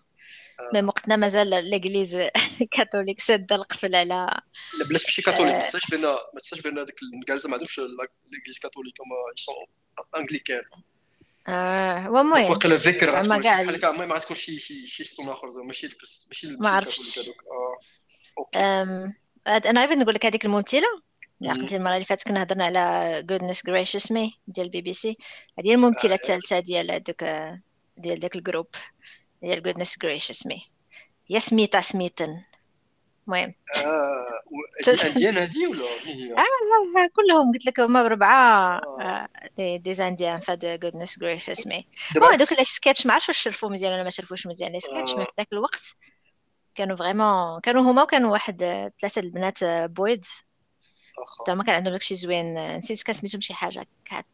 ميم 0.75 0.88
وقتنا 0.88 1.16
مازال 1.16 1.71
ليغليز 1.71 2.19
كاثوليك 2.73 3.21
سادة 3.21 3.57
القفل 3.57 3.95
على 3.95 4.40
لا 4.79 4.85
بلاش 4.85 5.05
ماشي 5.05 5.23
كاثوليك 5.23 5.55
ما 5.55 5.61
تنساش 5.61 5.90
بان 5.90 6.01
ما 6.01 6.19
تنساش 6.40 6.61
بان 6.61 6.79
هذيك 6.79 6.97
الكالزه 7.21 7.49
ما 7.49 7.55
عندهمش 7.55 7.79
ليغليز 7.79 8.59
كاثوليك 8.62 8.95
هما 9.01 9.16
يسون 9.38 9.66
انجليكان 10.19 10.62
آه 11.49 12.07
المهم 12.07 12.33
واقيلا 12.33 12.75
ذكر 12.75 13.11
بحال 13.11 13.75
هكا 13.75 13.90
المهم 13.90 14.12
غتكون 14.12 14.37
شي 14.37 14.59
شي 14.59 14.87
شي 14.87 15.23
اخر 15.23 15.62
ماشي 15.62 15.88
ماشي 16.29 16.57
ما 16.57 16.69
عرفتش. 16.69 17.21
أنا 19.47 19.87
غير 19.87 19.99
نقول 19.99 20.14
لك 20.14 20.27
هذيك 20.27 20.45
الممثلة 20.45 20.87
عقلتي 21.42 21.77
المرة 21.77 21.95
اللي 21.95 22.05
فاتت 22.05 22.29
كنا 22.29 22.42
هضرنا 22.42 22.64
على 22.64 23.23
Goodness 23.22 23.66
Gracious 23.66 24.12
Me 24.12 24.38
ديال 24.49 24.66
البي 24.66 24.81
بي 24.81 24.92
سي. 24.92 25.16
هذه 25.59 25.75
الممثلة 25.75 26.14
الثالثة 26.14 26.61
ديال 26.61 26.90
هذوك 26.90 27.25
ديال 27.97 28.21
داك 28.21 28.37
ال 28.37 28.40
groupe. 28.40 28.66
ديال 29.42 29.62
Goodness 29.62 29.98
Gracious 29.98 30.46
Me 30.46 30.66
هي 31.31 31.40
سميتها 31.40 31.81
سميتن 31.81 32.42
المهم. 33.29 33.55
آه 33.85 35.07
indienne 35.07 35.38
هذه 35.38 35.66
ولا 35.66 35.85
مين 36.07 36.18
هي؟ 36.18 36.33
آه 36.33 37.09
كلهم 37.16 37.53
قلت 37.53 37.66
لك 37.66 37.81
هما 37.81 38.03
بربعه 38.03 38.79
آه. 39.01 39.29
des, 39.57 39.79
des 39.79 39.94
Indiens 39.94 40.40
فهاد 40.40 40.81
Goodness 40.81 41.18
Gracious 41.18 41.66
Me 41.66 41.88
هذوك 42.16 42.53
les 42.59 42.64
sketchs 42.64 43.07
ما 43.07 43.12
عرفتش 43.12 43.29
واش 43.29 43.38
شرفوا 43.38 43.70
مزيان 43.70 43.92
ولا 43.92 44.03
ما 44.03 44.11
شرفوش 44.11 44.46
مزيان. 44.46 44.72
les 44.72 44.81
sketchs 44.81 45.12
آه. 45.12 45.25
في 45.25 45.31
ذاك 45.38 45.49
الوقت 45.53 45.96
كانوا 46.75 46.96
vraiment 46.96 47.61
كانوا 47.61 47.83
هما 47.83 48.03
وكانوا 48.03 48.33
واحد 48.33 48.59
ثلاثة 49.01 49.20
البنات 49.20 49.64
بويد 49.64 50.25
زعما 51.46 51.64
كان 51.64 51.75
عندهم 51.75 51.92
داكشي 51.92 52.14
زوين. 52.14 52.77
نسيت 52.77 53.03
كان 53.03 53.16
سميتهم 53.16 53.40
شي 53.40 53.55
حاجة. 53.55 53.87
كات. 54.05 54.27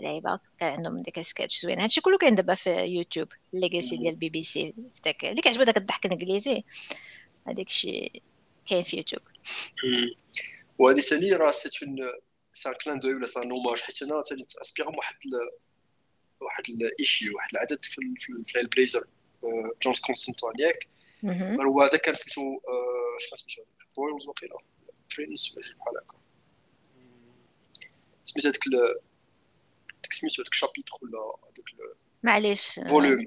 لعيبه 0.00 0.40
كان 0.60 0.72
عندهم 0.72 1.02
ديك 1.02 1.20
سكيتش 1.20 1.60
زوين. 1.60 1.80
هادشي 1.80 2.00
كله 2.00 2.18
كاين 2.18 2.34
دابا 2.34 2.54
في 2.54 2.70
يوتيوب 2.70 3.28
legacy 3.52 3.96
ديال 3.96 4.12
البي 4.12 4.28
بي 4.28 4.42
سي 4.42 4.74
في 4.94 5.02
داك 5.04 5.24
اللي 5.24 5.42
كيعجبو 5.42 5.62
داك 5.62 5.76
الضحك 5.76 6.06
الإنجليزي. 6.06 6.64
هذاك 7.46 7.66
الشيء 7.66 8.22
كاين 8.66 8.82
في 8.84 8.96
يوتيوب. 8.96 9.22
وهذه 10.78 11.00
ثاني 11.00 11.32
راه 11.32 11.50
c'est 11.50 11.86
un 11.86 11.96
c'est 12.52 12.68
un 12.68 12.74
clin 12.84 12.98
d'œil 12.98 13.14
ولا 13.14 13.26
c'est 13.26 13.42
un 13.42 13.50
hommage 13.50 13.80
حيت 13.80 14.02
أنا 14.02 14.22
ثاني 14.22 14.44
تاسبيرون 14.44 14.96
واحد 14.96 15.16
واحد 16.40 16.64
الايشي 16.68 17.30
واحد 17.30 17.48
العدد 17.52 17.84
في 17.84 18.14
في 18.44 18.60
Hellblazer 18.60 19.04
جون 19.82 19.94
كونستانتين 20.06 20.50
ياك 20.58 20.88
هو 21.66 21.82
هذا 21.82 21.96
كان 21.96 22.14
سميتو 22.14 22.40
شنو 23.18 23.36
سميتو؟ 23.36 23.62
Royals 23.98 24.28
وقيلا 24.28 24.58
prince 25.16 25.52
ولا 25.56 25.66
شي 25.66 25.74
بحال 25.74 25.96
هكا. 25.96 26.18
سميت 28.24 28.46
هذاك 28.46 28.64
ديك 30.02 30.12
سميتو 30.12 30.42
هذاك 30.42 30.54
chapitre 30.54 30.92
ولا 31.02 31.18
هذاك 31.44 31.96
معليش 32.22 32.80
volume 32.86 33.26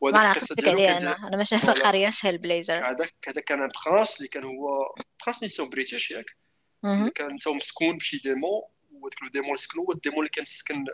وهذيك 0.00 0.36
القصة 0.36 0.54
ديالو 0.54 0.78
كان 0.78 1.06
أنا 1.06 1.36
ماشي 1.36 1.54
ما 1.54 1.72
قارياش 1.72 2.24
Hellblazer 2.24 2.74
هذاك 2.74 3.14
هذاك 3.28 3.44
كان 3.44 3.68
prince 3.86 4.16
اللي 4.16 4.28
كان 4.28 4.44
هو 4.44 4.94
prince 5.22 5.42
نيسون 5.42 5.68
British 5.68 6.10
ياك 6.10 6.36
اللي 6.84 7.10
كان 7.10 7.38
تا 7.38 7.50
مسكون 7.50 7.96
بشي 7.96 8.16
démon 8.18 8.62
وهذاك 8.92 9.22
le 9.22 9.28
démon 9.28 9.56
سكنو 9.56 9.82
هو 9.82 9.92
ال 9.92 9.96
démon 9.96 10.18
اللي 10.18 10.28
كان 10.28 10.44
سكن 10.44 10.84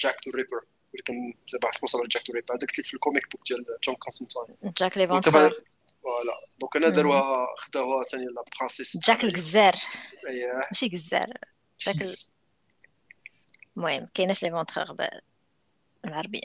Jack 0.00 0.16
the 0.28 0.32
Ripper 0.36 0.64
اللي 0.92 1.02
كان 1.04 1.34
زعما 1.48 1.66
responsable 1.66 2.08
Jack 2.08 2.22
the 2.30 2.34
Ripper 2.34 2.54
هذاك 2.54 2.70
اللي 2.72 2.82
في 2.82 2.94
ال 2.94 3.00
comic 3.00 3.30
book 3.30 3.40
ديال 3.48 3.64
جون 3.84 3.94
كونستانتين 3.94 4.72
Jack 4.78 4.98
l'éventreur 4.98 5.32
voilà 6.02 6.32
donc 6.60 6.76
أنا 6.76 6.88
داروها 6.88 7.46
خداوها 7.56 8.04
ثاني 8.04 8.24
la 8.24 8.44
princesse 8.58 8.96
جاك 8.96 9.24
الجزار 9.24 9.76
اييه 10.28 10.62
ماشي 10.70 10.88
جزار 10.88 11.32
جاك 11.80 11.96
المهم 13.78 14.08
كايناش 14.14 14.42
l'éventreur 14.42 14.96
بالعربية. 16.04 16.42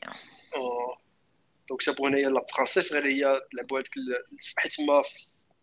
donc 1.69 1.83
جابو 1.83 2.07
هنايا 2.07 2.29
la 2.29 2.45
princesse 2.55 2.93
غير 2.93 3.05
هي 3.05 3.41
لعبوا 3.53 3.79
هذيك 3.79 3.91
حيت 4.57 4.81
ما 4.81 5.03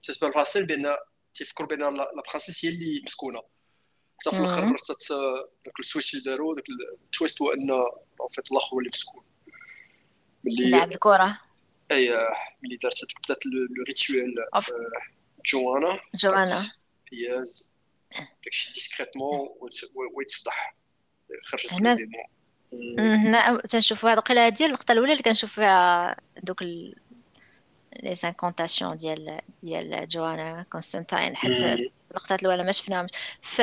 تتبان 0.02 0.32
facile 0.32 0.66
بان 0.66 0.96
تيفكروا 1.34 1.68
بان 1.68 1.96
la 1.96 2.22
princesse 2.28 2.64
هي 2.64 2.68
اللي 2.68 3.02
مسكونة. 3.04 3.42
حتى 4.20 4.30
في 4.30 4.40
الآخر 4.40 4.76
داك 5.64 5.80
ال 5.80 5.85
switch 5.85 6.14
اللي 6.14 6.24
داروا 6.24 6.54
داك 6.54 6.64
ال 7.04 7.10
twist 7.10 7.42
هو 7.42 7.52
en 7.52 7.82
fait 8.30 8.52
الآخر 8.52 8.74
هو 8.74 8.78
اللي 8.78 8.90
مسكون. 8.94 9.24
ملي 10.44 10.70
لعب 10.70 10.92
الكرة. 10.92 11.40
أي 11.92 12.10
ملي 12.62 12.76
دارت 12.76 12.96
بدات 13.24 13.46
le 13.46 13.84
rituel 13.88 14.34
جوانا 15.46 16.00
جوانا 16.14 16.70
ياز 17.12 17.72
داكشي 18.44 18.72
discrètement 18.72 19.48
ويتفضح 20.16 20.76
خرجت 21.42 21.74
هنا 21.74 21.96
هنا 22.98 23.60
تنشوفوا 23.60 24.10
هاد 24.10 24.16
القلعه 24.18 24.48
ديال 24.48 24.68
اللقطه 24.68 24.92
الأولى 24.92 25.12
اللي 25.12 25.22
كنشوف 25.22 25.52
فيها 25.52 26.16
دوك 26.42 26.62
les 26.62 26.94
incantations 28.12 28.96
ديال 28.96 29.40
ديال 29.62 30.08
جوانا 30.08 30.66
كونستانتين 30.72 31.36
حتى 31.36 31.90
اللقطات 32.10 32.42
الأولى 32.42 32.64
ما 32.64 32.72
شفناهمش. 32.72 33.10
في 33.42 33.62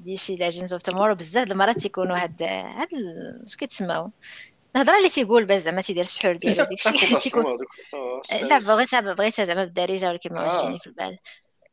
DC 0.00 0.36
Legends 0.36 0.72
of 0.72 0.82
Tomorrow 0.82 1.14
بزاف 1.14 1.50
المرات 1.50 1.78
تيكونوا 1.78 2.16
هاد 2.16 2.42
هاد 2.42 2.88
اش 3.46 3.56
كيتسماو؟ 3.56 4.10
الهضرة 4.76 4.98
اللي 4.98 5.08
تيقول 5.08 5.44
باش 5.44 5.60
زعما 5.60 5.80
تيدير 5.80 6.04
السحور 6.04 6.32
بزاف 6.32 6.68
داك 6.68 6.86
الشيء 6.94 7.18
تيكون 7.24 7.46
هذوك 7.46 7.68
آه، 8.32 8.42
لا 8.42 8.58
بغيتها 8.58 9.00
بغيتها 9.00 9.44
زعما 9.44 9.64
بالدارجه 9.64 10.08
ولكن 10.08 10.34
ما 10.34 10.62
واش 10.62 10.80
في 10.80 10.86
البال. 10.86 11.18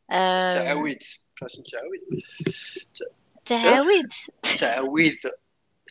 تعاويد 0.10 1.04
كاسم 1.36 1.64
تعاويد 1.64 2.02
تعاويذ 3.46 4.04
تعاويذ 4.60 5.16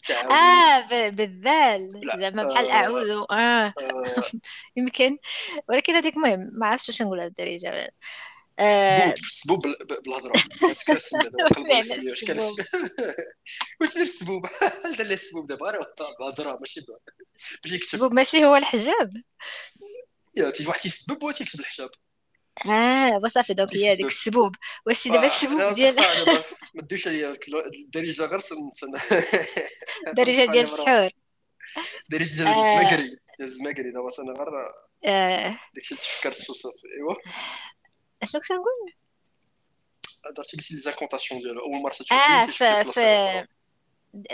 تعاويذ 0.03 0.33
آه 0.33 1.09
بالذال. 1.09 1.89
زعما 2.21 2.45
بحال 2.49 2.67
آه 2.67 2.73
أعوذ. 2.73 3.11
آه. 3.11 3.25
آه. 3.35 3.75
يمكن. 4.77 5.19
ولكن 5.69 5.95
هذيك 5.95 6.17
المهم 6.17 6.51
ما 6.53 6.67
عرفتش 6.67 6.89
واش 6.89 7.03
نقولها 7.03 7.25
بالدارجة. 7.25 7.69
ولا 7.69 7.77
لا. 7.85 7.93
آه 8.59 9.15
السبوب. 9.27 9.63
بالهضره 10.05 10.33
واش 13.81 13.95
دير 13.95 14.03
السبوب؟ 14.03 14.47
دار 14.99 15.07
لي 15.07 15.15
السبوب 15.15 15.47
دابا؟ 15.47 15.71
راه 15.71 15.87
بالهضرة 16.19 16.59
ماشي 16.61 16.81
باش 17.63 17.73
يكتب. 17.73 17.83
السبوب 17.83 18.13
ماشي 18.13 18.45
هو 18.45 18.57
الحجاب. 18.57 19.13
يا 20.37 20.51
تي 20.51 20.67
واحد 20.67 20.81
تيسبب 20.81 21.23
وتيكتب 21.23 21.61
الحجاب. 21.61 21.91
آه 22.67 23.21
وصافي 23.25 23.55
donc 23.55 23.77
هي 23.77 23.93
هذيك 23.93 24.07
السبوب 24.07 24.57
واش 24.87 25.09
دابا 25.09 25.23
آه 25.23 25.27
السبوب 25.27 25.75
ديال 25.75 25.95
دابا 25.95 26.45
ما 26.75 26.83
ديوش 26.83 27.09
عليا 27.09 27.37
الدارجة 27.87 28.27
غير 28.27 28.41
سن 28.41 28.57
الدارجه 30.09 30.45
ديال 30.53 30.65
السحور 30.65 31.11
دارجة 32.11 32.35
ديال 32.35 32.47
آه. 32.47 32.59
الزماكري. 32.59 33.03
ديال 33.09 33.49
الزماكري 33.49 33.91
دابا 33.91 34.09
أنا 34.19 34.33
غير 34.33 34.49
آه. 35.05 35.57
داكشي 35.75 35.95
تفكرت 35.95 36.51
وصافي 36.51 36.87
أيوا. 36.99 37.15
اشنو 38.23 38.41
كنت 38.41 38.53
نقول؟ 38.53 38.95
درتي 40.37 40.57
قلتي 40.57 40.75
les 40.75 40.81
incantations 40.81 41.41
ديالو. 41.41 41.61
أول 41.61 41.83
مرة 41.83 41.95
آه 42.13 42.43
ف 42.43 42.63
في 42.99 43.47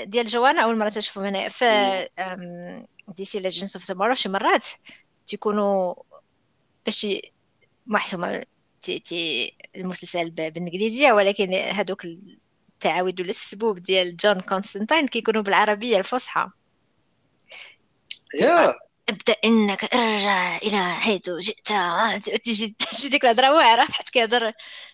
ديال 0.07 0.27
جوانا 0.27 0.65
أول 0.65 0.79
مرة 0.79 0.89
تشوفهم 0.89 1.25
هنا. 1.25 1.49
ف 1.49 1.65
مم. 2.19 2.87
DC 3.09 3.41
Legends 3.41 3.77
of 3.77 3.87
Tomorrow 3.87 4.15
شي 4.15 4.29
مرات 4.29 4.67
تيكونوا 5.27 5.95
باش 6.85 7.07
محسومه 7.87 8.45
تي 8.83 8.99
تي 8.99 9.55
المسلسل 9.77 10.31
بالإنجليزية 10.31 11.13
ولكن 11.13 11.55
هذوك 11.55 12.05
التعاود 12.05 13.21
ولا 13.21 13.31
السبوب 13.31 13.79
ديال 13.79 14.17
جون 14.17 14.41
كونستانتين 14.41 15.09
كيكونوا 15.09 15.43
بالعربية 15.43 15.99
الفصحى. 15.99 16.51
يا! 18.41 18.75
ابدأ 19.09 19.37
إنك 19.45 19.85
ارجع 19.95 20.57
إلى 20.57 20.95
حيث 20.95 21.31
جئت. 21.31 21.69
تيجي 22.45 22.77
تجي 22.79 23.09
ديك 23.09 23.25
الهضرة 23.25 23.55
واعرة 23.55 23.85
حيت 23.85 24.11
كيهضر. 24.11 24.45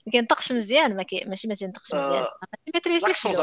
ما 0.06 0.12
كينطقش 0.12 0.52
مزيان 0.52 0.96
ما 0.96 1.02
كي... 1.02 1.24
ماشي 1.26 1.48
ما 1.48 1.54
تينطقش 1.54 1.94
مزيان. 1.94 2.12
آه، 2.12 2.38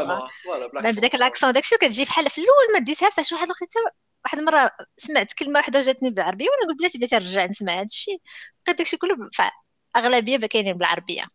mais 0.04 0.28
voilà 0.44 0.70
ما 0.74 0.82
ب 0.82 0.84
l'accent 0.84 0.96
بداك 0.96 1.14
آه. 1.14 1.18
l'accent 1.18 1.52
داكشي 1.52 1.76
وكتجي 1.76 2.06
بحال 2.06 2.30
في 2.30 2.42
الأول 2.42 2.74
ما 2.74 2.80
ديتها 2.80 3.10
فاش 3.10 3.32
واحد 3.32 3.48
لقيتها 3.48 3.92
واحد 4.26 4.38
المرة 4.40 4.72
سمعت 4.98 5.34
كلمة 5.34 5.60
واحدة 5.60 5.80
وجاتني 5.80 6.10
بالعربية 6.10 6.46
وأنا 6.50 6.68
قلت 6.72 6.80
بلاتي 6.80 6.98
بلاتي 6.98 7.16
نرجع 7.16 7.46
نسمع 7.46 7.74
هذا 7.76 7.84
الشيء 7.84 8.22
لقيت 8.68 8.78
داكشي 8.78 8.98
كله 8.98 9.16
فاغلبيه 9.96 10.38
كاينين 10.38 10.74
بالعربية. 10.78 11.28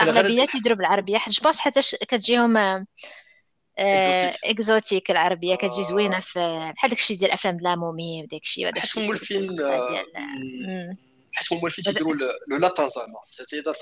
أغلبية 0.00 0.44
كيديروا 0.44 0.76
بالعربية. 0.78 1.18
حيت 1.18 1.34
je 1.34 1.41
pense 1.41 1.60
حتى 1.60 1.80
كتجيهم 1.82 2.56
آه، 2.56 2.86
exotique. 4.44 5.10
العربية. 5.10 5.54
كتجي 5.54 5.84
زوينة 5.84 6.16
آه، 6.16 6.20
في 6.20 6.72
بحال 6.76 6.90
داكشي 6.90 7.14
ديال 7.14 7.30
أفلام 7.30 7.56
La 7.60 7.78
Momie 7.78 8.22
وداك 8.22 8.42
الشيء 8.42 8.66
وداك 8.66 8.84
الشيء 8.84 9.02
مولفين 9.06 9.50
الدقه 9.50 9.90
ديال 9.90 10.06
مم، 10.16 10.66
مم. 10.66 10.96
حيت 11.32 11.52
مولفين 11.52 11.84
ود- 11.88 11.92
تيديروا 11.94 12.14
ل- 12.14 12.38
le 12.50 12.56
latin 12.56 12.88
زعما. 12.88 13.06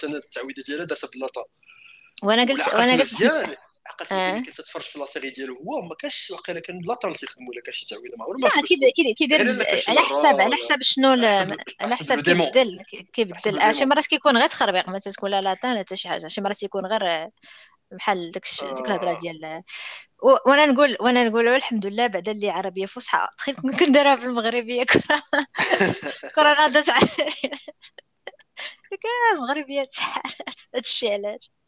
أنا 0.04 0.16
التعويذه 0.16 0.62
ديالها 0.66 0.84
دارتها 0.84 1.08
بال 1.12 1.20
latin. 1.20 1.45
وأنا 2.22 2.42
قلت 2.52 2.68
وأنا 2.74 2.92
قلت 2.92 3.22
عقلت 3.87 4.12
آه 4.12 4.32
ملي 4.32 4.45
كنت 4.47 4.57
تتفرج 4.57 4.82
في 4.82 4.99
la 4.99 5.05
série 5.05 5.30
ديالو 5.30 5.55
هو 5.55 5.82
ما 5.82 5.95
كانش 5.95 6.30
واقيلا 6.30 6.61
كان 6.61 6.78
ال 6.78 6.84
latin 6.84 7.09
اللي 7.11 7.18
تيخدموا 7.18 7.49
ولا 7.51 7.62
كان 7.62 7.72
شي 7.72 7.87
تعويذه 7.87 8.12
ما 8.18 8.24
عمري 8.24 8.39
ما 8.43 8.49
لا 8.49 9.12
كيدير 9.14 9.41
على 9.89 10.01
حساب 10.01 10.41
على 10.41 10.57
حساب 10.57 10.82
شنو. 10.82 11.11
على 11.11 11.26
على 11.26 11.57
على 11.80 11.97
حساب 11.97 12.20
كيبدل 12.20 12.82
كي- 12.91 12.97
على 12.97 13.07
كيبدل 13.12 13.59
آه، 13.59 13.72
شي 13.72 13.85
مرات 13.85 14.07
كيكون 14.07 14.37
غير 14.37 14.49
تخربيق 14.49 14.89
ما 14.89 14.99
تكون 14.99 15.30
لا 15.30 15.41
latin 15.40 15.74
لا 15.74 15.80
حتى 15.80 15.97
شي 15.97 16.09
حاجة 16.09 16.26
شي 16.26 16.41
مرات 16.41 16.62
يكون 16.62 16.87
غير 16.87 17.07
آه، 17.11 17.30
بحال 17.93 18.30
داكش 18.30 18.64
ديك 18.64 18.87
الهضرة 18.87 19.11
آه. 19.11 19.18
ديال. 19.20 19.62
وأنا 20.47 20.66
نقول 20.66 20.97
وأنا 21.01 21.24
نقول 21.28 21.49
الحمد 21.49 21.87
لله 21.87 22.07
بعد 22.07 22.28
اللي 22.28 22.51
عربية 22.51 22.87
فصحى 22.87 23.28
تخيل 23.39 23.55
كون 23.55 23.76
كنديرها 23.76 24.14
بالمغربيه 24.14 24.85
كنا 24.85 25.22
كورونا 26.35 26.68
دات 26.68 26.89
علينا 26.89 27.35
كان 28.91 29.35
المغربيه 29.35 29.85
تسحلت 29.85 30.37
هادشي 30.74 31.12
علاش 31.12 31.51
آه. 31.51 31.63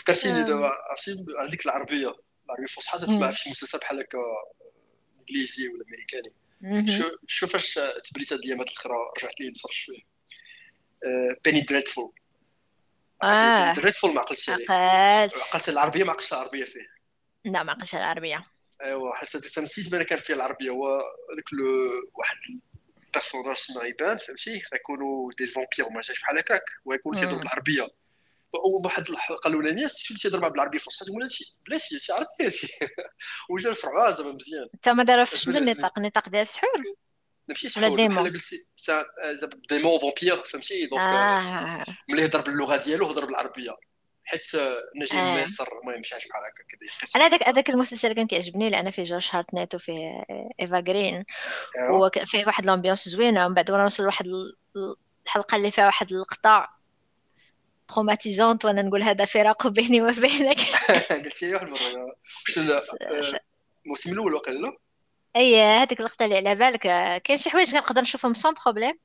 فكرتيني 0.00 0.40
آه. 0.40 0.44
دابا 0.44 0.72
عرفتي؟ 0.90 1.24
ديك 1.50 1.66
العربية 1.66 2.14
العربية 2.46 2.64
الفصحى 2.64 2.98
تسمع. 2.98 3.30
في 3.30 3.38
شي 3.38 3.50
مسلسل 3.50 3.78
بحال 3.78 3.98
هكا 3.98 4.18
إنجليزي 5.20 5.68
ولا 5.68 5.84
أمريكاني. 5.84 6.34
شوف 7.26 7.52
فاش 7.52 7.74
تبريت 8.04 8.32
هاد 8.32 8.38
الايامات 8.38 8.68
الاخرى 8.68 8.94
رجعت 9.18 9.40
ليه 9.40 9.48
نتفرج 9.50 9.74
فيه. 9.74 10.02
Penny 11.44 11.60
Dreadful 11.60 12.12
آه. 13.22 13.72
Dreadful 13.72 14.14
ما 14.14 14.20
عقلتش 14.20 14.50
عليه. 14.50 14.70
عقلت. 14.70 15.68
العربية 15.68 16.04
ما 16.04 16.10
عقلتش 16.10 16.32
العربية 16.32 16.64
فيه. 16.64 16.86
لا 17.44 17.62
ما 17.62 17.72
عقلتش 17.72 17.94
العربية. 17.94 18.44
أيوا 18.82 19.14
حتى 19.14 19.38
ديك 19.38 19.58
نسيت 19.58 19.88
بأن 19.88 20.02
كان 20.02 20.18
فيه 20.18 20.34
العربية. 20.34 20.70
هو 20.70 20.96
هذاك 21.32 21.44
واحد 22.14 22.36
ال 23.04 23.10
personnage 23.10 23.66
ما 23.76 23.84
يبان 23.84 24.18
فهمتي؟ 24.18 24.62
غيكونوا 24.72 25.30
des 25.38 25.46
vampires 25.46 25.88
ما 25.90 26.00
جاش 26.00 26.20
بحال 26.20 26.38
هكاك. 26.38 26.64
ويكونوا 26.84 27.20
تيهضروا 27.20 27.38
مم. 27.38 27.88
اول 28.56 28.84
واحد 28.84 29.08
الحلقة 29.10 29.48
الأولانية 29.48 29.86
شفت 29.86 30.20
تيهضر 30.20 30.40
معاه 30.40 30.50
بالعربيه 30.50 30.78
الفصحى 30.78 31.04
تقول 31.06 31.22
هادشي 31.22 31.44
بلاتي 31.68 31.94
هادشي 31.94 32.12
عربي 32.12 32.26
هادشي 32.40 32.68
وجا 33.50 33.72
صرعه 33.72 34.10
زعما 34.14 34.32
مزيان. 34.32 34.68
أنت 34.74 34.88
ما 34.88 35.02
عجبني 35.02 35.20
عجبني 35.20 35.58
النطاق 35.58 35.98
النطاق 35.98 36.28
ديال 36.28 36.42
السحور؟ 36.42 36.70
ماشي 37.48 37.68
سحور 37.68 37.88
بحال 38.08 38.32
قلتي 38.32 38.56
زعما 38.76 39.52
démon 39.70 39.98
vampire 39.98 40.36
فهمتي؟ 40.36 40.86
donc 40.86 41.00
آه. 41.02 41.84
ملي 42.08 42.24
هضر 42.26 42.40
باللغة 42.40 42.76
ديالو 42.76 43.06
هضر 43.06 43.24
بالعربية. 43.24 43.70
حيت 44.28 44.44
نجي 45.02 45.18
آه. 45.18 45.44
مصر 45.44 45.66
المهم 45.82 46.02
شي 46.02 46.14
حاجة 46.14 46.28
بحال 46.28 46.42
هكا 46.44 46.64
كده 46.68 47.10
أنا 47.16 47.26
هذاك 47.26 47.48
هذاك 47.48 47.70
المسلسل 47.70 48.12
كان 48.12 48.26
كيعجبني 48.26 48.70
لأن 48.70 48.90
فيه 48.90 49.02
جوش 49.02 49.34
هارتنيت 49.34 49.74
وفيه 49.74 50.24
إيفا 50.60 50.80
جرين 50.80 51.24
ايوا 51.82 52.10
وفيه 52.22 52.46
واحد 52.46 52.66
l'ambiance 52.66 53.08
زوينة 53.08 53.46
ومن 53.46 53.54
بعد 53.54 53.70
وأنا 53.70 53.82
نوصل 53.82 54.02
لواحد 54.02 54.26
ال- 54.26 54.56
الحلقة 55.26 55.56
اللي 55.56 55.70
فيها 55.70 55.86
واحد 55.86 56.12
اللقطه 56.12 56.68
traumatisante 57.88 58.64
وأنا 58.64 58.82
نقول 58.82 59.02
هذا 59.02 59.24
فراق 59.24 59.66
بيني 59.66 60.02
وبينك. 60.02 60.60
قلتي 61.24 61.46
لي 61.46 61.54
واحد 61.54 61.66
المره 61.66 61.78
واش 62.48 62.58
آه، 63.02 63.40
الموسم 63.84 64.12
الأول 64.12 64.34
واقيلا؟ 64.34 64.58
لا 64.58 64.76
اي 65.36 65.60
هذيك 65.62 66.00
اللقطه 66.00 66.24
اللي 66.24 66.36
على 66.36 66.54
بالك 66.54 66.86
آه، 66.86 67.18
كاين 67.18 67.38
شي 67.38 67.50
حوايج 67.50 67.70
كنقدر 67.76 68.00
نشوفهم 68.02 68.34
sans 68.34 68.54
problème 68.64 68.98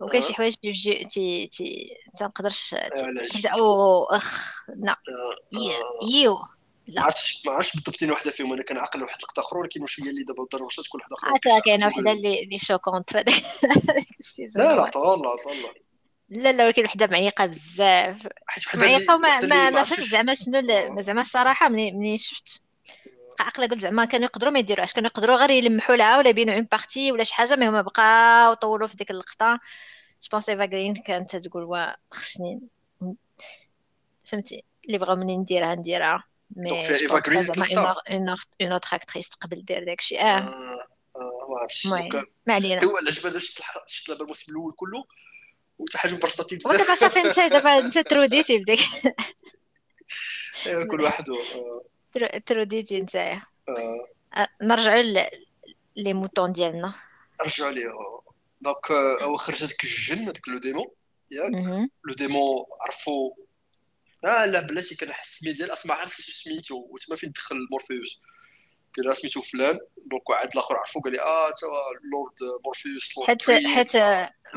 وكاين 0.00 0.22
شي 0.22 0.32
آه 0.32 0.36
حوايج 0.36 0.54
تيجي 0.54 1.04
تي 1.04 1.46
تي 1.46 1.96
تنقدرش 2.18 2.74
آه، 2.74 2.88
أو 3.46 4.04
أخ 4.04 4.56
لا. 4.76 4.92
آه، 4.92 6.06
يو 6.06 6.32
آه، 6.32 6.48
لا. 6.86 7.02
عرفتش 7.02 7.42
ما 7.46 7.52
عرفتش 7.52 7.72
بالضبط 7.76 8.02
وحده 8.12 8.30
فيهم 8.30 8.52
أنا 8.52 8.62
كنعقل 8.62 9.02
واحد 9.02 9.16
اللقطه 9.18 9.40
أخرى 9.40 9.60
ولكن 9.60 9.82
واش 9.82 10.00
هي 10.00 10.10
اللي 10.10 10.24
دابا 10.24 10.44
ضربت 10.52 10.88
كل 10.88 10.98
وحده 10.98 11.16
أخرى. 11.16 11.30
كاينة 11.60 11.86
وحده 11.86 12.12
اللي 12.12 12.42
اللي 12.42 12.58
choquante. 12.58 13.10
في 13.10 13.18
هذاك 14.46 14.56
لا 14.56 14.76
لا 14.76 14.86
الأول 14.86 14.90
طالله 14.90 15.36
طالله 15.44 15.85
لا 16.28 16.52
لا 16.52 16.64
ولكن 16.64 16.84
وحدة 16.84 17.06
معيقة 17.06 17.46
بزاف. 17.46 18.26
معيقة 18.74 19.14
وما 19.14 19.40
ما 19.40 19.46
ما 19.46 19.70
ما 19.70 19.84
فهمت 19.84 20.00
زعما 20.00 20.34
شنو 20.34 20.58
آه، 20.58 20.88
ما 20.88 21.02
زعما 21.02 21.20
الصراحة 21.20 21.68
مني 21.68 21.92
مني 21.92 22.18
شفت. 22.18 22.62
عقله 23.40 23.66
قلت 23.66 23.80
زعما 23.80 24.04
كانوا 24.04 24.26
يقدروا 24.26 24.52
ما 24.52 24.58
يديروهاش 24.58 24.92
كانوا 24.92 25.10
يقدروا 25.10 25.36
غير 25.36 25.50
يلمحوا 25.50 25.96
لها 25.96 26.18
ولا 26.18 26.28
يبينوا 26.28 26.54
une 26.54 26.62
partie 26.72 27.12
ولا 27.12 27.24
شي 27.24 27.34
حاجة 27.34 27.56
ما 27.56 27.68
هما 27.68 27.82
بقاو 27.82 28.54
طولوا 28.54 28.86
في 28.88 28.96
ديك 28.96 29.10
اللقطة. 29.10 29.60
je 30.22 30.28
pense 30.32 30.48
ايفا 30.48 30.64
جرين 30.64 30.94
كانت 30.94 31.36
تقول 31.36 31.62
وا 31.62 31.86
خصني 32.10 32.60
فهمتي؟ 34.24 34.64
اللي 34.86 34.98
بغاو 34.98 35.16
مني 35.16 35.36
نديرها 35.36 35.74
نديرها. 35.74 36.24
mais 36.56 36.88
ايفا 36.88 37.18
جرين 37.18 37.42
زعما 37.42 37.66
une 38.10 38.28
une 38.62 38.72
autre 38.72 38.96
actrice 38.96 39.30
تقبل 39.30 39.64
دير 39.64 39.84
داكشي. 39.84 40.18
آه. 40.20 40.22
آه، 40.24 40.48
آه، 41.16 41.48
ما 41.50 41.58
عرفتش 41.60 41.86
ما 42.46 42.54
علينا. 42.54 42.84
هو 42.84 42.98
العجبه 42.98 43.38
شفت 43.38 43.62
شفت 43.86 44.20
الموسم 44.20 44.52
الأول 44.52 44.72
كله؟ 44.72 45.04
برصتي 45.78 46.56
ودابا 46.64 46.82
بزاف 46.84 46.98
صافي 47.00 47.20
انت 47.20 47.40
دابا 47.52 47.78
انت 47.78 47.98
تروديتي 47.98 48.58
بداك. 48.58 48.78
ايوا 50.66 50.84
كل 50.84 51.00
واحد 51.00 51.24
تروديتي 52.46 53.00
نتايا 53.00 53.42
آه، 53.68 54.06
آه، 54.34 54.48
نرجعوا 54.62 55.02
ل- 55.02 55.26
les 55.96 56.14
moutons 56.14 56.52
ديالنا. 56.52 56.94
رجعوا 57.46 57.70
ليه 57.70 57.90
donc 58.60 58.90
هو 59.22 59.36
خرج 59.36 59.64
هذاك 59.64 59.84
الجن 59.84 60.22
هذاك 60.22 60.48
le 60.48 60.58
démon 60.58 60.86
ياك. 61.30 61.88
le 62.08 62.14
démon 62.14 62.64
عرفو 62.86 63.36
آه 64.24 64.44
لا 64.46 64.60
بلاتي 64.60 64.94
كنحس 64.96 65.28
السميه 65.32 65.52
ديال 65.52 65.72
أصلا 65.72 65.92
ما 65.92 65.98
عرفتش 65.98 66.30
سميتو 66.30 66.86
وتما 66.90 67.16
فين 67.16 67.30
دخل 67.32 67.56
مورفيوس 67.70 68.20
قال 68.96 69.16
سميتو 69.16 69.40
فلان 69.40 69.78
donc 70.06 70.30
واحد 70.30 70.48
الآخر 70.54 70.74
عرفو 70.76 71.00
قال 71.00 71.12
لي 71.12 71.20
آه 71.20 71.50
تا 71.50 71.66
لورد 72.12 72.60
مورفيوس 72.64 73.12
حيت 73.26 73.50
حيت 73.50 73.96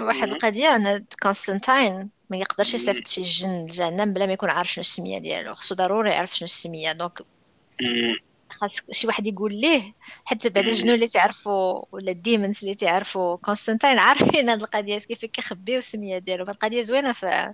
واحد 0.02 0.28
مم. 0.28 0.34
القضية 0.34 0.76
ان 0.76 1.06
كونستانتين 1.24 2.10
ما 2.30 2.38
يقدرش. 2.38 2.74
يصيفط 2.74 3.08
في 3.08 3.18
الجن 3.18 3.50
الجهنم 3.50 4.14
بلا 4.14 4.26
ما 4.26 4.34
يكون 4.34 4.50
عارف 4.50 4.72
شنو 4.72 4.82
السمية 4.82 5.18
ديالو. 5.18 5.54
خصو 5.56 5.76
ضروري 5.76 6.10
يعرف 6.10 6.36
شنو 6.36 6.46
السمية. 6.46 6.92
donc 6.92 7.22
مم. 7.82 8.16
خاص 8.52 8.78
شي 8.92 9.08
واحد 9.08 9.28
يقول 9.28 9.54
ليه 9.56 9.94
حتى 10.26 10.50
بعدا 10.50 10.72
جنو 10.72 10.94
اللي 10.94 11.08
تعرفوا 11.08 11.86
ولا 11.92 12.12
ال 12.12 12.19
demons 12.19 12.60
اللي 12.64 12.76
تعرفوا 12.76 13.38
كونستانتين 13.38 14.00
عارفين 14.00 14.50
هاد 14.50 14.62
القضية 14.62 14.98
كيف 14.98 15.26
كيخبيو 15.26 15.78
السمية 15.78 16.18
ديالو. 16.18 16.44
القضية 16.44 16.82
زوينة 16.82 17.12
في 17.12 17.54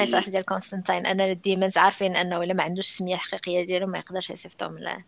القصص 0.00 0.28
ديال 0.28 0.44
كونستانتين 0.44 1.06
ان 1.06 1.20
ال 1.20 1.28
demons 1.28 1.78
عارفين 1.78 2.16
أنه 2.16 2.38
ولا 2.38 2.54
ما 2.54 2.62
عندوش 2.62 2.86
السمية 2.86 3.14
الحقيقية 3.14 3.66
ديالو 3.66 3.86
ما 3.86 3.98
يقدرش 3.98 4.30
يصيفطو 4.30 4.68
من 4.68 5.02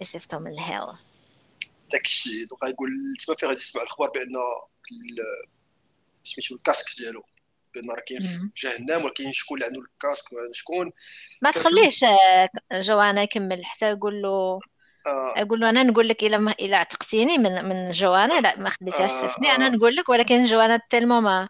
يصيفطو 0.00 0.38
من 0.38 0.50
ال 0.50 0.57
hell 0.57 0.86
داكشي 1.92 2.44
donc 2.44 2.64
غايقول 2.64 2.90
تما 3.26 3.36
فين 3.36 3.48
غادي 3.48 3.60
تسمع 3.60 3.82
الأخبار 3.82 4.10
بان 4.10 4.32
سميتو 6.22 6.54
ال 6.54 6.61
casque 6.61 7.00
ديالو. 7.00 7.24
بان 7.74 7.90
راه 7.90 8.02
كاين 8.06 8.20
في 8.20 8.50
جهنم 8.62 9.04
ولكن 9.04 9.32
شكون 9.32 9.58
اللي 9.58 9.66
عنده 9.66 9.80
ال 9.80 9.87
casque 9.87 10.26
شكون. 10.52 10.92
ما 11.42 11.50
تخليش 11.50 12.04
آه، 12.04 12.48
جوانا 12.72 13.22
يكمل. 13.22 13.64
حتى 13.64 13.90
يقول 13.90 14.22
له 14.22 14.60
آه. 15.06 15.34
يقول 15.36 15.60
له 15.60 15.70
أنا 15.70 15.82
نقول 15.82 16.08
لك 16.08 16.24
إلا 16.24 16.38
ما 16.38 16.54
إلا 16.60 16.76
عتقتيني 16.76 17.38
من 17.38 17.64
من 17.64 17.90
جوانا. 17.90 18.40
لا 18.40 18.58
ما 18.58 18.70
خديتيهاش 18.70 19.10
آه. 19.10 19.22
صفتني 19.22 19.48
أنا 19.48 19.68
نقول 19.68 19.96
لك 19.96 20.08
ولكن 20.08 20.44
جوانا 20.44 20.80
tellement 20.90 21.20
ما 21.20 21.48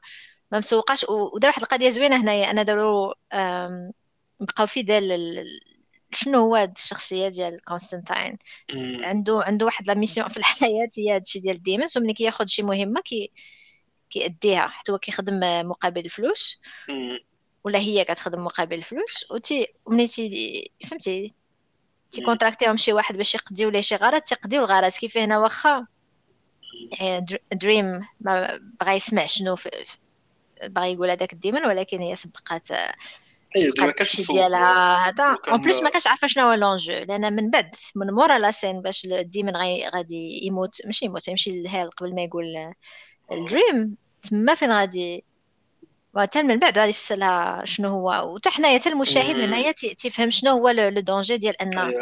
ما 0.52 0.58
مسوقاش. 0.58 1.04
ودار 1.08 1.50
واحد 1.50 1.62
القضية 1.62 1.88
زوينة 1.90 2.16
هنايا. 2.22 2.50
أنا 2.50 2.62
داروا 2.62 3.14
بقاو 4.40 4.66
fidèles 4.66 5.46
شنو 6.12 6.38
هو 6.38 6.56
هاد 6.56 6.72
الشخصية 6.76 7.28
ديال 7.28 7.64
كونستانتين 7.64 8.38
عنده 9.04 9.42
عنده 9.46 9.66
واحد 9.66 9.86
la 9.88 9.94
mission 9.94 10.28
في 10.28 10.36
الحياة 10.36 10.88
هي 10.98 11.14
هادشي 11.14 11.40
ديال 11.40 11.62
demons 11.62 11.98
وملي 11.98 12.12
كياخذ 12.14 12.46
شي 12.46 12.62
مهمة 12.62 13.00
كي 13.00 13.32
كيأديها 14.10 14.68
حتى 14.68 14.92
هو 14.92 14.98
كيخدم 14.98 15.40
مقابل 15.68 16.04
الفلوس 16.04 16.62
ولا 17.64 17.78
هي 17.78 18.04
كتخدم 18.04 18.44
مقابل 18.44 18.76
الفلوس 18.76 19.30
وتي 19.30 19.66
ملي 19.86 20.06
تي 20.06 20.70
فهمتي؟ 20.90 21.34
تي 22.10 22.24
كونتراكتيهم 22.24 22.76
شي 22.76 22.92
واحد 22.92 23.16
باش 23.16 23.34
يقضيو 23.34 23.68
ليه 23.68 23.80
شي 23.80 23.96
غرض 23.96 24.20
تيقضيو 24.20 24.64
الغرض. 24.64 24.92
كيف 24.92 25.18
هنا 25.18 25.38
واخا؟ 25.38 25.86
دريم 27.52 28.00
ما 28.20 28.60
بغا 28.80 28.92
يسمع 28.92 29.26
شنو 29.26 29.56
بغا 30.64 30.86
يقول 30.86 31.10
هذاك 31.10 31.32
الديمن 31.32 31.66
ولكن 31.66 31.98
هي 31.98 32.16
سبقات 32.16 32.68
اي 33.56 33.72
ما 33.80 33.90
كاش 33.90 34.30
ديالها 34.30 35.08
هذا. 35.08 35.34
اون 35.48 35.60
بليس 35.60 35.82
ما 35.82 35.90
كاش 35.90 36.06
عارفه 36.06 36.26
شنو 36.26 36.44
هو 36.44 36.52
لونجو 36.52 36.92
لأن 36.92 37.32
من 37.36 37.50
بعد 37.50 37.74
من 37.94 38.10
مورا 38.10 38.38
لا 38.38 38.50
سين 38.50 38.82
باش 38.82 39.04
الديمن 39.04 39.56
غادي 39.94 40.46
يموت. 40.46 40.86
ماشي 40.86 41.06
يموت 41.06 41.28
يمشي 41.28 41.50
لل 41.50 41.63
hell 41.63 41.90
قبل 41.90 42.14
ما 42.14 42.22
يقول 42.22 42.72
الدريم 43.32 43.96
تما 44.22 44.54
فين 44.54 44.72
غادي؟ 44.72 45.24
وحتى 46.14 46.42
من 46.42 46.58
بعد 46.58 46.78
غادي 46.78 46.90
يفسر 46.90 47.16
لها 47.16 47.64
شنو 47.64 47.88
هو. 47.88 48.34
وحتى 48.34 48.50
حنايا 48.50 48.78
حتى 48.78 48.88
المشاهد 48.88 49.40
هنايا 49.40 49.72
تيفهم 49.72 50.30
شنو 50.30 50.50
هو 50.50 50.68
le 50.68 51.00
danger 51.00 51.36
ديال 51.36 51.62
أن 51.62 51.92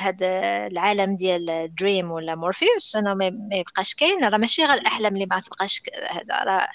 هذا 0.00 0.66
العالم 0.66 1.16
ديال 1.16 1.74
دريم 1.74 2.10
ولا 2.10 2.34
مورفيوس 2.34 2.96
انه 2.96 3.14
ما 3.14 3.32
يبقاش 3.52 3.94
كاين. 3.94 4.24
راه 4.24 4.38
ماشي 4.38 4.64
غير 4.64 4.74
الأحلام 4.74 5.14
اللي 5.14 5.26
ما 5.26 5.40
تبقاش 5.40 5.82
هذا 6.10 6.44
راه 6.44 6.68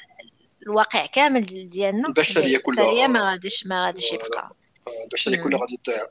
الواقع 0.64 1.06
كامل 1.06 1.70
ديالنا 1.70 2.08
البشرية 2.08 2.58
كلها. 2.58 2.84
البشريه 2.86 3.08
ما 3.08 3.32
غاديش 3.32 3.68
ما 3.68 3.86
غاديش 3.86 4.14
يبقى. 4.14 4.56
البشرية 5.04 5.44
كلها 5.44 5.60
غادي 5.60 5.78
تضيع 5.78 6.08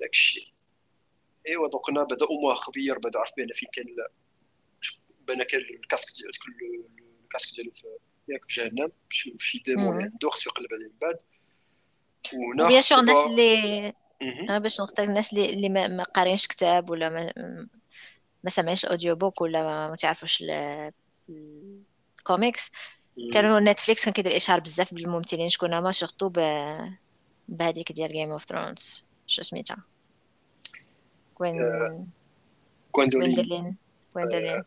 داكشي. 0.00 0.54
إيوا 1.48 1.68
donc 1.68 1.88
أنا 1.90 2.04
بدأ 2.04 2.26
أمور 2.30 2.54
خبير 2.54 2.98
بدا 2.98 3.18
عرف 3.18 3.30
بأن 3.36 3.48
فين 3.54 3.68
كان 3.72 3.84
بأن 5.26 5.42
كان 5.42 5.60
ال 5.60 5.67
casque 5.67 6.08
ديال 6.16 6.30
ال 7.24 7.28
casque 7.28 7.54
ديالو 7.54 7.70
في 7.70 7.86
ياك 8.28 8.44
في 8.44 8.60
جهنم. 8.60 8.92
شي 9.38 9.58
démon 9.58 9.96
اللي 9.96 10.02
عنده 10.12 10.28
خصو 10.28 10.50
يقلب 10.50 10.68
عليه 10.72 10.86
من 10.86 10.98
بعد. 11.02 11.16
وهنا 12.34 12.68
bien 12.68 12.82
sûr 12.82 12.98
الناس 12.98 13.16
اللي 13.26 13.92
باش 14.60 14.80
نقطع 14.80 15.02
الناس 15.02 15.32
اللي, 15.32 15.50
اللي 15.50 15.68
ما, 15.68 15.88
ما 15.88 16.02
قارينش 16.02 16.46
كتاب 16.46 16.90
ولا 16.90 17.08
ما 17.08 17.32
ما 18.44 18.50
سمعش 18.50 18.84
audio 18.84 19.16
book 19.16 19.40
ولا 19.40 19.62
ما, 19.62 19.88
ما 19.88 19.96
تعرفوش 19.96 20.44
الكوميكس 22.24 22.72
كانوا 23.32 23.60
Netflix 23.60 24.04
كان 24.04 24.12
كيدير 24.12 24.36
اشهار 24.36 24.60
بزاف 24.60 24.94
بالممثلين 24.94 25.48
شكون 25.48 25.74
هما 25.74 25.92
surtout 25.92 26.32
بهذيك 27.48 27.92
ديال 27.92 28.10
Game 28.10 28.30
of 28.30 28.44
Thrones 28.44 29.04
شو 29.26 29.42
سميتها؟ 29.42 29.76
كوين 31.34 31.54
كويندولين 32.92 33.76
كويندولين 34.12 34.62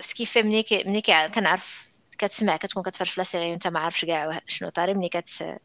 كريستي 0.00 0.42
ملي 0.42 0.64
ملي 0.72 1.00
كنعرف 1.34 1.90
كتسمع 2.18 2.56
كتكون 2.56 2.82
كتفرج 2.82 3.08
في 3.08 3.20
la 3.20 3.29
série 3.29 3.50
وانت 3.50 3.66
ما 3.66 3.80
عارفش 3.80 4.04
كاع 4.04 4.40
شنو 4.46 4.68
طاري 4.68 4.94
ملي 4.94 5.08
كت 5.08 5.58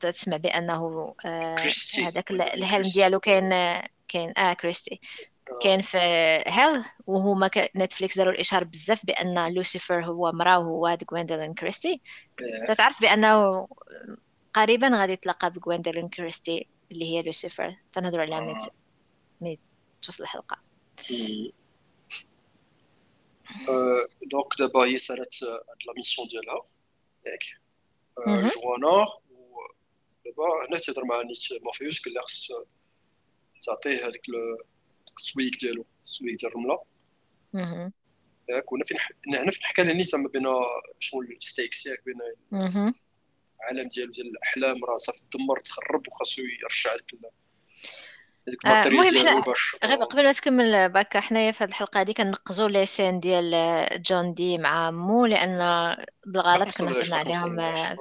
تسمع 0.00 0.36
بأنه 0.36 1.14
آه 1.24 1.56
هذاك 1.98 2.30
ال 2.30 2.42
helm 2.42 2.90
ديالو 2.94 3.20
كاين 3.20 3.50
كاين 4.08 4.38
آه 4.38 4.52
كريستي 4.52 5.00
آه. 5.50 5.58
كاين 5.62 5.80
في 5.80 5.98
hell 6.46 6.84
وهما 7.06 7.50
Netflix 7.76 8.18
داروا 8.18 8.32
الإشهار 8.32 8.64
بزاف 8.64 9.06
بأن 9.06 9.54
لوسيفر 9.54 10.04
هو 10.04 10.32
مرأة 10.32 10.58
وهو 10.58 10.86
هاد 10.86 11.04
غويندولين 11.12 11.54
كريستي 11.54 12.00
تتعرف 12.68 13.00
بأنه 13.00 13.68
قريبا 14.54 14.88
غادي 14.88 15.12
يتلاقى 15.12 15.50
بغويندولين 15.50 16.08
كريستي 16.08 16.68
اللي 16.92 17.04
هي 17.04 17.22
لوسيفر 17.22 17.76
تنهضروا 17.92 18.22
عليها 18.22 18.68
ملي 19.40 19.58
توصل 20.02 20.22
الحلقة. 20.22 20.58
donc 24.30 24.58
دابا 24.58 24.84
هي 24.84 24.96
سالات 24.96 25.34
هاد 25.42 25.78
la 25.86 25.92
mission 25.96 26.28
ديالها 26.28 26.66
ياك 27.26 27.42
جوانا 28.54 29.06
دابا 30.24 30.68
هنا 30.68 30.78
تهضر 30.78 31.04
مع 31.04 31.22
نيت 31.22 31.62
مورفيوس 31.62 32.04
قال 32.04 32.14
لها 32.14 32.22
خص 32.22 32.48
تعطيه 33.62 34.06
هذاك 34.06 34.26
السويك 35.16 35.60
ديالو 35.60 35.86
السويك 36.04 36.34
ديال 36.34 36.52
الرملة. 36.52 36.78
ياك 38.50 38.72
وهنا 38.72 38.84
فين 38.84 38.98
هنا 39.28 39.50
فين 39.50 39.62
حكى 39.62 39.82
نيت 39.82 40.14
ما 40.14 40.28
بين 40.28 40.46
شنو 40.98 41.22
ال 41.22 41.31
stakes 41.31 41.86
ياك 41.86 42.02
بين 42.06 42.16
العالم 42.52 43.88
ديالو 43.88 44.12
ديال 44.12 44.26
الأحلام 44.26 44.84
راه 44.84 44.96
صافي 44.96 45.22
تدمر 45.30 45.60
تخرب 45.60 46.08
وخاصو 46.08 46.42
يرجع 46.42 46.92
هذيك 46.94 47.14
آه، 48.66 48.86
المهم 48.86 49.42
غير 49.84 50.04
قبل 50.04 50.24
ما 50.24 50.32
تكمل 50.32 50.88
باكا 50.88 51.20
حنايا 51.20 51.52
في 51.52 51.64
هذه 51.64 51.68
الحلقة 51.68 52.00
هذه 52.00 52.12
كنقزوا 52.12 52.68
les 52.68 52.86
scènes 52.86 53.20
ديال 53.20 54.02
جون 54.02 54.34
دي 54.34 54.58
مع 54.58 54.90
مو 54.90 55.26
لأن 55.26 55.58
بالغلط 56.26 56.78
كنا 56.78 56.90
هضرنا 56.90 57.16
عليهم 57.16 57.56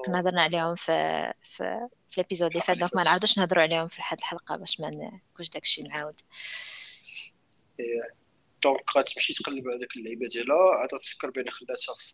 كنا 0.06 0.20
هضرنا 0.20 0.42
عليهم 0.42 0.76
في 0.76 1.34
في 1.44 1.88
في 2.10 2.18
ال 2.22 2.25
episode 2.25 2.52
اللي 2.52 2.64
فات 2.64 2.78
donc 2.78 2.96
ما 2.96 3.04
نعاودوش 3.04 3.40
نهضروا 3.40 3.64
عليهم 3.64 3.88
في 3.88 4.02
هذه 4.02 4.20
الحلقة 4.20 4.56
باش 4.56 4.80
ما 4.80 4.90
نكونش 4.90 5.50
داكشي 5.50 5.82
نعاود. 5.84 6.22
donc 8.64 8.98
غتمشي 8.98 9.34
تقلب 9.34 9.68
هذيك 9.68 9.96
اللعيبه 9.98 10.28
ديالها 10.28 10.76
عاد 10.76 10.90
تفكر 10.90 11.30
بان 11.30 11.50
خلاتها 11.50 11.96
في 11.96 12.14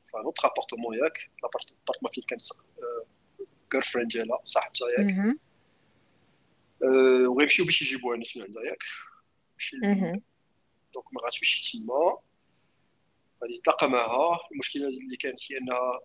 في 0.00 0.16
un 0.24 0.44
appartement 0.44 0.94
ياك 0.94 1.30
l'appartement 1.42 2.12
فين 2.12 2.24
كانت 2.28 2.42
girlfriend 3.72 4.08
ديالها 4.10 4.38
صاحبتها 4.44 4.88
ياك 4.98 5.36
وغيمشيو 7.26 7.64
باش 7.64 7.82
يجيبوها 7.82 8.16
ناس 8.16 8.36
من 8.36 8.42
عندها 8.42 8.62
ياك 8.62 8.82
donc 10.94 11.06
ما 11.12 11.20
غاتمشي 11.24 11.78
تما 11.78 12.16
غادي 13.42 13.54
يتلاقى 13.54 13.90
معها 13.90 14.38
المشكلة 14.52 14.88
اللي 14.88 15.16
كانت 15.16 15.52
هي 15.52 15.58
انها 15.58 16.00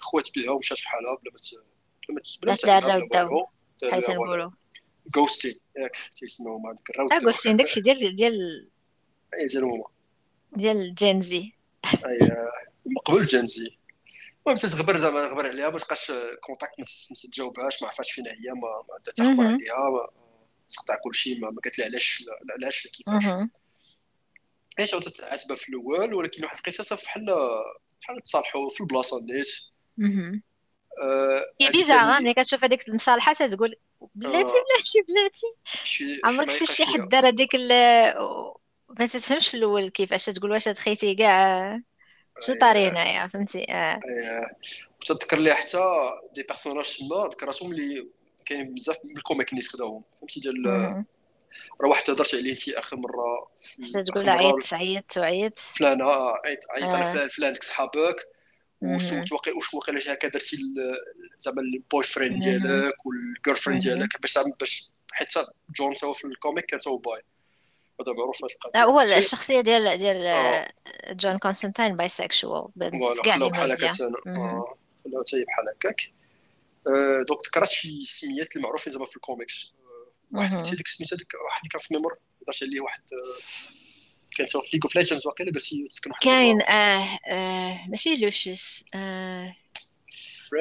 خوات 0.00 0.28
بها 0.36 0.50
ومشات 0.50 0.78
في 0.78 0.88
حالها 0.88 1.14
بلا 1.14 1.32
ما 1.32 1.38
بلا 2.42 2.52
ما 2.52 2.56
تعرف 2.56 3.02
بحال 3.82 4.02
تنقولوا 4.02 4.50
ghosting 5.16 5.54
ياك 5.78 5.96
هذاك 5.96 6.90
الراوت 6.90 7.12
آه 7.12 7.18
ghosting 7.18 7.56
داكشي 7.56 7.80
ديال 7.80 8.16
ديال 8.16 8.70
اي 9.34 9.46
ديال 9.46 9.64
هما. 9.64 9.84
ديال 10.56 10.94
Gen 10.94 11.38
Z 11.38 11.52
أي 12.06 12.18
قبل 13.04 13.26
جينزي 13.26 13.78
المهم 14.46 14.58
تتغبر 14.58 14.98
زعما 14.98 15.20
غبر 15.20 15.46
عليها 15.46 15.70
ما 15.70 15.78
تلقاش 15.78 16.12
contact 16.40 16.78
ما 16.78 16.84
تجاوبهاش 17.22 17.82
ما 17.82 17.88
عرفاتش 17.88 18.12
فين 18.12 18.26
هي 18.26 18.52
ما 18.52 18.68
عندها 18.94 19.12
تخبر 19.14 19.44
عليها 19.46 20.08
تقطع 20.68 20.96
كلشي 21.04 21.34
ما 21.34 21.48
قالت 21.64 21.78
لها 21.78 21.86
علاش 21.86 22.24
علاش 22.50 22.86
كيفاش. 22.86 23.24
إيش 24.78 24.90
تعاتبها 24.90 25.56
في 25.56 25.68
الأول 25.68 26.14
ولكن 26.14 26.44
واحد 26.44 26.56
لقيتها 26.56 26.96
بحال 26.96 27.26
بحال 28.00 28.20
تصالحوا 28.22 28.70
في 28.70 28.80
البلاصة 28.80 29.24
نيت 29.24 29.46
هي 31.60 31.70
بيزار 31.70 32.20
ملي 32.20 32.34
كتشوف 32.34 32.64
هذيك 32.64 32.88
المصالحه 32.88 33.32
تقول 33.32 33.76
بلاتي 34.14 34.36
آه. 34.36 34.64
بلاتي 34.64 35.02
بلاتي 35.08 35.46
عمرك 36.24 36.50
شفت 36.50 36.74
شي 36.74 36.84
حد 36.84 37.08
دار 37.08 37.28
هذيك 37.28 37.54
ما 38.88 39.06
تفهمش 39.06 39.48
في 39.48 39.56
الأول 39.56 39.88
كيفاش 39.88 40.26
تقول 40.26 40.50
واش 40.50 40.68
خيتي 40.68 41.14
كاع 41.14 41.80
شو 42.40 42.54
طاري 42.60 42.88
هنايا 42.88 43.26
فهمتي 43.26 43.66
آه 43.70 44.00
تذكر 45.06 45.38
لي 45.38 45.54
حتى 45.54 45.78
دي 46.34 46.42
بيرسوناج 46.42 46.96
تما 46.96 47.28
ذكرتهم 47.32 47.72
اللي 47.72 48.08
كاينين 48.46 48.74
بزاف 48.74 49.04
من 49.04 49.16
الكوميك 49.16 49.54
نيس 49.54 49.68
خداوهم 49.68 50.04
فهمتي 50.20 50.40
ديال 50.40 50.66
راه 51.82 51.88
واحد 51.88 52.10
هضرت 52.10 52.34
عليه 52.34 52.50
انت 52.50 52.68
اخر 52.68 52.96
مره 52.96 53.50
تقول 54.06 54.28
عيط 54.28 54.74
عيط 54.74 55.16
وعيط 55.16 55.58
فلان 55.58 56.02
آه 56.02 56.34
عيط 56.46 56.58
عيط 56.70 56.94
على 56.94 57.12
فلان 57.12 57.28
فلان 57.28 57.52
ديك 57.52 57.64
صحابك 57.64 58.28
واش 58.82 59.74
واقيلا 59.74 60.12
هكا 60.12 60.28
درتي 60.28 60.58
زعما 61.38 61.62
البوي 61.62 62.04
فريند 62.04 62.42
ديالك 62.42 63.06
والجيرل 63.06 63.56
فريند 63.56 63.82
ديالك 63.82 64.20
باش 64.20 64.38
باش 64.60 64.92
حيت 65.12 65.28
جون 65.76 65.94
تو 65.94 66.12
في 66.12 66.24
الكوميك 66.24 66.66
كان 66.66 66.80
تو 66.80 66.96
باي. 66.96 67.22
هذا 68.00 68.12
معروف 68.12 68.44
هذه 68.44 68.52
القضية. 68.52 68.84
هو 68.84 69.00
الشخصية 69.00 69.60
ديال 69.60 69.98
ديال 69.98 70.26
آه. 70.26 70.72
جون 71.10 71.38
كونستانتين 71.38 71.96
باي 71.96 72.08
سيكشوال 72.08 72.68
كاع 73.24 73.34
اللي 73.34 73.50
بحال 73.50 73.72
هكا 73.72 73.90
خلاو 73.90 75.24
حتى 75.26 75.44
بحال 75.44 75.68
هكاك. 75.76 76.12
آه، 76.88 77.22
دونك 77.28 77.46
ذكرت 77.46 77.68
شي 77.68 78.04
سميات 78.04 78.56
المعروفين 78.56 78.92
زعما 78.92 79.04
في 79.04 79.16
الكوميكس. 79.16 79.74
آه، 79.84 80.38
واحد 80.38 80.58
ديك 80.58 80.88
سميتها 80.88 81.16
ديك 81.16 81.32
واحد 81.34 81.58
اللي 81.58 81.68
كان 81.70 81.80
سميمور 81.80 82.18
هضرت 82.42 82.62
عليه 82.62 82.80
واحد 82.80 83.02
كان 84.38 84.46
في 84.46 84.58
ليغ 84.72 84.80
اوف 84.84 84.96
ليجندز 84.96 85.26
واقيلا 85.26 85.52
قلتي 85.52 85.86
تسكن 85.88 86.10
واحد 86.10 86.22
كاين 86.22 86.62
آه 86.62 87.18
آه 87.28 87.88
ماشي 87.88 88.16
لوشيس 88.16 88.84
آه. 88.94 89.54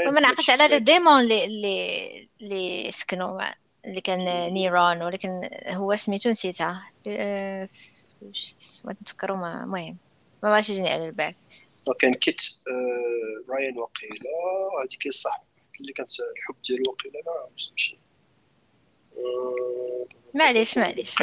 ما 0.06 0.20
نعقلش 0.20 0.50
على 0.50 0.68
لي 0.68 0.80
ديمون 0.80 1.22
اللي 1.22 1.46
اللي 1.46 2.30
اللي 2.42 2.92
سكنوا 2.92 3.42
اللي 3.86 4.02
كان 4.02 4.54
نيرون 4.54 5.02
ولكن 5.02 5.50
هو 5.68 5.96
سميتو 5.96 6.30
نسيتها 6.30 6.92
نتفكروا 8.86 9.38
ما 9.38 9.64
المهم 9.64 9.98
ما 10.44 10.50
باش 10.50 10.70
يجيني 10.70 10.90
على 10.90 11.06
البال 11.06 11.36
كان 12.00 12.14
كيت 12.14 12.42
آه 12.42 13.54
رايان 13.54 13.78
وقيلا 13.78 14.32
هذيك 14.84 15.14
صح 15.14 15.44
اللي 15.82 15.94
كانت 15.94 16.12
الحب 16.20 16.56
ديالو 16.68 16.84
وقيلا 16.92 17.14
لا 17.14 17.50
ماشي 17.72 17.96
آه 17.96 18.11
معليش 20.34 20.78
معليش. 20.78 21.16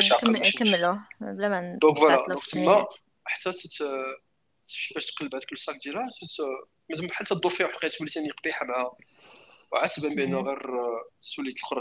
كملوا 0.59 0.97
بلا 1.21 1.49
ما 1.49 1.79
دونك 1.83 1.99
فوالا 1.99 2.27
دونك 2.29 2.47
تما 2.47 2.87
حتى 3.25 3.53
باش 4.95 5.07
تقلب 5.07 5.35
هذاك 5.35 5.53
الساك 5.53 5.77
ديالها 5.77 6.09
مازال 6.91 7.07
بحال 7.07 7.27
تدور 7.27 7.53
فيها 7.53 7.67
وحده 7.67 7.89
تولي 7.89 8.11
ثاني 8.11 8.31
قبيحه 8.31 8.67
معاها 8.67 8.97
وعاد 9.73 9.89
تبان 9.89 10.15
بان 10.15 10.35
غير 10.35 10.61
سوليت 11.21 11.57
الأخرى 11.57 11.81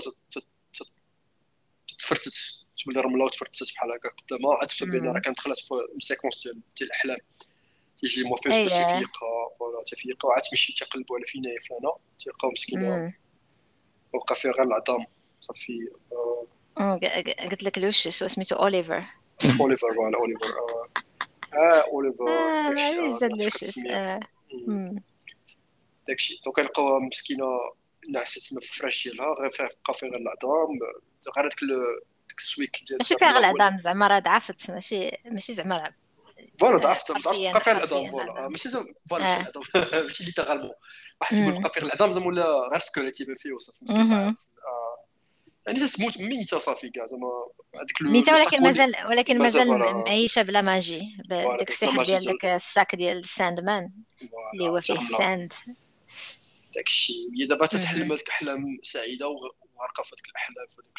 تفرتت 1.97 2.33
تولي 2.83 3.01
رمله 3.01 3.25
وتفرتت 3.25 3.73
بحال 3.73 3.91
هكا 3.91 4.09
قدامها. 4.09 4.57
عاد 4.57 4.67
تفهم 4.67 4.91
بان 4.91 5.11
راه 5.11 5.19
كانت 5.19 5.37
دخلت 5.37 5.59
في 5.59 5.75
séquence 5.99 6.43
ديال 6.43 6.61
ديال 6.77 6.89
الأحلام. 6.89 7.17
تيجي 7.97 8.23
موفيز 8.23 8.57
باش 8.57 8.71
تفيقها 8.71 9.55
voilà 9.59 9.83
تفيقها 9.85 10.29
وعاد 10.29 10.41
تمشي 10.41 10.73
تيقلبوا 10.73 11.15
على 11.15 11.25
فين 11.25 11.45
هي 11.45 11.59
فلانة. 11.59 11.95
تلقاو 12.19 12.51
مسكينة. 12.51 13.13
وبقى 14.13 14.35
فيها 14.35 14.51
غير 14.51 14.63
العظام. 14.63 15.05
صافي 15.39 15.79
قلت 17.51 17.63
لك 17.63 17.77
لوش 17.77 18.07
سميتو 18.07 18.55
أوليفر. 18.55 19.05
أوليفر 19.61 19.93
voilà 19.95 20.17
أوليفر 20.17 20.45
آه. 21.53 21.91
أوليفر 21.93 22.29
آه 22.29 22.69
داكشي 26.07 26.41
donc 26.45 26.59
لقاوها 26.59 26.99
مسكينة 26.99 27.45
نعست 28.09 28.43
في 28.43 28.51
الفراش 28.57 29.07
ديالها 29.07 29.33
غير 29.41 29.49
فيها 29.49 29.69
بقى 29.85 29.93
فيها 29.93 30.09
غير 30.09 30.21
العظام 30.21 30.79
غير 31.37 31.45
هذاك 31.45 31.59
ديك 32.29 32.37
السويك 32.37 32.83
ديال 32.87 32.97
ماشي 32.99 33.15
فيها 33.15 33.27
غير 33.27 33.37
العظام 33.37 33.77
زعما 33.77 34.07
راه 34.07 34.19
ضعفت 34.19 34.71
ماشي 34.71 35.11
ماشي 35.25 35.53
زعما 35.53 35.93
voilà 36.59 36.77
ضعفت 36.77 37.11
ضعفت 37.11 37.41
بقى 37.41 37.61
فيها 37.61 37.77
العظام 37.77 38.09
voilà. 38.09 38.47
ماشي 38.49 38.69
زعما 38.69 38.93
voilà 39.09 39.23
ماشي 39.23 39.41
العظام 39.41 39.63
ماشي 40.03 40.23
littéralement. 40.23 40.71
واحد 41.21 41.35
تيقول 41.35 41.61
بقى 41.61 41.71
فيها 41.71 41.83
العظام 41.83 42.11
زعما 42.11 42.27
ولا 42.27 42.45
غير 42.71 42.79
squelette 42.79 43.23
يبان 43.23 43.35
فيه 43.35 43.53
وصافي 43.53 43.85
يعني 45.67 45.79
تموت 45.79 46.17
ميتة 46.17 46.57
صافي 46.57 46.89
كاع 46.89 47.05
زعما 47.05 47.27
هذيك 47.75 48.01
ميتة 48.01 48.33
ولكن 48.33 48.63
مازال 48.63 48.95
ولكن 49.09 49.37
مازال 49.37 49.67
معيشة 49.67 50.41
ب 50.41 50.48
la 50.48 50.61
magie. 50.61 51.17
بداك 51.25 51.69
السحر 51.69 52.03
ديال 52.03 52.23
داك 52.23 52.45
ال 52.45 52.58
sac 52.58 52.95
ديال 52.95 53.17
ال 53.17 53.59
Sandman 53.59 53.91
اللي 54.53 54.69
هو 54.69 54.81
فيه 54.81 54.93
ال 54.93 55.05
sand 55.05 55.53
داك 56.75 56.87
الشيء. 56.87 57.29
هي 57.39 57.45
دابا 57.45 57.65
تتحلم 57.65 58.11
هذيك 58.11 58.29
احلام 58.29 58.77
سعيدة 58.83 59.27
وغارقة 59.27 60.03
في 60.03 60.15
هذيك 60.15 60.29
الأحلام 60.29 60.67
في 60.67 60.75
هذيك 60.81 60.97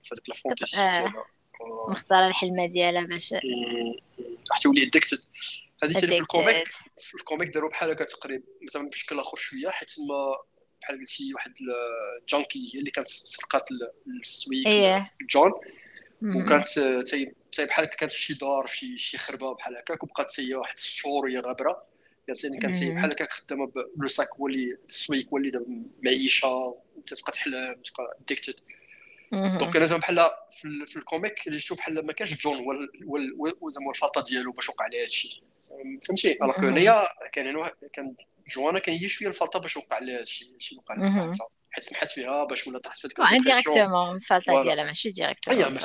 في 0.00 0.08
هذيك 0.12 0.28
ال 0.28 0.34
fantasy 0.34 0.76
ديالها. 0.76 1.24
مختاره 1.88 2.26
الحلمة 2.28 2.66
ديالها 2.66 3.02
باش 3.02 3.34
حتى 4.50 4.68
ولي 4.68 4.82
addicted 4.82 5.20
هذه 5.82 5.92
في 5.92 6.18
ال 6.18 6.25
comic. 6.25 6.68
في 6.96 7.14
ال 7.14 7.20
comic 7.20 7.48
داروا 7.48 7.70
بحال 7.70 7.90
هكا 7.90 8.04
تقريبا 8.04 8.44
مثلا 8.62 8.88
بشكل 8.88 9.18
آخر 9.18 9.36
شوية 9.36 9.70
حيت 9.70 9.90
ما 10.08 10.34
بحال 10.82 10.98
قلتي 10.98 11.34
واحد 11.34 11.54
ال 12.22 12.29
junkie 12.29 12.70
هي 12.74 12.78
اللي 12.80 12.90
كانت 12.90 13.08
سرقات 13.08 13.68
السويك 14.20 14.66
إيه. 14.66 15.12
جون. 15.30 15.52
وكانت 16.22 16.66
تاي 17.52 17.66
بحال 17.66 17.84
هكا 17.84 17.96
كانت 17.96 18.12
في 18.12 18.20
شي 18.20 18.34
دار 18.34 18.66
في 18.66 18.96
شي 18.96 19.18
خربة 19.18 19.54
بحال 19.54 19.76
هكاك 19.76 20.02
وبقات 20.02 20.40
هي 20.40 20.54
واحد 20.54 20.78
ست 20.78 20.92
شهور 20.92 21.30
هي 21.30 21.38
غابره 21.38 21.90
يعني 22.44 22.58
كانت 22.58 22.84
بحال 22.84 23.10
هكاك 23.10 23.30
خدامة 23.30 23.72
le 23.96 24.06
sac 24.08 24.28
هو 24.40 24.46
اللي 24.46 24.76
السويك 24.88 25.28
هو 25.28 25.36
اللي 25.36 25.50
دابا 25.50 25.82
معيشة 26.02 26.48
وتبقى 26.96 27.32
تحلم 27.32 27.74
تبقى 27.74 28.14
addicted 28.20 28.54
donc 29.32 29.76
أنا 29.76 29.86
زعما 29.86 30.00
بحال 30.00 30.18
في, 30.86 30.96
ال 30.96 31.04
comic 31.04 31.46
اللي 31.46 31.58
شوف 31.58 31.78
بحال 31.78 32.06
ما 32.06 32.12
كانش 32.12 32.34
جون 32.34 32.56
هو 33.62 33.68
زعما 33.68 33.90
الفلطة 33.90 34.22
ديالو 34.22 34.52
باش 34.52 34.68
وقع 34.68 34.84
عليه 34.84 35.02
هادشي. 35.02 35.42
فهمتي؟ 36.06 36.38
alors 36.42 36.58
هنايا 36.58 37.06
كان 37.32 37.70
كان 37.92 38.14
جوانا 38.54 38.78
كان 38.78 38.96
هي 38.96 39.08
شوية 39.08 39.28
الفلطه 39.28 39.58
باش 39.58 39.76
وقع 39.76 39.98
هادشي 39.98 40.44
اللي 40.44 40.56
وقع 40.78 40.94
عليه 40.94 41.32
حيت 41.72 41.84
سمحت 41.84 42.10
فيها 42.10 42.44
باش 42.44 42.66
ولا 42.66 42.78
طاحت 42.78 42.98
في 42.98 43.08
هذيك 43.22 43.42
directement 43.42 44.16
الفلطه 44.16 44.62
ديالها 44.62 44.84
ماشي 44.84 45.10
directement 45.10 45.78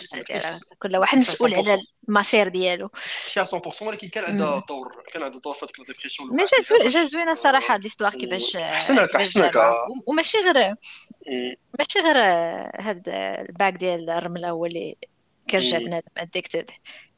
كل 0.80 0.98
واحد 0.98 1.18
مسؤول 1.18 1.56
على 1.56 1.82
المصير 2.10 2.48
ديالو. 2.48 2.90
ماشي 3.38 3.58
100% 3.60 3.82
ولكن 3.82 4.08
كان 4.08 4.24
عندها 4.24 4.66
دور 4.70 5.04
كان 5.14 5.24
عندها 5.24 5.40
دور 5.40 5.54
في 5.54 5.66
هذيك 5.66 5.80
ال 5.80 5.85
dépression 5.85 6.36
ماشي 6.36 6.56
جا 6.88 7.06
زوينه 7.06 7.32
الصراحه 7.32 7.78
l'histoire 7.78 8.12
كيفاش 8.12 8.56
احسن 8.56 9.00
هكا 9.00 9.20
احسن 9.20 9.42
هكا 9.42 9.74
وماشي 10.06 10.38
غير 10.38 10.76
ماشي 11.80 12.00
غير 12.00 12.18
هاد 12.82 13.04
ال 13.50 13.56
sac 13.56 13.74
ديال 13.74 14.10
الرمله 14.10 14.50
هو 14.50 14.66
اللي 14.66 14.96
كرجع 15.50 15.78
بنادم 15.78 16.08
addicted 16.18 16.72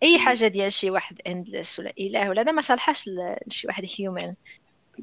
أي 0.03 0.19
حاجة 0.19 0.47
ديال 0.47 0.73
شي 0.73 0.89
واحد 0.89 1.21
Endless 1.27 1.79
ولا 1.79 1.93
إله 1.99 2.29
ولا 2.29 2.41
هذا 2.41 2.51
ما 2.51 2.61
صالحاش 2.61 3.09
لشي 3.47 3.67
واحد 3.67 3.87
human 3.99 4.35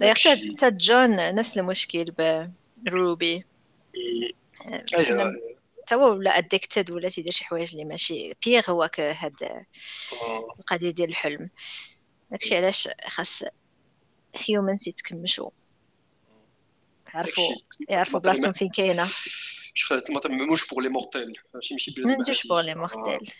حتى 0.02 0.70
جون 0.70 1.34
نفس 1.34 1.58
المشكل 1.58 2.12
بروبي 2.76 3.44
أيوه. 4.94 5.34
توا 5.86 6.10
ولا 6.10 6.38
addicted 6.38 6.90
ولا 6.90 7.08
تيدير 7.08 7.32
شي 7.32 7.44
حوايج 7.44 7.70
اللي 7.70 7.84
ماشي 7.84 8.34
pour 8.44 8.70
هو 8.70 8.90
هاد 8.98 9.42
آه. 9.42 9.64
القضية 10.58 10.90
ديال 10.90 11.08
الحلم. 11.08 11.50
داكشي 12.30 12.56
علاش 12.56 12.88
خاص 13.06 13.42
humans 14.34 14.88
يتكمشوا 14.88 15.50
يعرفوا 17.14 17.54
يعرفوا 17.88 18.20
بلاصتهم 18.20 18.52
فين 18.52 18.68
كاينة. 18.68 19.08
مش 20.52 20.68
pour 20.68 20.80
les 20.80 20.88
mortels 20.88 21.32
ماشي 21.54 21.74
ماشي 21.74 21.90
بلا 21.90 22.16
ماشي 22.16 22.48
pour 22.48 22.60
les 22.60 22.74
mortels 22.74 23.32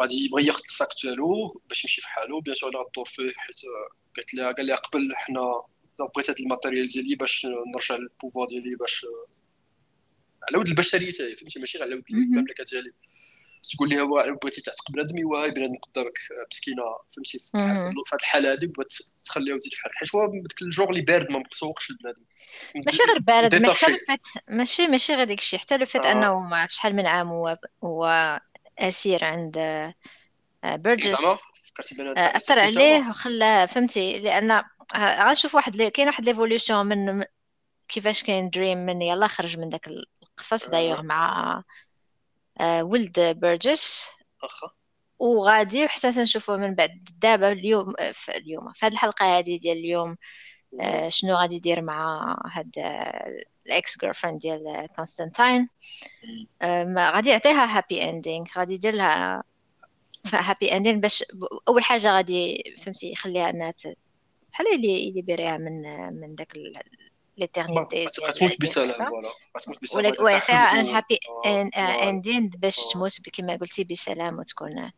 غادي 0.00 0.24
يبغي 0.24 0.46
ياخذ 0.46 0.62
ال 0.68 0.73
sac 0.73 0.88
ديالو 1.02 1.60
باش 1.68 1.84
يمشي 1.84 2.00
فحالو 2.00 2.40
bien 2.40 2.54
sûr 2.54 2.76
غدور 2.76 3.04
فيه 3.04 3.30
حيت 3.36 3.60
قالت 4.16 4.34
لها 4.34 4.52
قال 4.52 4.66
لها 4.66 4.76
قبل 4.76 5.14
حنا 5.14 5.62
بغيت 6.14 6.30
هاد 6.30 6.40
ال 6.40 6.45
matériel 6.45 6.86
ديالي 6.86 7.16
باش 7.16 7.46
نرجع 7.74 7.96
لل 7.96 8.07
pouvoir 8.07 8.46
ديالي 8.48 8.76
باش 8.76 9.06
على 10.48 10.58
ود 10.58 10.68
البشريه 10.68 11.12
تاعي 11.12 11.36
فهمتي 11.36 11.60
ماشي 11.60 11.82
على 11.82 11.94
ود 11.94 12.04
المملكه 12.10 12.64
ديالي 12.64 12.92
تقول 13.62 13.88
لها 13.88 14.04
بغيتي 14.42 14.62
تعتق 14.62 14.90
بنادم 14.90 15.16
ايوا 15.16 15.48
بنادم 15.48 15.76
قدامك 15.76 16.18
مسكينة 16.52 16.82
فهمتي؟ 17.10 17.38
في 17.38 17.58
هذه 17.58 17.90
الحالة 18.20 18.52
هذه 18.52 18.66
بغات 18.66 18.92
تخليها 19.22 19.54
وتزيد 19.54 19.74
في 19.74 19.80
حالك 19.80 19.94
حيت 19.94 20.14
هو 20.14 20.26
داك 20.26 20.62
الجوغ 20.62 20.88
اللي 20.88 21.00
بارد 21.00 21.30
ما 21.30 21.42
مسوقش 21.52 21.90
البنادم. 21.90 22.22
ماشي 22.86 23.02
غير 23.02 23.18
بارد 23.18 23.54
ماشي 24.48 24.86
ماشي 24.86 25.14
غير 25.14 25.24
داك 25.24 25.38
الشيء 25.38 25.58
حتى 25.58 25.76
لو 25.76 25.86
فات 25.86 26.02
آه. 26.02 26.12
أنه 26.12 26.38
ما 26.38 26.56
عرف 26.56 26.72
شحال 26.72 26.96
من 26.96 27.06
عام 27.06 27.28
هو 27.28 27.58
هو 27.84 28.40
أسير 28.78 29.24
عند 29.24 29.58
بيرجس 30.64 31.24
آه، 31.24 32.36
أثر 32.36 32.58
عليه 32.58 33.08
وخلاه 33.08 33.66
فهمتي؟ 33.66 34.18
لأن 34.18 34.62
غنشوف 34.96 35.54
واحد 35.54 35.82
كاين 35.82 36.08
واحد 36.08 36.24
l'évolution 36.24 36.86
من 36.86 37.24
كيفاش 37.88 38.22
كاين 38.22 38.50
Dream 38.50 38.86
من 38.86 39.02
يلا 39.02 39.26
خرج 39.26 39.58
من 39.58 39.68
داك 39.68 39.88
القفص 39.88 40.66
آه. 40.66 40.70
dialogue 40.70 41.02
مع 41.02 41.62
آه 42.60 42.82
ولد 42.84 43.20
بيرجس 43.20 44.10
واخا 44.42 44.70
وغادي 45.18 45.84
وحتى 45.84 46.12
تنشوفوا 46.12 46.56
من 46.56 46.74
بعد. 46.74 47.08
دابا 47.18 47.52
اليوم 47.52 47.94
في 48.12 48.36
اليوم 48.36 48.72
في 48.72 48.86
هذه 48.86 48.92
الحلقة 48.92 49.38
هذه 49.38 49.58
ديال 49.58 49.78
اليوم 49.78 50.16
آه 50.80 51.08
شنو 51.08 51.34
غادي 51.36 51.56
يدير 51.56 51.82
مع 51.82 52.36
هاد 52.52 52.72
ال 53.66 54.00
ex 54.00 54.14
girlfriend 54.14 54.38
ديال 54.40 54.88
كونستانتين 54.96 55.68
آه 56.62 57.12
غادي 57.14 57.30
يعطيها 57.30 57.78
happy 57.78 58.04
ending 58.10 58.46
غادي 58.58 58.74
يدير 58.74 58.94
لها 58.94 59.42
happy 60.34 60.72
ending 60.76 61.00
باش 61.00 61.24
أول 61.68 61.84
حاجة 61.84 62.12
غادي 62.12 62.64
فهمتي 62.82 63.12
يخليها 63.12 63.50
إنها 63.50 63.74
بحال 64.52 64.66
اللي 64.74 65.08
اللي 65.08 65.58
من 65.58 65.82
من 66.20 66.34
داك 66.34 66.56
l'éternité 67.38 68.06
غتموت 68.24 68.60
بسلام 68.60 69.10
voilà 69.10 69.28
غتموت 69.56 69.82
بسلام 69.82 70.04
ولكن 70.20 70.40
فيها 70.40 70.80
ان 70.80 70.86
happy 70.88 71.18
ending 72.08 72.48
باش 72.48 72.76
تموت 72.92 73.28
كما 73.32 73.56
قلتي 73.56 73.84
بسلام 73.84 74.38
وتكون 74.38 74.90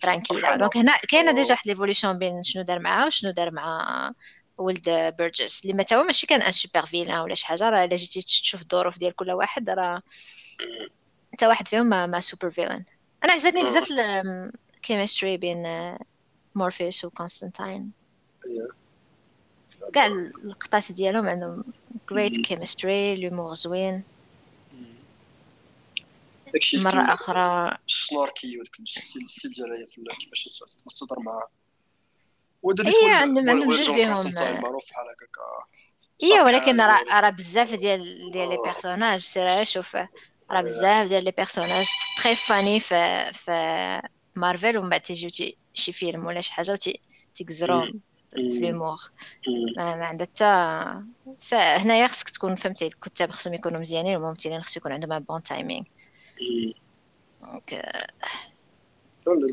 tranquille 0.00 0.56
donc 0.56 0.76
هنا 0.76 0.96
كاينة 1.08 1.32
déjà 1.32 1.50
واحد 1.54 1.68
l'évolution 1.68 2.18
بين 2.18 2.42
شنو 2.42 2.62
دار 2.62 2.78
معاها 2.78 3.06
وشنو 3.06 3.30
دار 3.30 3.50
مع 3.50 4.12
ولد 4.58 5.14
بيرجس 5.18 5.62
اللي 5.62 5.72
ما 5.74 5.84
هو 5.92 6.02
ماشي 6.02 6.26
كان 6.26 6.42
un 6.42 6.52
super 6.52 6.86
villain 6.86 7.18
ولا 7.18 7.34
شي 7.34 7.46
حاجة 7.46 7.70
راه 7.70 7.84
الا 7.84 7.96
جيتي 7.96 8.22
تشوف 8.22 8.62
الظروف 8.62 8.98
ديال 8.98 9.16
كل 9.16 9.30
واحد 9.30 9.70
راه 9.70 10.02
حتى 11.32 11.46
واحد 11.46 11.68
فيهم 11.68 11.86
ما, 11.86 12.20
super 12.20 12.50
villain 12.50 12.84
أنا 13.24 13.32
عجبتني 13.32 13.62
بزاف 13.62 13.88
ال 14.76 14.82
chemistry 14.82 15.36
بين 15.36 15.66
مورفيوس 16.54 17.04
وكونستانتين 17.04 17.92
كاع 19.94 20.06
اللقطات 20.06 20.92
ديالهم 20.92 21.28
عندهم 21.28 21.64
great 22.10 22.36
chemistry 22.46 23.14
l'humour 23.16 23.54
زوين. 23.54 24.04
داكشي 26.52 26.76
مرة 26.76 27.12
أخرى 27.12 27.78
ال 27.88 27.98
snarky 27.98 28.58
وداك 28.58 28.80
ال 28.80 28.92
style 28.92 29.50
ديالها 29.50 29.86
في 29.86 30.02
كيفاش 30.18 30.60
تهضر 31.00 31.20
معاه 31.22 31.48
وهذا 32.62 32.82
اللي 32.82 33.14
عندهم 33.14 33.50
عندهم 33.50 33.70
جوج 33.70 33.90
بهم. 33.90 34.62
معروف 34.62 34.90
بحال 34.90 35.04
هكاك. 35.04 35.36
إيه 36.22 36.42
ولكن 36.42 36.80
راه 36.80 37.20
راه 37.20 37.30
بزاف 37.30 37.74
ديال 37.74 38.30
ديال 38.32 38.48
les 38.48 38.58
personnages 38.64 39.18
سير 39.18 39.64
شوف 39.64 39.96
راه 40.50 40.62
بزاف 40.62 41.08
ديال 41.08 41.24
لي 41.24 41.30
بيرسوناج 41.30 41.86
تري 42.22 42.36
فاني 42.36 42.80
في 42.80 43.30
في 43.34 44.00
مارفل 44.36 44.78
ومن 44.78 44.88
بعد 44.88 45.00
تيجيو 45.00 45.30
شي 45.74 45.92
فيلم 45.92 46.26
ولا 46.26 46.40
شي 46.40 46.52
حاجة 46.52 46.72
وتي 46.72 47.00
تيكزرون 47.34 48.00
في 48.36 48.70
لومور 48.70 48.98
ما, 49.76 49.96
ما 49.96 50.04
عندها 50.04 50.26
حتى 50.26 51.56
هنايا 51.56 52.06
خصك 52.06 52.30
تكون 52.30 52.56
فهمتي 52.56 52.86
الكتاب 52.86 53.30
خصهم 53.30 53.54
يكونوا 53.54 53.80
مزيانين 53.80 54.16
والممثلين 54.16 54.62
خص 54.62 54.76
يكون 54.76 54.92
عندهم 54.92 55.18
بون 55.18 55.42
تايمينغ 55.42 55.84
دونك 57.40 57.72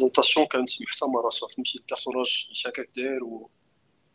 لوطاسيون 0.02 0.46
كانت 0.46 0.82
محسمه 0.82 1.22
راسها 1.22 1.50
فهمتي 1.50 1.78
البيرسوناج 1.78 2.50
هكاك 2.66 2.88
داير 2.96 3.24
و 3.24 3.50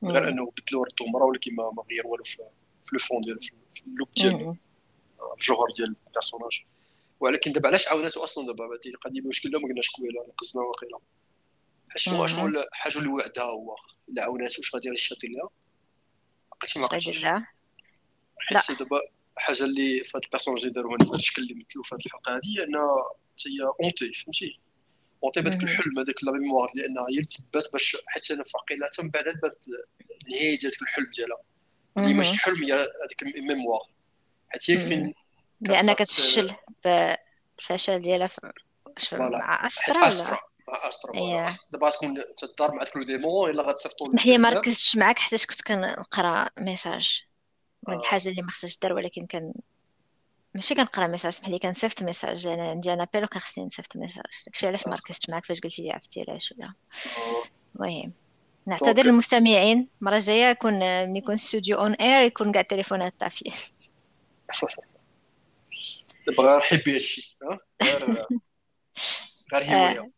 غير 0.05 0.29
انه 0.29 0.53
بدلوا 0.59 0.85
ردوا 0.85 1.09
مرة 1.09 1.25
ولكن 1.25 1.55
ما 1.55 1.85
غير 1.91 2.07
والو 2.07 2.25
في 2.25 2.43
لو 2.93 2.99
فون 2.99 3.21
ديالو 3.21 3.39
في 3.71 3.83
اللوك 3.87 4.09
ديالو 4.17 4.57
في 5.37 5.43
الجوهر 5.43 5.69
ديال 5.77 5.97
البيرسوناج 6.07 6.65
ولكن 7.21 7.53
دابا 7.53 7.69
علاش 7.69 7.89
عاوناتو 7.89 8.25
أصلا 8.25 8.47
دابا 8.47 8.65
هذه 8.65 8.89
القضية 8.95 9.21
مشكل 9.21 9.51
ما 9.51 9.69
قلناش 9.69 9.91
قبيله 9.91 10.27
نقصنا 10.29 10.63
واقيلا 10.63 10.99
شنو 11.97 12.27
شنو 12.27 12.47
الحاجة 12.47 12.99
اللي 12.99 13.09
وعدها 13.09 13.45
هو. 13.45 13.77
الا 14.09 14.23
عاوناتو 14.23 14.55
واش 14.59 14.75
غادي 14.75 14.89
يشاطي 14.89 15.27
لها. 15.27 15.51
لقيتي 16.53 16.79
ما 16.79 16.87
لقيتيش 16.87 17.25
لا. 17.25 17.47
حيت 18.39 18.79
دابا 18.79 19.01
الحاجة 19.37 19.65
اللي 19.65 20.05
في 20.05 20.13
هاد 20.17 20.25
البيرسوناج 20.25 20.61
اللي 20.61 20.73
داروا 20.73 20.97
هذا 21.03 21.15
الشكل 21.15 21.43
اللي 21.43 21.55
مثلوا 21.55 21.85
في 21.85 21.95
هاد 21.95 22.01
الحلقة 22.07 22.37
هذه 22.37 22.65
أن 22.65 22.77
هي 23.47 23.85
اونتي 23.85 24.13
فهمتي؟ 24.13 24.61
اونتي 25.25 25.41
بهذاك 25.41 25.63
الحلم 25.63 25.99
هذاك 25.99 26.25
لا 26.25 26.33
ميموار 26.33 26.69
لأن 26.75 26.99
هي 27.11 27.23
تثبت 27.23 27.73
باش 27.73 27.97
حيت 28.07 28.31
أنا 28.31 28.43
فاقيلا 28.43 28.91
من 29.03 29.11
بعد 29.11 29.25
بانت 29.25 29.65
النهاية 30.25 30.59
ديال 30.59 30.73
الحلم 30.83 31.07
ديالها. 31.17 31.39
اللي 31.99 32.15
ماشي 32.15 32.39
حلم 32.39 32.65
هي 32.65 32.73
هذيك 32.73 33.23
الميموار 33.23 33.83
حيت 34.49 34.71
هي 34.71 34.81
فين 34.81 35.15
لأنها 35.61 35.95
كتفشل 35.95 36.55
بالفشل 36.85 38.01
ديالها 38.01 38.31
مع 39.13 39.67
استرا 39.67 40.39
مع 40.69 40.89
استرا 40.89 41.51
دابا 41.73 41.91
تكون 41.91 42.15
تدار 42.37 42.75
مع 42.75 42.85
كل 42.85 43.05
ديمون 43.05 43.51
إلا 43.51 43.63
غتصيفطوا 43.63 44.09
لي 44.25 44.39
ما 44.39 44.51
ركزتش 44.51 44.97
معاك 44.97 45.19
حيت 45.19 45.47
كنت 45.47 45.63
كنقرا 45.63 46.49
ميساج 46.59 47.25
من 47.89 47.95
آه. 47.95 47.99
الحاجة 48.01 48.29
اللي 48.29 48.43
ما 48.43 48.51
خصهاش 48.51 48.79
دار 48.79 48.93
ولكن 48.93 49.27
كان 49.27 49.53
ماشي 50.55 50.75
كنقرا 50.75 51.07
ميساج 51.07 51.33
سمح 51.33 51.49
لي 51.49 51.59
كنصيفط 51.59 52.03
ميساج 52.03 52.47
أنا 52.47 52.71
عندي 52.71 52.93
أنا 52.93 53.09
بيلو 53.13 53.27
كان 53.27 53.41
خصني 53.41 53.65
نصيفط 53.65 53.97
ميساج 53.97 54.25
داكشي 54.47 54.67
علاش 54.67 54.87
ما 54.87 54.95
ركزتش 54.95 55.31
معاك؟ 55.31 55.45
فاش 55.47 55.61
قلتي 55.61 55.83
لي 55.83 55.93
عرفتي 55.93 56.25
علاش 56.29 56.55
ولا؟ 56.59 56.73
المهم. 57.77 58.13
نعتذر 58.67 59.03
للمستمعين. 59.03 59.89
المرة 60.01 60.17
الجاية 60.17 60.51
يكون 60.51 60.79
ملي 60.79 61.19
يكون 61.19 61.37
ستوديو 61.37 61.79
on 61.79 61.93
air 61.93 62.21
يكون 62.21 62.53
كاع 62.53 62.61
التليفونات 62.61 63.15
طافية. 63.21 63.51
دابا 66.27 66.43
غير 66.43 66.61
حبي 66.61 66.95
هادشي 66.95 67.39
غير 67.83 68.27
غير 69.53 69.65
هوايه 69.65 70.18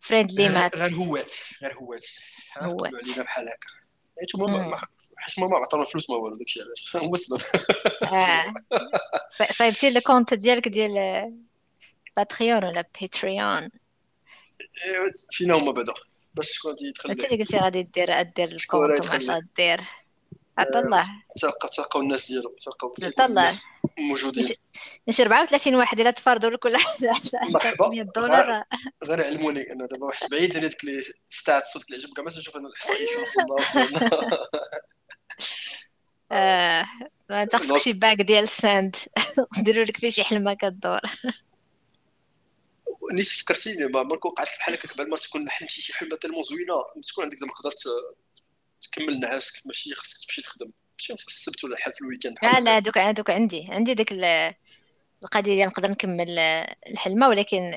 friendly 0.00 0.48
match. 0.48 0.76
غير 0.76 0.90
هوات 0.94 1.32
غير 1.62 1.74
هوات. 1.74 2.06
هوات. 2.58 2.92
علينا 2.94 3.22
بحال 3.22 3.48
هكا. 3.48 3.68
حيت 4.20 4.30
حيت 5.16 5.38
ما 5.38 5.56
عطانا 5.56 5.84
فلوس 5.84 6.10
ما 6.10 6.16
والو 6.16 6.36
داكشي 6.36 6.60
علاش. 6.62 6.96
هو 7.06 7.14
السبب. 7.14 7.40
صايبتي 9.58 9.88
ال 9.88 9.95
compte 9.95 10.34
ديالك 10.34 10.68
ديال 10.68 11.32
باتريون 12.16 12.64
ولا 12.64 12.84
باتريون 13.00 13.70
فين 15.30 15.50
هما 15.50 15.72
بعدا. 15.72 15.94
باش 16.34 16.66
غادي 16.66 16.86
يدخل 16.86 17.10
أنت 17.10 17.24
اللي 17.24 17.44
قلتي 17.44 17.56
غادي 17.58 17.82
دير 17.82 18.22
دير 18.22 18.48
الكونت 18.48 19.14
وما 19.14 19.34
غادير 19.34 19.80
عطا 20.58 20.80
الله. 20.80 21.04
تلقى 21.36 21.68
تلقاو 21.68 22.02
الناس 22.02 22.32
ديالو 22.32 22.56
تلقاو 22.60 22.94
الله. 23.20 23.60
موجودين 23.98 24.48
نشي 25.08 25.22
34 25.22 25.74
واحد 25.74 26.00
الا 26.00 26.10
تفرضوا 26.10 26.50
لكل 26.50 26.72
مرحبا. 27.54 27.88
100 27.88 28.02
دولار. 28.16 28.64
غير 29.04 29.22
علموني 29.24 29.72
أنا 29.72 29.86
دابا 29.86 30.04
واحد 30.06 30.30
بعيد 30.30 30.56
على 30.56 30.68
ديك 30.68 30.84
لي 30.84 31.02
ستات 31.30 31.64
صوت 31.64 31.84
اللي 31.90 31.96
عجبك 31.96 32.20
ما 32.20 32.30
تشوف 32.30 32.56
أنا 32.56 32.68
الاحصائيه 32.68 33.06
شنو 33.06 33.54
وصلنا 33.54 34.30
آه 36.32 36.84
ما 37.30 37.44
تخصك 37.44 37.76
شي 37.76 37.92
باك 37.92 38.20
ديال 38.20 38.44
الساند 38.44 38.96
نديرو 39.58 39.82
لك 39.88 39.96
فيه 39.96 40.10
شي 40.10 40.24
حلمة 40.24 40.54
كدور. 40.54 41.00
نيت 43.12 43.26
فكرتيني 43.26 43.86
ما 43.86 44.00
عمرك 44.00 44.24
وقعت 44.24 44.48
لك 44.48 44.58
بحال 44.58 44.74
هكا 44.74 44.88
قبل 44.88 45.10
ما 45.10 45.16
تكون 45.16 45.50
حلمتي 45.50 45.80
شي 45.80 45.94
حلمة 45.94 46.16
تالمون 46.16 46.42
زوينة. 46.42 46.74
تكون 47.08 47.24
عندك 47.24 47.38
زعما 47.38 47.52
قدرت 47.52 47.82
تكمل 48.80 49.20
نعاسك 49.20 49.66
ماشي 49.66 49.94
خاصك 49.94 50.26
تمشي 50.26 50.42
تخدم. 50.42 50.70
في 51.06 51.28
السبت 51.28 51.64
ولا 51.64 51.76
حال 51.76 51.92
في 51.92 52.00
الويكاند 52.00 52.36
لا 52.42 52.60
لا 52.60 52.78
دوك 52.78 52.98
دوك 52.98 53.30
عندي 53.30 53.66
عندي 53.70 53.94
ديك 53.94 54.12
القضية 54.12 55.54
ديال 55.54 55.68
نقدر 55.68 55.90
نكمل 55.90 56.38
الحلمة 56.88 57.28
ولكن 57.28 57.72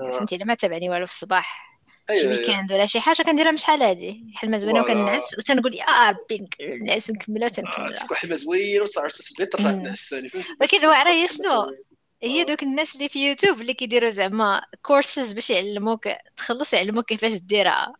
آه. 0.00 0.18
فهمتي 0.18 0.36
الا 0.36 0.44
ما 0.44 0.54
تابعني 0.54 0.90
والو 0.90 1.06
في 1.06 1.12
الصباح 1.12 1.68
شي 2.10 2.14
أيوة، 2.14 2.32
أيوة. 2.32 2.40
ويكاند 2.40 2.72
ولا 2.72 2.86
شي 2.86 3.00
حاجة 3.00 3.22
كنديرها 3.22 3.52
مش 3.52 3.62
شحال 3.62 3.82
هادي. 3.82 4.24
حلمة 4.34 4.56
زوينة 4.56 4.80
وكنعس 4.80 5.22
وتنقول 5.38 5.74
يا 5.74 6.10
ربي 6.10 6.48
نعس 6.82 7.10
نكملها 7.10 7.48
وتنكملها. 7.48 7.92
تكون 7.92 8.16
حلمة 8.16 8.34
زوينة 8.34 8.82
وتعرف 8.82 9.12
تبغي 9.18 9.46
ترجع 9.46 9.70
تنعس 9.70 10.10
ثاني 10.10 10.30
ولكن 10.60 10.86
واعره 10.86 11.10
هي 11.10 11.28
شنو 11.28 11.76
هي 12.22 12.44
دوك 12.44 12.62
الناس 12.62 12.94
اللي 12.94 13.08
في 13.08 13.28
يوتيوب 13.28 13.60
اللي 13.60 13.74
كيديروا 13.74 14.10
زعما 14.10 14.62
كورسز 14.82 15.32
باش 15.32 15.50
يعلموك 15.50 16.08
تخلص 16.36 16.72
يعلموك 16.74 17.04
كيفاش 17.08 17.34
ديرها. 17.34 17.94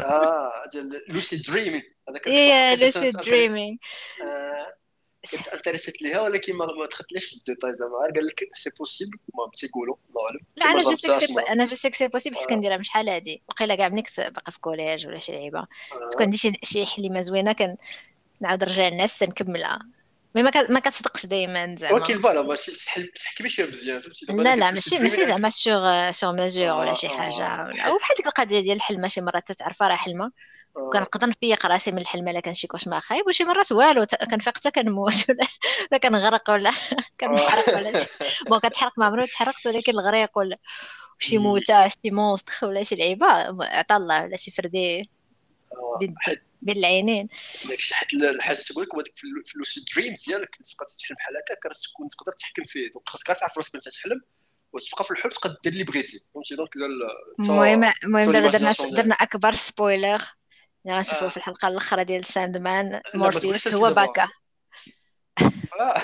آه 0.00 0.50
ديال 0.72 0.92
lucid 1.08 1.36
dreaming 1.36 1.82
هذاك 2.10 2.26
إيه 2.26 2.74
lucid 2.74 3.10
dreaming 3.10 3.78
كنت 5.32 5.48
intéressée 5.48 6.02
ليها 6.02 6.20
ولكن 6.20 6.56
ما, 6.56 6.86
دخلتليش 6.90 7.24
في 7.24 7.36
ال 7.36 7.41
détail 7.41 7.74
زعما. 7.74 7.98
قال 8.14 8.26
لك 8.26 8.48
c'est 8.52 8.70
possible 8.78 9.18
ما 9.34 9.50
تيقولوا 9.54 9.96
الله 10.08 10.26
أعلم. 10.26 10.40
لا 10.56 10.64
أنا 10.64 10.90
je 10.90 10.94
sais 10.94 11.40
أنا 11.48 11.64
je 11.64 11.74
sais 11.74 11.90
c'est 11.90 12.08
possible 12.08 12.36
حيت 12.36 12.48
كنديرها 12.48 12.76
من 12.76 12.82
شحال 12.82 13.08
هادي. 13.08 13.42
وقيلا 13.48 13.74
كاع 13.74 13.88
ملي 13.88 14.02
كنت 14.02 14.20
باقا 14.20 14.52
في 14.52 14.60
collège 14.60 15.06
ولا 15.06 15.18
شي 15.18 15.32
لعيبة. 15.32 15.66
تكون 16.12 16.22
عندي 16.22 16.36
شي 16.62 16.86
حليمه 16.86 17.20
زوينة 17.20 17.52
كنعاود 17.52 18.64
نرجع 18.64 18.88
للنعاس 18.88 19.18
تنكملها 19.18 19.78
mais 20.34 20.42
ما 20.42 20.50
ما 20.70 20.80
كتصدقش 20.80 21.26
دائما 21.26 21.76
زعما. 21.78 21.94
ولكن 21.94 22.20
voilà 22.20 22.42
ماشي 22.42 22.72
تحكمي 23.14 23.48
شوية 23.48 23.66
مزيان 23.66 24.00
فهمتي 24.00 24.26
لا 24.28 24.56
لا 24.56 24.70
ماشي 24.70 24.98
ماشي 24.98 25.26
زعما 25.26 25.50
sur 25.50 26.12
sur 26.12 26.32
mesure 26.32 26.80
ولا 26.80 26.94
شي 26.94 27.08
حاجة. 27.08 27.46
أو 27.46 27.98
بحال 27.98 28.16
ديك 28.16 28.26
القضية 28.26 28.60
ديال 28.60 28.76
الحلمة 28.76 29.08
شي 29.08 29.20
مرات 29.20 29.48
تتعرفها 29.52 29.88
راه 29.88 29.96
حلمة. 29.96 30.30
وكنقدر 30.74 31.26
نفيق 31.28 31.66
راسي 31.66 31.92
من 31.92 31.98
الحلمة 31.98 32.30
الا 32.30 32.40
كان 32.40 32.54
شي 32.54 32.66
cauchemar 32.66 33.00
خايب 33.00 33.26
وشي 33.26 33.44
مرات 33.44 33.72
والو 33.72 34.06
كنفيق 34.30 34.56
حتى 34.56 34.70
كنموت 34.70 35.12
ولا 35.90 35.98
كنغرق 35.98 36.50
ولا 36.50 36.70
كنتحرق 37.20 37.76
ولا 37.76 38.06
bon 38.48 38.58
كتحرق 38.58 38.92
ما 38.98 39.06
عمرو 39.06 39.26
تحرقت 39.26 39.66
ولكن 39.66 39.92
الغريق 39.92 40.38
ولا 40.38 40.56
شي 41.18 41.38
موتة 41.38 41.88
شي 41.88 42.10
monstre 42.10 42.66
ولا 42.66 42.82
شي 42.82 42.96
لعيبة 42.96 43.26
عطا 43.62 43.96
الله 43.96 44.22
ولا 44.22 44.36
شي 44.36 44.50
فردي 44.50 45.02
بين 46.62 46.76
العينين 46.76 47.28
داكشي 47.68 47.94
حيت 47.94 48.14
الحاجة 48.14 48.56
تقول 48.56 48.84
لك 48.84 49.16
في 49.16 49.26
lucid 49.56 49.84
dreams 49.96 50.24
ديالك 50.24 50.56
تبقى 50.56 50.86
تحلم 51.00 51.16
بحال 51.16 51.34
هكا 51.36 51.74
تكون 51.90 52.08
تقدر 52.08 52.32
تحكم 52.32 52.64
فيه. 52.64 52.90
donc 52.90 53.08
خاصك 53.08 53.26
تعرف 53.26 53.58
راسك 53.58 53.74
انت 53.74 53.88
تحلم 53.88 54.20
وتبقى 54.72 55.04
في 55.04 55.10
الحلم 55.10 55.32
تقدر 55.32 55.56
دير 55.64 55.72
اللي 55.72 55.84
بغيتي. 55.84 56.28
فهمتي؟ 56.34 56.56
donc 56.56 56.76
المهم 57.40 57.92
المهم 58.04 58.32
دابا 58.32 58.48
درنا 58.48 58.72
درنا 58.90 59.14
أكبر 59.14 59.54
spoiler 59.54 60.22
اللي 60.86 60.96
غنشوفو 60.96 61.28
في 61.28 61.36
الحلقة 61.36 61.68
الأخرى 61.68 62.04
ديال 62.04 62.24
Sandman 62.24 63.00
مورفيوس 63.14 63.68
هو 63.68 63.94
باكا. 63.94 64.28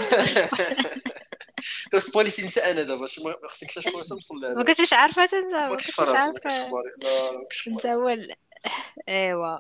سبويلي 1.99 2.29
نسى 2.29 2.61
أنا 2.61 2.83
دابا 2.83 3.07
خصك 3.07 3.65
نكتشف 3.65 3.89
نوصل 3.89 4.19
ما 4.57 4.65
كنتش 4.65 4.93
عارفة 4.93 5.23
انت 5.23 5.35
ما 5.35 5.75
كنتش 5.75 6.01
عارفة. 6.01 6.41
انت 7.67 7.87
هو 7.87 8.17
إيوا. 9.09 9.59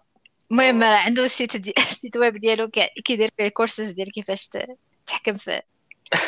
المهم 0.50 0.82
عنده 0.82 1.24
السيت 1.24 1.56
دي... 1.56 1.74
السيت 1.90 2.16
ويب 2.16 2.36
ديالو 2.36 2.70
كيدير 3.04 3.30
فيه 3.36 3.46
الكورسز 3.46 3.90
ديال 3.90 4.12
كيفاش 4.12 4.48
تحكم 5.06 5.36
في 5.36 5.62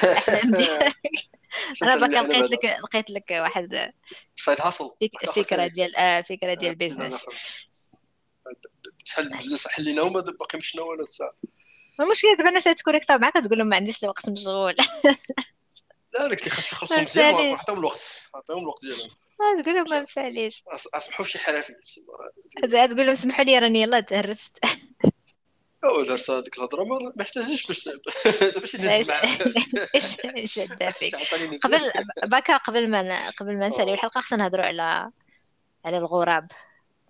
الأحلام 0.04 0.50
ديالك. 0.58 0.94
أنا 1.82 1.96
باقي 2.06 2.26
لقيت 2.26 2.50
لك 2.50 2.64
لقيت 2.64 3.10
لك 3.10 3.30
واحد 3.30 3.92
سايد 4.36 4.60
هاسل 4.60 4.90
فكرة 5.34 5.66
ديال 5.66 5.96
آه 5.96 6.20
فكرة 6.20 6.54
ديال 6.54 6.70
البيزنس 6.70 7.24
شحال 9.04 9.32
مجلس 9.32 9.68
حلينا 9.68 10.02
هما 10.02 10.20
باقي 10.20 10.58
مشنا 10.58 10.82
ولا 10.82 11.02
الساعة 11.02 11.32
المشكلة 12.00 12.36
دابا 12.36 12.48
الناس 12.48 12.64
تكونيكتا 12.64 13.16
معاك 13.16 13.34
تقول 13.34 13.58
لهم 13.58 13.66
ما 13.66 13.76
عنديش 13.76 14.04
الوقت 14.04 14.30
مشغول. 14.30 14.76
لا 16.14 16.26
اللي 16.26 16.36
خاص 16.36 16.72
يخلصوا 16.72 17.00
مزيان 17.00 17.34
عطيهم 17.34 17.78
الوقت. 17.78 18.22
عطيهم 18.34 18.58
الوقت 18.58 18.84
ديالهم. 18.84 19.10
تقول 19.62 19.74
لهم 19.74 19.84
ما 19.90 20.00
مسأليش. 20.00 20.64
اسمحوا 20.94 21.24
شي 21.24 21.38
حاجة 21.38 21.64
تقول 22.86 23.06
لهم 23.06 23.14
سمحوا 23.14 23.44
لي 23.44 23.58
راني 23.58 23.82
يلاه 23.82 24.00
تهرست. 24.00 24.58
أو 25.84 26.02
درس 26.02 26.30
هذيك 26.30 26.58
الهضره 26.58 26.84
ما 26.84 27.12
محتاجينش 27.16 27.66
باش 27.66 27.88
باش 28.56 28.76
نهز 28.80 29.10
إيش 29.94 30.14
إيش 30.36 30.58
قبل 31.64 31.92
باكا 32.24 32.56
قبل 32.56 32.90
ما 32.90 33.30
قبل 33.30 33.58
ما 33.58 33.68
نسالي 33.68 33.94
الحلقة 33.94 34.20
خصنا 34.20 34.38
نهضروا 34.38 34.64
على 34.64 35.10
على 35.84 35.98
الغراب. 35.98 36.52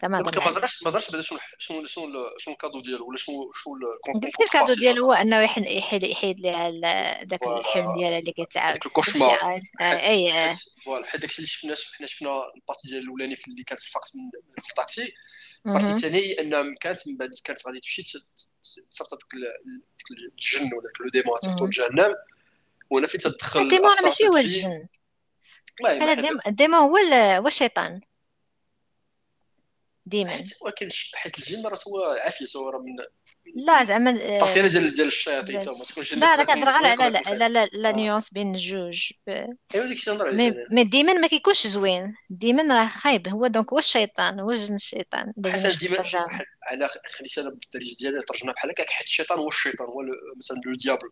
كما 0.01 0.23
ما 0.23 0.29
هضرش 0.29 0.83
ما 0.83 0.91
هضرش 0.91 1.11
بعدا 1.11 1.23
شنو 1.23 1.39
شنو 1.59 1.87
شنو 1.87 2.25
شنو 2.39 2.55
ال 2.55 2.58
cadeau 2.58 2.81
ديالو 2.81 3.09
ولا 3.09 3.17
شنو 3.17 3.53
شنو 3.53 3.75
قلت 4.15 4.41
ال 4.41 4.46
cadeau 4.46 4.75
ديالو 4.75 5.05
هو 5.05 5.13
أنه 5.13 5.41
يحيد 5.41 6.03
يحيد 6.03 6.41
ليها 6.41 6.71
ذاك 7.25 7.43
الحلم 7.43 7.93
ديالها 7.93 8.19
اللي 8.19 8.33
كيتعاود 8.33 8.73
داك 8.73 8.87
ال 8.87 8.94
cauchemar 8.94 9.61
أي 9.81 10.55
voilà. 10.85 11.07
حيت 11.07 11.21
داكشي 11.21 11.39
اللي 11.39 11.49
شفنا 11.49 11.75
حنا 11.99 12.07
شفنا 12.07 12.31
ال 12.57 12.61
partie 12.61 12.89
ديال 12.89 13.03
الأولاني 13.03 13.37
في 13.37 13.49
اللي 13.49 13.63
كانت 13.63 13.81
فقط 13.81 14.11
في 14.61 14.71
الطاكسي 14.71 15.13
ال 15.67 15.70
partie 15.70 15.93
الثاني 15.93 16.41
ان 16.41 16.75
كانت 16.75 17.09
من 17.09 17.17
بعد 17.17 17.31
كانت 17.45 17.67
غادي 17.67 17.81
تمشي 17.81 18.03
تصيفط 18.03 19.11
داك 19.13 19.43
الجن 20.33 20.71
ولا 20.75 20.93
le 21.01 21.11
démon 21.13 21.39
تصيفطو 21.39 21.67
لجهنم. 21.67 22.15
وأنا 22.91 23.07
فين 23.07 23.21
تدخل 23.21 23.61
ال 23.61 23.66
démon 23.66 23.93
ماشي 24.05 24.29
هو 24.29 24.37
الجن. 24.37 24.87
ال 26.47 26.52
démon 26.52 26.81
هو 26.81 26.97
هو 27.37 27.47
الشيطان. 27.47 28.01
ديما. 30.09 30.45
ولكن 30.63 30.89
حيت 31.15 31.39
الجن 31.39 31.67
راه 31.67 31.79
هو 31.89 32.17
عافية 32.25 32.47
هو 32.57 32.83
من 32.83 32.97
لا 33.55 33.85
زعما 33.85 34.11
آه، 34.11 34.69
ديال 34.69 34.93
ديال 34.93 35.07
الشياطين 35.07 35.57
ما 35.57 35.85
تكونش 35.85 36.15
لا 36.15 36.37
لا 36.37 36.45
كنهضر 36.45 37.03
غير 37.03 37.27
على 37.27 37.39
لا 37.39 37.49
لا 37.49 37.65
لا 37.73 37.93
nuance 37.93 38.29
بين 38.29 38.55
الجوج. 38.55 39.13
أيوا 39.29 39.87
داكشي 39.87 40.11
نهضر 40.11 40.27
عليه 40.27 40.67
mais 40.71 40.85
ديما 40.85 41.13
ما 41.13 41.27
كيكونش 41.27 41.67
زوين. 41.67 42.15
ديما 42.31 42.81
راه 42.81 42.89
خايب. 42.89 43.29
هو 43.29 43.47
donc 43.47 43.73
هو 43.73 43.79
الشيطان 43.79 44.41
هو 44.41 44.55
جن 44.55 44.75
الشيطان؟ 44.75 45.33
حيت 45.47 45.79
ديما 45.79 46.05
على 46.63 46.89
خليت 46.89 47.39
أنا 47.39 47.51
بالدارجه 47.51 47.97
ديالي 47.99 48.21
ترجمها 48.21 48.55
بحال 48.55 48.71
هكاك 48.71 48.91
حيت 48.91 49.07
الشيطان 49.07 49.39
هو 49.39 49.49
الشيطان 49.49 49.89
هو 49.89 50.03
مثلا 50.37 50.57
le 50.67 50.75
diable. 50.75 51.11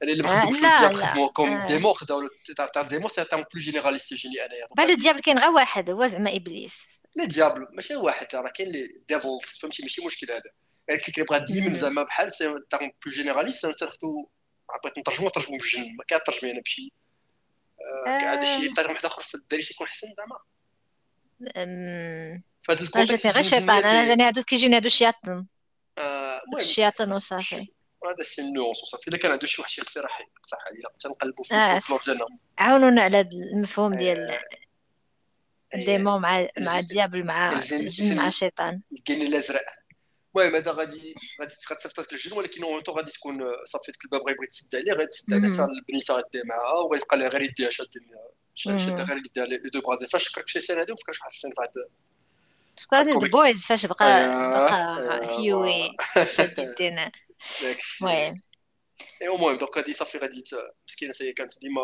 يعني 0.00 0.12
اللي 0.12 0.22
ما 0.22 0.40
خدموش 0.40 0.56
ال 0.56 0.62
diable 0.62 0.96
خدموه 0.96 1.28
comme 1.28 1.64
démon 1.64 1.92
خداو 1.92 2.28
terme 2.74 2.82
démon 2.82 3.08
c'est 3.08 3.24
un 3.24 3.28
terme 3.28 3.38
plus 3.38 3.46
généraliste 3.56 4.14
جيني 4.14 4.46
أنايا. 4.46 4.66
pas 4.76 4.82
le 4.82 4.94
diable 4.94 5.20
كاين 5.20 5.38
غير 5.38 5.50
واحد 5.50 5.90
هو 5.90 6.06
زعما 6.06 6.36
إبليس. 6.36 7.01
le 7.16 7.26
diable 7.26 7.66
ماشي 7.72 7.96
واحد 7.96 8.26
راه 8.34 8.48
كاين 8.48 8.68
les 8.68 9.02
devils 9.08 9.58
فهمتي؟ 9.62 9.82
ماشي 9.82 10.06
مشكل 10.06 10.32
هذا. 10.32 10.42
اللي 10.88 11.00
كيبغى 11.00 11.44
ديما 11.44 11.72
زعما 11.72 12.02
بحال 12.02 12.32
c'est 12.32 12.54
un 12.70 12.72
terme 12.72 12.78
plus 12.78 13.12
généraliste 13.12 13.66
تاخذو 13.66 14.30
بغيت 14.84 14.98
نترجمو 14.98 15.28
نترجمو 15.28 15.56
بالجن 15.56 15.96
ما 15.96 16.04
كنترجمي 16.10 16.52
أنا 16.52 16.60
بشي 16.60 16.92
هذا 18.06 18.44
شي 18.44 18.68
ترجم 18.68 18.92
واحد 18.92 19.04
آخر 19.04 19.22
في 19.22 19.34
الدارجه 19.34 19.70
يكون 19.70 19.86
احسن 19.86 20.08
زعما. 20.12 20.38
فهاد 22.62 22.80
ال 22.80 22.86
context 22.86 23.26
غير 23.26 23.42
شيطان 23.42 23.70
أنا 23.70 24.04
جاني 24.04 24.22
هادو 24.22 24.42
كيجيني 24.42 24.76
هادو 24.76 24.86
الشياطن 24.86 25.46
المهم 25.98 26.60
الشياطن 26.60 27.12
وصافي. 27.12 27.72
هذا 28.04 28.22
شي 28.22 28.42
نونس 28.42 28.82
وصافي. 28.82 29.08
إذا 29.08 29.18
كان 29.18 29.30
عنده 29.30 29.46
شي 29.46 29.62
واحد 29.62 29.78
يقصي 29.78 30.00
راه 30.00 30.08
يقصح 30.36 30.58
علينا. 30.66 30.88
تنقلبوا 30.98 31.44
في 31.44 31.76
الفلور 31.76 32.00
ديالنا 32.06 32.26
عاونونا 32.58 33.04
على 33.04 33.20
المفهوم 33.20 33.94
ديال 33.94 34.38
ديمون 35.74 36.22
مع 36.22 36.48
مع 36.58 36.78
الديابل 36.78 37.24
مع 37.24 37.52
الجن 37.52 38.16
مع 38.16 38.28
الشيطان. 38.28 38.80
الجن 38.92 39.22
الأزرق. 39.22 39.64
المهم 40.36 40.54
هذا 40.54 40.72
غادي 40.72 41.14
غادي 41.40 41.54
غتصيفط 41.72 42.00
لك 42.00 42.12
الجن 42.12 42.32
ولكن 42.32 42.64
اون 42.64 42.82
غادي 42.90 43.10
تكون 43.10 43.44
صافي 43.64 43.92
ديك 43.92 44.04
الباب 44.04 44.28
غيبغي 44.28 44.46
تسد 44.46 44.76
عليه 44.76 44.92
غادي 44.92 45.06
تسد 45.06 45.34
عليه 45.34 45.48
حتى 45.48 45.62
البنيته 45.62 46.14
غادي 46.14 46.42
معاها 46.44 46.78
وغيبقى 46.78 47.16
لها 47.18 47.28
غير 47.28 47.42
يديها 47.42 47.70
شاد 47.70 47.88
شاد 48.54 49.00
غير 49.00 49.16
يديها 49.16 49.46
لي 49.46 49.70
دو 49.72 49.80
برازي 49.80 50.06
فاش 50.06 50.28
فكرت 50.28 50.44
بشي 50.44 50.60
سنة 50.60 50.82
هذه 50.82 50.92
وفكرت 50.92 51.18
واحد 51.20 51.30
السنة 51.30 51.52
بعد. 51.58 51.70
فكرت 52.80 53.30
بويز 53.30 53.62
فاش 53.62 53.86
بقى 53.86 53.96
بقى 53.96 55.38
هيوي 55.38 55.96
شاد 56.36 56.58
يدينا. 56.58 57.12
المهم. 58.02 58.40
ايوا 59.22 59.36
المهم 59.36 59.56
donc 59.56 59.78
هادي 59.78 59.92
صافي 59.92 60.18
غادي 60.18 60.44
مسكينة 60.88 61.14
هي 61.20 61.32
كانت 61.32 61.60
ديما 61.60 61.80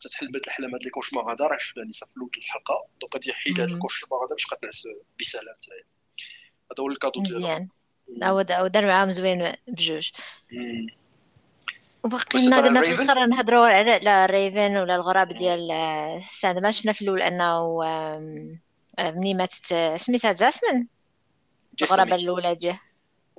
تتحلم 0.00 0.30
بهاد 0.30 0.42
الاحلام 0.44 0.70
هاد 0.74 0.82
ال 0.86 0.91
cauchemar 0.91 1.32
هذا 1.32 1.46
راك 1.46 1.60
شفنا 1.60 1.84
في 2.06 2.16
الأول 2.16 2.30
الحلقة. 2.38 2.86
donc 3.00 3.14
غادي 3.14 3.30
يحيد 3.30 3.60
هاد 3.60 3.70
ال 3.70 3.75
cauchemar 3.75 4.20
هذا 4.20 4.34
باش 4.34 4.46
تنعس 4.60 4.88
بسلام 5.20 5.54
حتى 5.54 5.70
هذا 6.72 6.82
هو 6.82 6.88
ال 6.88 6.93
cadeau 6.93 7.22
ديالو 7.22 7.38
مزيان. 7.38 7.68
أو 8.22 8.66
دار 8.66 8.86
معاهم 8.86 9.10
زوين 9.10 9.54
بجوج. 9.68 10.10
وبقي 12.04 12.46
لنا 12.46 12.60
دابا 12.60 12.80
في 12.80 13.02
الآخر 13.02 13.26
نهضروا 13.26 13.66
على 13.66 14.26
raven 14.26 14.76
ولا 14.76 14.94
الغراب 14.94 15.28
ديال 15.28 15.68
ساند 16.32 16.58
مان 16.58 16.70
شفنا 16.70 16.92
في 16.92 17.02
الأول 17.02 17.22
أنه 17.22 17.78
ملي 18.98 19.34
ماتت 19.34 19.94
سميتها 19.96 20.32
جاسمين. 20.32 20.88
الغرابة 21.82 22.14
الأولى 22.14 22.54
ديال. 22.54 22.78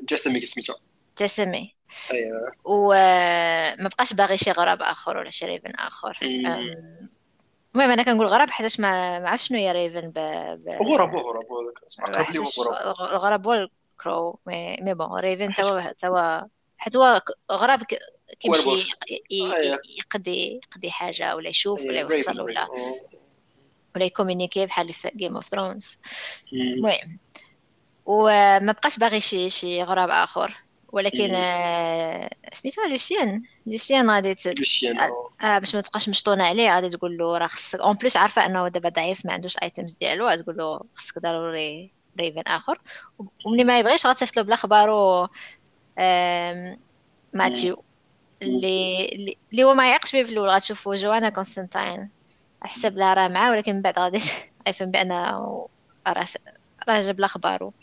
جاسمي 0.10 0.40
سميتها. 0.40 0.76
جاسمي 1.18 1.76
أيوه. 2.12 2.52
وما 2.64 3.90
بقاش 3.90 4.14
باغي 4.14 4.38
شي 4.38 4.52
غراب 4.52 4.82
آخر 4.82 5.18
ولا 5.18 5.30
شي 5.30 5.46
raven 5.46 5.76
آخر. 5.76 6.20
المهم 7.76 7.92
أنا 7.92 8.04
كنقول 8.04 8.28
غراب 8.28 8.50
حيتاش 8.50 8.80
ما 8.80 9.30
عرفتش 9.30 9.48
شنو 9.48 9.58
هي 9.58 9.72
raven 9.72 10.10
ب... 10.10 10.20
ب... 10.60 10.78
غراب 10.84 11.16
غراب 11.16 11.46
الغراب 13.02 13.48
هو 13.48 13.54
ال 13.54 13.71
crow 13.71 14.40
mais 14.46 14.78
mais 14.82 14.94
bon 14.94 15.20
raven 15.20 15.54
توا 15.54 15.92
توا 15.92 16.42
حيت 16.78 16.98
هو 16.98 17.22
غراب 17.52 17.84
كيمشي 18.40 18.94
يقضي 19.30 20.60
يقضي 20.64 20.92
حاجة 20.92 21.36
ولا 21.36 21.50
يشوف 21.50 21.82
ولا 21.82 22.00
يوصل 22.00 22.42
ولا 22.42 22.68
ولا 23.96 24.06
ي 24.06 24.11
communiquer 24.11 24.66
بحال 24.66 24.94
في 24.94 25.12
Game 25.16 25.36
of 25.36 25.46
Thrones 25.46 25.92
المهم 26.54 27.20
وما 28.06 28.72
بقاش 28.72 29.00
باغي 29.00 29.22
شي 29.22 29.50
شي 29.50 29.84
غراب 29.84 30.10
آخر. 30.10 30.69
ولكن 30.92 31.30
آه 31.36 32.30
سميتها 32.54 32.88
لوسيان. 32.88 33.44
لوسيان 33.66 34.10
غادي 34.12 34.36
لوسيان 34.58 35.00
آه, 35.00 35.12
آه. 35.42 35.60
باش 35.60 35.76
ما 35.76 35.82
تبقاش 35.82 36.10
مشطونة 36.10 36.46
عليه 36.46 36.76
غادي 36.76 36.90
تقول 36.90 37.18
له 37.18 37.38
راه 37.38 37.48
خصك. 37.48 37.80
en 37.82 37.94
plus 37.96 38.18
عارفة 38.18 38.46
أنه 38.46 38.68
دابا 38.68 38.90
ضعيف 38.90 39.26
ما 39.26 39.34
عندوش 39.34 39.58
items 39.64 39.96
ديالو 39.96 40.28
غادي 40.28 40.44
تقول 40.44 40.58
له 40.58 40.80
خصك 40.94 41.20
ضروري 41.20 41.92
raven 42.20 42.42
آخر. 42.48 42.82
ومني 43.46 43.64
ما 43.64 43.80
يبغيش 43.80 44.06
غتصيفط 44.08 44.38
له 44.38 44.44
بالاخبارو 44.44 45.28
ماتيو. 47.34 47.84
اللي 48.42 49.38
اللي 49.52 49.64
هو 49.64 49.74
ما 49.74 49.90
يعقش 49.90 50.16
به 50.16 50.24
في 50.24 50.32
الأول. 50.32 50.50
غتشوفوا 50.50 50.96
جوانا 50.96 51.30
كونستانتاين. 51.30 52.10
حسب 52.62 52.98
لها 52.98 53.14
راه 53.14 53.28
معاه 53.28 53.52
ولكن 53.52 53.76
من 53.76 53.82
بعد 53.82 54.00
غادي 54.00 54.22
يفهم 54.68 54.92
بأنه 54.92 55.16
راه 56.08 56.26
راه 56.90 57.00
جاب 57.02 57.20
الاخبارو 57.20 57.74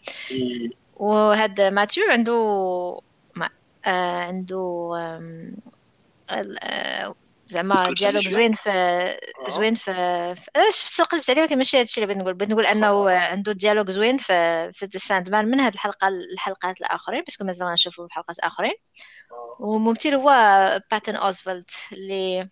وهاد 0.96 1.60
ماتيو 1.60 2.04
عنده 2.10 2.32
ما 3.36 3.48
آه 3.86 4.20
عنده 4.20 4.90
آه 6.30 7.14
زعما 7.48 7.90
dialogue 7.90 8.22
زوين 8.22 8.54
في 8.54 8.70
زوين 9.48 9.74
في 9.74 9.90
اش 10.56 11.00
قلبت 11.00 11.30
عليه 11.30 11.42
ولكن 11.42 11.58
ماشي 11.58 11.80
هادشي 11.80 12.02
اللي 12.02 12.14
بغيت 12.14 12.22
نقول. 12.22 12.34
بغيت 12.34 12.50
نقول 12.50 12.66
أنه 12.66 13.10
عنده 13.10 13.52
dialogue 13.52 13.90
زوين 13.90 14.16
في 14.18 14.32
في 14.72 14.84
الساند 14.94 15.30
مان 15.30 15.50
من 15.50 15.60
هاد 15.60 15.72
الحلقة 15.74 16.08
الحلقات 16.08 16.80
الآخرين 16.80 17.22
parce 17.22 17.36
que 17.36 17.44
مازال 17.44 17.68
غنشوفو 17.68 18.06
في 18.08 18.14
حلقات 18.14 18.38
اخرين 18.38 18.74
وممثل 19.60 20.14
هو 20.14 20.30
باتن 20.90 21.16
اوزفالد 21.16 21.64
اللي 21.92 22.48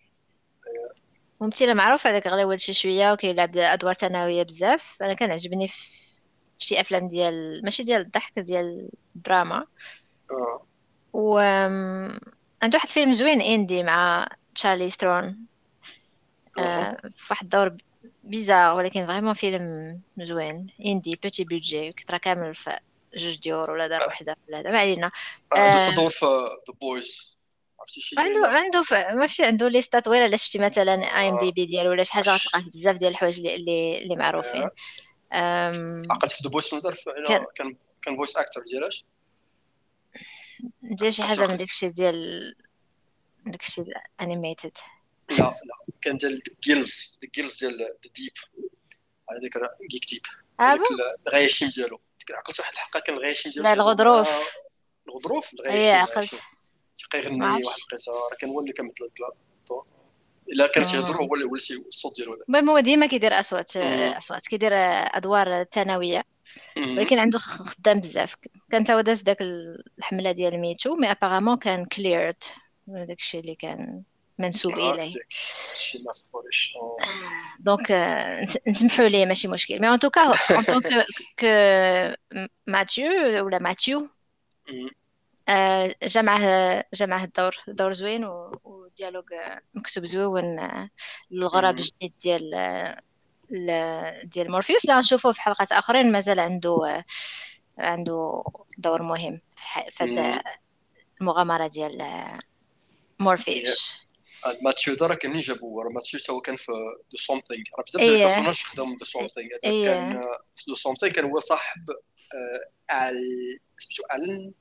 ممثلة 1.41 1.73
معروف 1.73 2.07
هذاك 2.07 2.27
غليظ 2.27 2.59
شي 2.59 2.73
شوية 2.73 3.11
وكيلعب 3.11 3.57
أدوار 3.57 3.93
ثانوية 3.93 4.43
بزاف. 4.43 4.97
أنا 5.01 5.13
كان 5.13 5.31
عجبني 5.31 5.67
في 5.67 6.04
شي 6.59 6.79
افلام 6.81 7.07
ديال 7.07 7.61
ماشي 7.63 7.83
ديال 7.83 8.01
الضحك 8.01 8.39
ديال 8.39 8.89
الدراما 9.15 9.65
آه 10.31 10.67
و 11.13 11.37
عنده 12.61 12.77
واحد 12.77 12.87
فيلم 12.87 13.13
زوين 13.13 13.41
indie 13.41 13.83
مع 13.83 14.27
تشارليز 14.55 14.89
ثيرون 14.89 15.45
آه 16.59 16.97
في 17.17 17.27
واحد 17.29 17.43
الدور 17.43 17.77
bizarre 18.23 18.75
ولكن 18.75 19.05
vraiment 19.05 19.33
فيلم 19.33 19.99
زوين 20.17 20.67
indie 20.85 21.19
petit 21.23 21.43
budget 21.43 21.91
كترا 21.91 22.17
كامل 22.17 22.55
في 22.55 22.79
جوج 23.15 23.39
ديور 23.39 23.71
ولا 23.71 23.87
دار 23.87 24.07
وحده 24.07 24.35
ولا 24.47 24.59
هذا 24.59 24.71
ما 24.71 24.79
علينا 24.79 25.11
عنده 25.53 25.95
دور 25.95 26.09
في 26.09 26.25
The 26.67 26.73
Boys 26.81 27.35
عنده 28.17 28.47
عنده 28.47 28.83
ف... 28.83 28.93
ماشي 28.93 29.45
عنده 29.45 29.67
ليستا 29.67 29.99
طويله 29.99 30.25
الا 30.25 30.37
شفتي 30.37 30.59
مثلا 30.59 30.93
IMDb 30.93 31.65
ديالو 31.65 31.89
ولا 31.89 32.03
شي 32.03 32.13
حاجة 32.13 32.29
غتلقى 32.29 32.63
بزاف 32.69 32.97
ديال 32.97 33.11
الحوايج 33.11 33.47
اللي 33.47 34.03
اللي 34.03 34.15
معروفين 34.15 34.69
عقلت 35.31 36.31
في 36.31 36.43
The 36.43 36.49
Boys 36.49 36.73
نوتر 36.73 36.95
كان 37.27 37.45
كان 37.55 37.75
كان 38.01 38.15
voice 38.17 38.37
actor 38.37 38.61
ديالاش؟ 38.61 39.05
ديال 40.81 41.13
شي 41.13 41.23
حاجة 41.23 41.47
من 41.47 41.57
داكشي 41.57 41.89
ديال 41.89 42.55
داكشي 43.45 43.83
animated 44.21 44.77
لا 45.29 45.37
لا. 45.37 45.93
كان 46.01 46.17
ديال 46.17 46.41
gills 46.63 47.17
the 47.21 47.29
gills 47.35 47.59
ديال 47.59 47.77
The 47.77 48.11
Deep 48.15 48.33
هذاك 49.31 49.71
جيك 49.91 50.05
ديب 50.09 50.21
الغياشيم 51.27 51.69
ديالو. 51.69 52.01
عقلت 52.31 52.59
واحد 52.59 52.73
الحلقة 52.73 52.99
كان 52.99 53.17
غيشم 53.17 53.49
ديال 53.49 53.63
لا 53.63 53.73
الغضروف. 53.73 54.29
الغضروف؟ 55.07 55.51
اي 55.65 55.91
عقلت. 55.91 56.35
كيغني 57.09 57.45
واحد 57.45 57.77
القصة. 57.77 58.11
راه 58.13 58.35
كان 58.39 58.49
هو 58.49 58.59
اللي 58.59 58.73
كيمثل 58.73 59.09
إلا 60.51 60.67
كان 60.67 60.83
تيهضر 60.83 61.15
هو 61.15 61.35
اللي 61.35 61.45
الصوت 61.87 62.15
ديالو 62.15 62.33
هذا. 62.33 62.41
المهم 62.49 62.69
هو 62.69 62.79
ديما 62.79 63.05
كيدير 63.05 63.39
أصوات 63.39 63.77
أصوات 63.77 64.41
كيدير 64.41 64.71
أدوار 64.73 65.63
ثانوية. 65.63 66.23
ولكن 66.77 67.19
عنده 67.19 67.39
خدام 67.39 67.99
بزاف. 67.99 68.35
كان 68.71 68.83
تا 68.83 69.01
داز 69.01 69.21
داك 69.21 69.37
الحملة 69.97 70.31
ديال 70.31 70.59
MeToo 70.59 70.95
mais 70.95 71.11
apparemment 71.11 71.57
كان 71.57 71.85
cleared 71.85 72.43
داك 72.87 73.19
الشيء 73.19 73.41
اللي 73.41 73.55
كان 73.55 74.01
منسوب 74.39 74.73
إليه. 74.73 75.11
donc 77.59 77.91
نسمحوا 78.67 79.05
ليه 79.05 79.25
ماشي 79.25 79.47
مشكل. 79.47 79.79
mais 79.79 79.87
en 79.87 79.99
tout 79.99 80.12
cas 80.12 80.21
en 80.51 80.63
tant 80.63 81.05
que 81.39 81.47
ماتيو 82.67 83.45
ولا 83.45 83.59
ماتيو 83.59 84.09
جمعه 86.03 86.85
جمعه 86.93 87.23
الدور 87.23 87.55
دور 87.67 87.91
زوين 87.91 88.25
و 88.63 88.70
dialogue 88.70 89.23
مكتوب 89.73 90.05
زوين 90.05 90.59
للغراب 91.31 91.79
الجديد 91.79 92.13
ديال 92.21 92.41
ديال 94.23 94.51
مورفيوس. 94.51 94.85
اللي 94.85 94.95
غنشوفوه 94.95 95.31
في 95.31 95.41
حلقات 95.41 95.71
آخرين. 95.71 96.11
مازال 96.11 96.39
عنده 96.39 97.05
عنده 97.77 98.43
دور 98.77 99.01
مهم 99.01 99.41
في 99.91 100.35
المغامرة 101.21 101.67
ديال 101.67 102.27
مورفيوس. 103.19 104.05
ماتيو 104.61 104.95
دا 104.95 105.07
راه 105.07 105.15
كان 105.15 105.39
جابو. 105.39 105.81
راه 105.81 105.89
ماتيو 105.89 106.19
تا 106.19 106.33
هو 106.33 106.41
كان 106.41 106.55
في 106.55 106.71
The 107.11 107.17
Swamp 107.17 107.40
Thing 107.40 107.63
راه 107.77 107.83
بزاف 107.83 108.01
ديال 108.01 108.13
ال 108.13 108.16
personnages 108.16 108.55
خدام 108.55 108.95
The 108.95 109.05
Swamp 109.05 109.27
Thing 109.27 109.49
كان 109.61 110.21
في 110.55 110.63
The 110.67 110.75
Swamp 110.75 110.93
Thing 110.93 111.11
كان 111.11 111.25
هو 111.25 111.39
صاحب 111.39 111.89
ال 112.91 113.59
سميتو 113.77 114.03
الن 114.15 114.53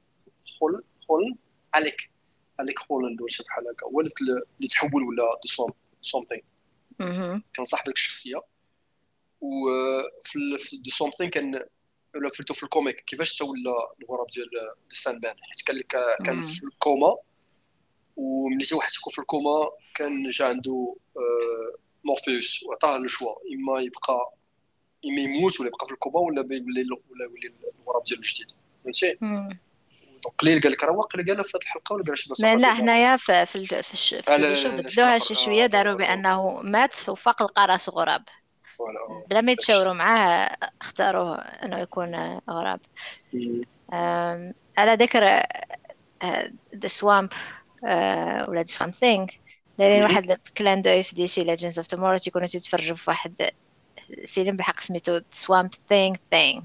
خول 0.60 0.84
خول 1.08 1.36
أليك. 1.76 2.10
أليك 2.60 2.80
هولاند 2.90 3.20
ولا 3.20 3.30
شي 3.30 3.42
بحال 3.42 3.68
هكا. 3.68 3.86
هو 3.86 4.00
اللي 4.00 4.68
تحول 4.70 5.02
ولا 5.02 5.24
دو 5.24 5.68
سومثينغ 6.00 6.40
كان 7.52 7.64
صاحب 7.64 7.84
ديك 7.84 7.94
الشخصية. 7.94 8.42
وفي 9.40 10.58
في 10.58 10.76
دو 10.76 10.90
سومثين 10.90 11.30
كان 11.30 11.64
ولا 12.16 12.30
في 12.30 12.62
الكوميك. 12.62 13.00
كيفاش 13.00 13.38
تا 13.38 13.44
ولا 13.44 13.74
الغراب 14.02 14.26
ديال 14.26 14.48
سان 14.88 15.20
بان 15.20 15.34
حيت 15.40 15.82
كان 15.86 16.00
كان 16.24 16.42
في 16.42 16.64
الكوما. 16.64 17.16
وملي 18.16 18.64
تا 18.64 18.76
واحد 18.76 18.90
يكون 18.96 19.12
في 19.12 19.18
الكوما 19.18 19.70
كان 19.94 20.30
جا 20.30 20.46
عنده 20.46 20.96
مورفيوس. 22.04 22.62
وعطاه 22.62 22.98
لو 22.98 23.06
شوا. 23.06 23.32
إما 23.54 23.80
يبقى 23.80 24.32
إما 25.06 25.20
يموت 25.20 25.60
ولا 25.60 25.68
يبقى 25.68 25.86
في 25.86 25.92
الكوما 25.92 26.20
ولا 26.20 26.46
يولي 26.50 26.86
ولا 27.10 27.24
يولي 27.24 27.54
الغراب 27.80 28.04
ديالو 28.04 28.22
جديد. 28.22 28.52
فهمتي؟ 28.84 29.18
قليل 30.38 30.60
قال 30.60 30.72
لك 30.72 30.84
راه 30.84 30.92
واقيلا 30.92 31.24
قالها 31.28 31.42
في 31.42 31.50
هذه 31.56 31.62
الحلقة 31.62 31.94
ولا 31.94 32.04
قال 32.04 32.18
شي 32.18 32.54
لا 32.56 32.72
هنايا 32.72 33.16
في 33.16 33.46
في 33.46 33.66
في, 33.82 34.22
بدلوها 34.68 35.18
شي 35.18 35.34
شوية 35.34 35.66
داروا 35.66 35.94
بأنه 35.94 36.60
مات 36.62 37.08
وفاق 37.08 37.42
لقى 37.42 37.66
راسو 37.66 37.92
غراب 37.92 38.24
بلا 39.30 39.40
ما 39.40 39.52
يتشاوروا 39.52 39.92
معاه 39.92 40.56
اختاروا 40.80 41.64
أنه 41.64 41.78
يكون 41.78 42.40
غراب. 42.50 42.80
على 44.78 44.94
ذكر 44.94 45.42
the 46.76 46.86
Swamp 46.88 47.32
ولا 48.48 48.62
the 48.62 48.64
Swamp 48.64 48.94
Thing 48.94 49.26
دايرين 49.78 50.02
واحد 50.02 50.30
ال 50.30 50.41
clin 50.41 50.82
d'œil 50.82 51.02
في 51.02 51.14
DC 51.14 51.44
Legends 51.44 51.78
of 51.78 51.88
Tomorrow 51.88 52.16
تيكونوا 52.16 52.46
تيتفرجوا 52.46 52.96
في 52.96 53.10
واحد 53.10 53.50
فيلم 54.26 54.56
بحق 54.56 54.80
سميتو 54.80 55.20
Swamp 55.30 55.74
Thing 55.74 56.16
Thing 56.30 56.62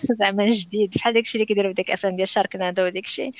زعما 0.20 0.48
جديد. 0.48 0.90
بحال 0.94 1.14
داكشي 1.14 1.34
اللي 1.38 1.46
كيديروا 1.46 1.72
ديك 1.72 1.88
الأفلام 1.88 2.16
ديال 2.16 2.28
Sharknado 2.28 2.84
وداك 2.84 3.04
الشيء 3.04 3.32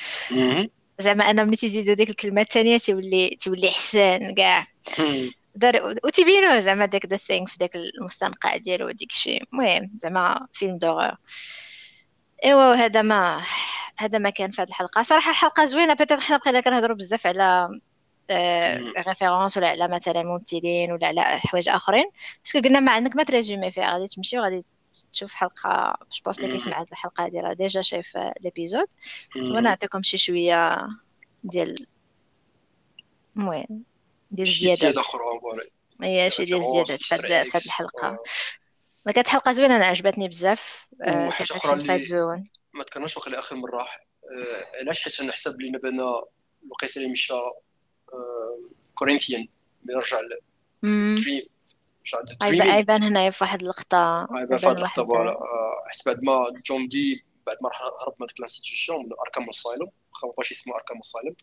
زعما 1.00 1.30
أنا 1.30 1.44
ملي 1.44 1.56
تيزيدوا 1.56 1.94
ديك 1.94 2.10
الكلمة 2.10 2.40
الثانية 2.40 2.78
تيولي 2.78 3.30
تيولي 3.40 3.68
احسن 3.68 4.34
كاع. 4.34 4.66
دار 5.54 5.96
وتبينوه 6.04 6.60
زعما 6.60 6.86
داك 6.86 7.06
the 7.06 7.16
Thing 7.16 7.46
في 7.46 7.58
داك 7.58 7.76
المستنقع 7.76 8.56
ديالو 8.56 8.86
وديك 8.86 9.10
الشيء 9.10 9.42
المهم 9.52 9.90
زعما 9.96 10.46
film 10.52 10.78
d'horreur 10.78 11.16
إيوا 12.44 12.74
هذا 12.74 13.02
ما 13.02 13.42
هذا 13.96 14.18
ما 14.18 14.30
كان 14.30 14.50
في 14.50 14.62
هذه 14.62 14.68
الحلقة. 14.68 15.02
صراحة 15.02 15.30
الحلقة 15.30 15.64
زوينة. 15.64 15.94
peut-être 15.94 16.20
حنا 16.20 16.36
بقينا 16.36 16.60
كنهضروا 16.60 16.96
بزاف 16.96 17.26
على 17.26 17.68
référence 19.08 19.56
ولا 19.56 19.68
على 19.68 19.88
مثلا 19.88 20.22
ممثلين 20.22 20.92
ولا 20.92 21.06
على 21.06 21.22
حوايج 21.22 21.68
آخرين. 21.68 22.04
parce 22.44 22.54
que 22.54 22.60
قلنا 22.60 22.80
ما 22.80 22.92
عندك 22.92 23.16
ما 23.16 23.22
ت 23.22 23.28
résumer 23.28 23.70
فيها. 23.70 23.92
غادي 23.92 24.06
تمشي 24.06 24.38
وغادي 24.38 24.64
تشوف 25.12 25.34
حلقة 25.34 25.98
je 26.12 26.22
pense 26.24 26.38
اللي 26.38 26.52
كيسمع 26.52 26.80
هذه 26.82 26.88
الحلقة 26.92 27.26
هذه 27.26 27.40
راه 27.40 27.52
déjà 27.52 27.82
شايف 27.82 28.18
l'épisode 28.40 28.86
وأنا 29.36 29.60
نعطيكم 29.60 30.02
شي 30.02 30.18
شوية 30.18 30.76
ديال 31.44 31.86
المهم 33.36 33.84
ديال 34.30 34.48
الزيادات 34.48 34.78
زيادة. 34.78 35.00
أخرى 35.00 35.22
هي 36.02 36.30
شوية 36.30 36.46
ديال 36.46 36.60
الزيادات 36.60 37.02
في 37.02 37.14
هذه 37.14 37.64
الحلقة. 37.64 38.22
ما 39.06 39.12
كانت 39.12 39.28
حلقة 39.28 39.52
زوينة 39.52 39.76
أنا 39.76 39.86
عجبتني 39.86 40.28
بزاف. 40.28 40.88
وحاجه 41.08 41.56
أخرى 41.56 41.72
اللي 41.72 42.44
ما 42.74 42.84
ذكرناش 42.84 43.16
وقيلا 43.16 43.38
آخر 43.38 43.56
مره 43.56 43.82
آه، 43.82 43.86
علاش؟ 44.80 45.02
حيت 45.02 45.20
أنا 45.20 45.32
حسب 45.32 45.60
لينا 45.60 45.78
بأن 45.78 46.00
الوقيته 46.64 46.98
اللي 46.98 47.12
مشى 47.12 47.34
Corinthian 48.94 49.48
يرجع 49.88 50.20
Dream 50.82 51.42
يبان 52.78 53.02
هنايا 53.02 53.30
في 53.30 53.44
واحد 53.44 53.62
اللقطه 53.62 54.28
يبان 54.30 54.58
في 54.58 54.66
واحد 54.66 54.78
اللقطه 54.78 55.04
voilà 55.04 55.36
حيت 55.86 56.06
بعد 56.06 56.24
ما 56.24 56.60
John 56.66 56.88
Dee 56.88 57.24
بعد 57.46 57.56
ما 57.62 57.70
هرب 58.06 58.14
من 58.20 58.26
ديك 58.26 58.40
l'institution 58.40 58.94
من 58.94 59.12
Arkham 59.26 59.48
Asylum 59.48 59.88
واخا 60.12 60.34
ماشي 60.38 60.54
اسمه 60.54 60.74
اركام 60.74 60.98
اسايلوم 60.98 61.34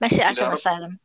ماشي 0.00 0.24
اركام 0.24 0.52
اسايلوم 0.52 0.98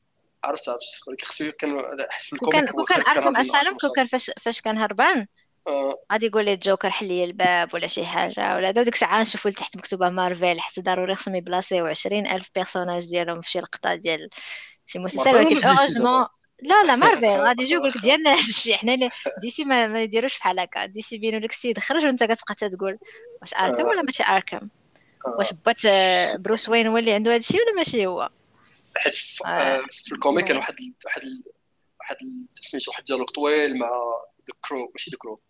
عرفت 0.44 0.70
عرفت 0.70 1.08
ولكن 1.08 1.26
خصو 1.26 1.52
كان 1.52 1.82
في 2.20 2.34
ال 2.34 2.39
comic 2.39 2.66
كان 2.66 2.86
كان 2.86 3.18
Arkham 3.18 3.38
Asylum 3.38 3.78
كان 3.96 4.06
فاش 4.06 4.32
فاش 4.42 4.62
كان 4.62 4.78
هربان. 4.78 5.28
آه. 5.68 5.96
غادي 6.14 6.26
يقول 6.26 6.46
لي 6.46 6.54
الجوكر 6.54 6.90
حل 6.90 7.08
لي 7.08 7.24
الباب 7.24 7.74
ولا 7.74 7.88
شي 7.88 8.06
حاجة 8.06 8.56
ولا 8.56 8.72
ديك 8.72 8.94
الساعة 8.94 9.22
نشوفوا 9.22 9.52
لتحت 9.52 9.78
مكتوبة 9.78 10.10
مارفل 10.10 10.60
حتى 10.60 10.82
ضروري 10.82 11.16
خصهم 11.16 11.36
يبلاصيو 11.36 11.86
20000 11.86 12.50
personnage 12.56 13.10
ديالهم 13.10 13.42
في 13.42 13.52
شي 13.52 13.60
لقطة 13.60 13.96
ديال 13.96 14.30
شي 14.86 15.00
مسلسل 15.00 15.36
ولكن 15.36 15.68
heureusement 15.68 16.26
لا 16.66 16.84
لا 16.84 16.96
مارفل 17.06 17.26
غادي 17.26 17.64
يجي 17.64 17.74
يقول 17.74 17.90
لك 17.90 17.98
ديالنا 17.98 18.34
هادشي 18.34 18.76
حنا 18.78 19.10
DC 19.42 19.66
ما, 19.66 19.88
ما 19.88 20.02
يديروش 20.02 20.40
بحال 20.40 20.60
هكا 20.60 20.86
DC 20.86 21.18
بينوا 21.18 21.40
لك 21.40 21.52
السيد 21.52 21.80
خرج 21.80 22.06
وانت 22.06 22.24
كتبقى 22.24 22.70
تقول 22.70 22.98
واش 23.42 23.54
Arkham 23.54 23.84
ولا 23.84 24.02
ماشي 24.02 24.24
Arkham 24.24 24.70
واش 25.40 25.54
Bat 25.54 25.82
Bruce 26.40 26.70
Wayne 26.70 26.88
هو 26.88 26.98
اللي 26.98 27.14
عنده 27.14 27.34
هادشي 27.34 27.58
ولا 27.58 27.76
ماشي 27.76 28.06
هو؟ 28.06 28.30
حيت 28.98 29.16
في, 29.16 29.44
آه. 29.46 29.80
ال 30.12 30.17
comic 30.17 30.46
كان 30.46 30.58
واحد 30.58 30.76
واحد 31.06 31.22
واحد 32.00 32.16
سميتو 32.62 32.92
واحد 32.92 33.00
ال 33.00 33.03
dialogue 33.03 33.26
طويل 33.26 33.78
مع 33.78 33.88
the 34.48 34.54
crow 34.62 34.92
ماشي 34.96 35.12
the 35.12 35.18
crow 35.18 35.42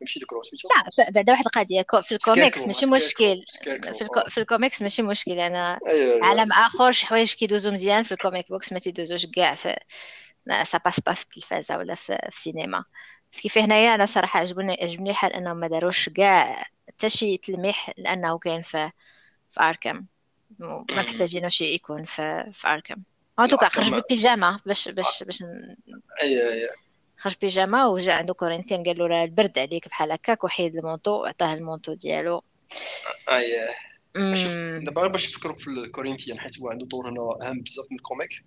ماشي 0.00 0.20
the 0.20 0.26
crow 0.26 0.42
سميتو؟ 0.42 0.68
لا 0.98 1.10
بعدا 1.10 1.32
واحد 1.32 1.44
القضية. 1.46 1.84
في 2.02 2.12
الكوميكس 2.12 2.58
ماشي 2.58 2.86
مشكل. 2.86 3.42
في, 3.62 4.08
في 4.28 4.38
الكوميكس 4.38 4.82
ماشي 4.82 5.02
مشكل. 5.02 5.32
أنا 5.32 5.78
أيوة 5.86 6.24
عالم 6.24 6.52
آخر 6.52 6.92
شي 6.92 7.06
حوايج 7.06 7.34
كيدوزو 7.34 7.70
مزيان 7.70 8.02
في 8.02 8.12
ال 8.12 8.18
comic 8.18 8.48
books 8.48 8.72
ما 8.72 8.78
تيدوزوش 8.78 9.26
كاع. 9.26 9.54
في 9.54 9.76
ما 10.46 10.64
ça 10.64 10.78
passe 10.78 11.00
pas 11.00 11.12
في 11.12 11.22
التلفازه 11.22 11.78
ولا 11.78 11.94
في, 11.94 12.18
في 12.30 12.36
السينما. 12.36 12.84
بس 13.32 13.40
كيف 13.40 13.58
هنايا 13.58 13.94
أنا 13.94 14.06
صراحة 14.06 14.40
عجبني 14.40 14.78
عجبني 14.82 15.10
الحال 15.10 15.32
أنهم 15.32 15.56
ما 15.56 15.68
داروش 15.68 16.08
كاع 16.08 16.66
حتى 16.88 17.08
شي 17.08 17.36
تلميح 17.36 17.92
لأنه 17.98 18.38
كاين 18.38 18.62
في 18.62 18.90
في 19.52 19.60
Arkham 19.60 20.06
ما 20.58 20.84
محتاجينوش 20.90 21.60
يكون 21.60 22.04
في 22.04 22.50
في 22.52 22.68
Arkham. 22.68 22.96
en 23.40 23.48
tout 23.48 23.59
cas 23.59 23.68
خرج 23.68 23.90
بالبيجامه 23.90 24.60
باش 24.66 24.88
باش 24.88 25.22
باش 25.22 25.42
اي 26.22 26.52
اي 26.52 26.68
خرج 27.18 27.34
بيجامه 27.40 27.88
وجا 27.88 28.12
عنده 28.12 28.34
Corinthian 28.34 28.84
قال 28.84 28.98
له 28.98 29.24
البرد 29.24 29.58
عليك 29.58 29.88
بحال 29.88 30.12
هكاك 30.12 30.44
وحيد 30.44 30.76
ال 30.76 30.82
manteau 30.82 31.22
وعطاه 31.22 31.54
ال 31.54 31.59
manteau 31.59 31.94
ديالو. 31.94 32.42
اي 33.28 33.68
دابا 34.78 35.06
باش 35.06 35.28
نفكروا 35.28 35.56
في 35.56 35.70
ال 35.70 35.76
Corinthian 35.76 36.40
حيت 36.40 36.60
هو 36.60 36.70
عنده 36.70 36.86
دور 36.86 37.08
هنا 37.08 37.48
أهم 37.48 37.60
بزاف 37.60 37.86
من 37.90 37.96
ال 37.96 38.03
comic. 38.03 38.44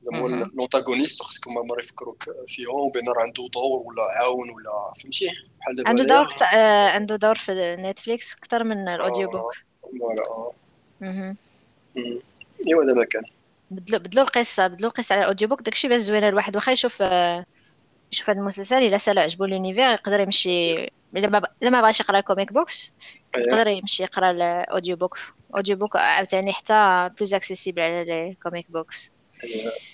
زعما 0.00 0.50
l'antagoniste 0.54 1.22
خصكم 1.22 1.54
ما 1.54 1.76
يفكروك 1.78 2.24
فيهم 2.46 2.74
وبين 2.74 3.08
راه 3.08 3.22
عنده 3.22 3.48
دور 3.54 3.82
ولا 3.86 4.02
عاون 4.02 4.50
ولا 4.50 4.92
فهمتي؟ 5.02 5.26
بحال 5.60 5.76
دابا 5.76 5.88
عنده 5.88 6.04
دور 6.04 6.26
آه 6.54 6.88
عنده 6.88 7.16
دور 7.16 7.34
في 7.34 7.76
Netflix 7.78 8.34
أكثر 8.36 8.64
من 8.64 8.88
الاوديو 8.88 9.30
بوك 9.30 9.52
فوالا 9.82 10.52
إيوا 12.68 12.84
دابا 12.84 13.04
كان. 13.04 13.22
بدلو 13.70 13.98
بدلو 13.98 14.22
القصة 14.22 14.66
بدلو 14.66 14.88
القصة 14.88 15.12
على 15.12 15.22
ال 15.22 15.26
audio 15.26 15.48
book 15.48 15.62
داكشي 15.62 15.88
باش 15.88 16.00
زوين 16.00 16.24
الواحد 16.24 16.56
واخا 16.56 16.72
يشوف 16.72 17.02
يشوف 18.12 18.30
هذا 18.30 18.38
المسلسل 18.40 18.76
إلا 18.76 18.98
سالا 18.98 19.22
عجبو 19.22 19.44
l'univers 19.44 19.90
يقدر 19.90 20.20
يمشي 20.20 20.74
إلا 21.16 21.28
ما 21.28 21.42
إلا 21.62 21.70
ما 21.70 21.80
بغاش 21.80 22.00
يقرأ 22.00 22.18
ال 22.18 22.24
comic 22.24 22.52
books 22.52 22.92
يقدر 23.36 23.66
يمشي 23.68 24.02
يقرأ 24.02 24.30
الاوديو 24.30 24.96
بوك 24.96 25.18
اوديو 25.54 25.76
بوك 25.76 25.96
عاوتاني 25.96 26.52
حتى 26.52 27.10
بلوز 27.16 27.34
اكسيسيبل 27.34 27.82
على 27.82 28.28
الكوميك 28.30 28.70
بوكس 28.70 29.12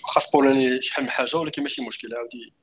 واخا 0.03 0.19
سبولاني 0.19 0.81
شحال 0.81 1.03
من 1.03 1.09
حاجة 1.09 1.37
ولكن 1.37 1.63
ماشي 1.63 1.81
مشكل 1.81 2.15
عاودي 2.15 2.53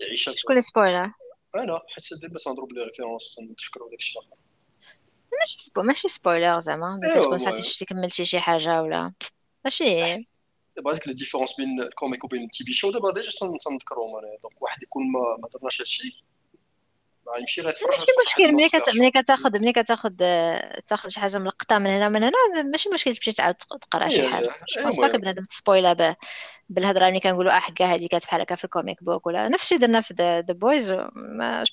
يعيشها 0.00 0.34
شكون 0.34 0.60
سبويلر 0.60 1.12
أنا 1.54 1.80
حيت 1.88 2.20
دابا 2.22 2.38
تنضرب 2.38 2.72
لي 2.72 2.84
ريفيرونس 2.84 3.34
تنتفكروا 3.34 3.90
داكشي 3.90 4.18
الآخر. 4.18 4.36
ماشي 5.40 5.58
سبو 5.58 5.82
ماشي 5.82 6.08
سبويلر 6.08 6.58
زعما 6.58 7.00
تكون 7.14 7.38
صافي 7.38 7.60
شفتي 7.60 7.84
كملتي 7.84 8.24
شي 8.24 8.40
حاجة 8.40 8.82
ولا. 8.82 9.12
ماشي. 9.64 10.26
دابا 10.76 10.92
هذيك 10.92 11.08
لي 11.08 11.14
ديفيرونس 11.14 11.56
بين 11.56 11.80
الكوميك 11.82 12.24
وبين 12.24 12.42
التي 12.44 12.64
في 12.64 12.72
شو 12.72 12.90
دابا 12.90 13.12
ديجا 13.12 13.30
تنذكرهم 13.40 14.16
أنا. 14.16 14.38
دونك 14.42 14.62
واحد 14.62 14.82
يكون 14.82 15.12
ما 15.12 15.20
ما 15.42 15.48
درناش 15.48 15.80
هادشي. 15.80 16.24
ماشي 17.40 17.62
مشكل 17.62 18.52
ملي 18.52 18.68
كت... 18.68 18.96
ملي 18.96 19.10
كتاخذ 19.10 19.58
ملي 19.58 19.72
كتاخذ 19.72 20.10
تاخذ 20.86 21.08
شي 21.08 21.20
حاجة 21.20 21.38
ملقطه 21.38 21.78
من 21.78 21.86
هنا 21.86 22.06
ومن 22.06 22.22
هنا 22.22 22.62
ماشي 22.64 22.88
مشكل 22.88 23.16
تمشي 23.16 23.32
تعاود 23.32 23.54
تقرا 23.54 24.08
شي 24.08 24.28
حاجة. 24.28 24.50
جو 24.78 25.02
با 25.02 25.16
بنادم 25.16 25.42
تسبويلا 25.42 25.92
به 25.92 26.16
بالهضره 26.68 27.08
اللي 27.08 27.20
كنقولوا 27.20 27.56
آه 27.56 27.58
حكا 27.58 27.84
هذه 27.84 28.06
كانت 28.06 28.24
بحال 28.24 28.40
هكا 28.40 28.54
في 28.54 28.64
الكوميك 28.64 29.04
بوك 29.04 29.26
ولا 29.26 29.48
نفس 29.48 29.64
الشيء 29.64 29.78
درنا 29.78 30.00
في 30.00 30.14
ذا 30.14 30.40
بويز 30.40 30.92
جو 30.92 31.06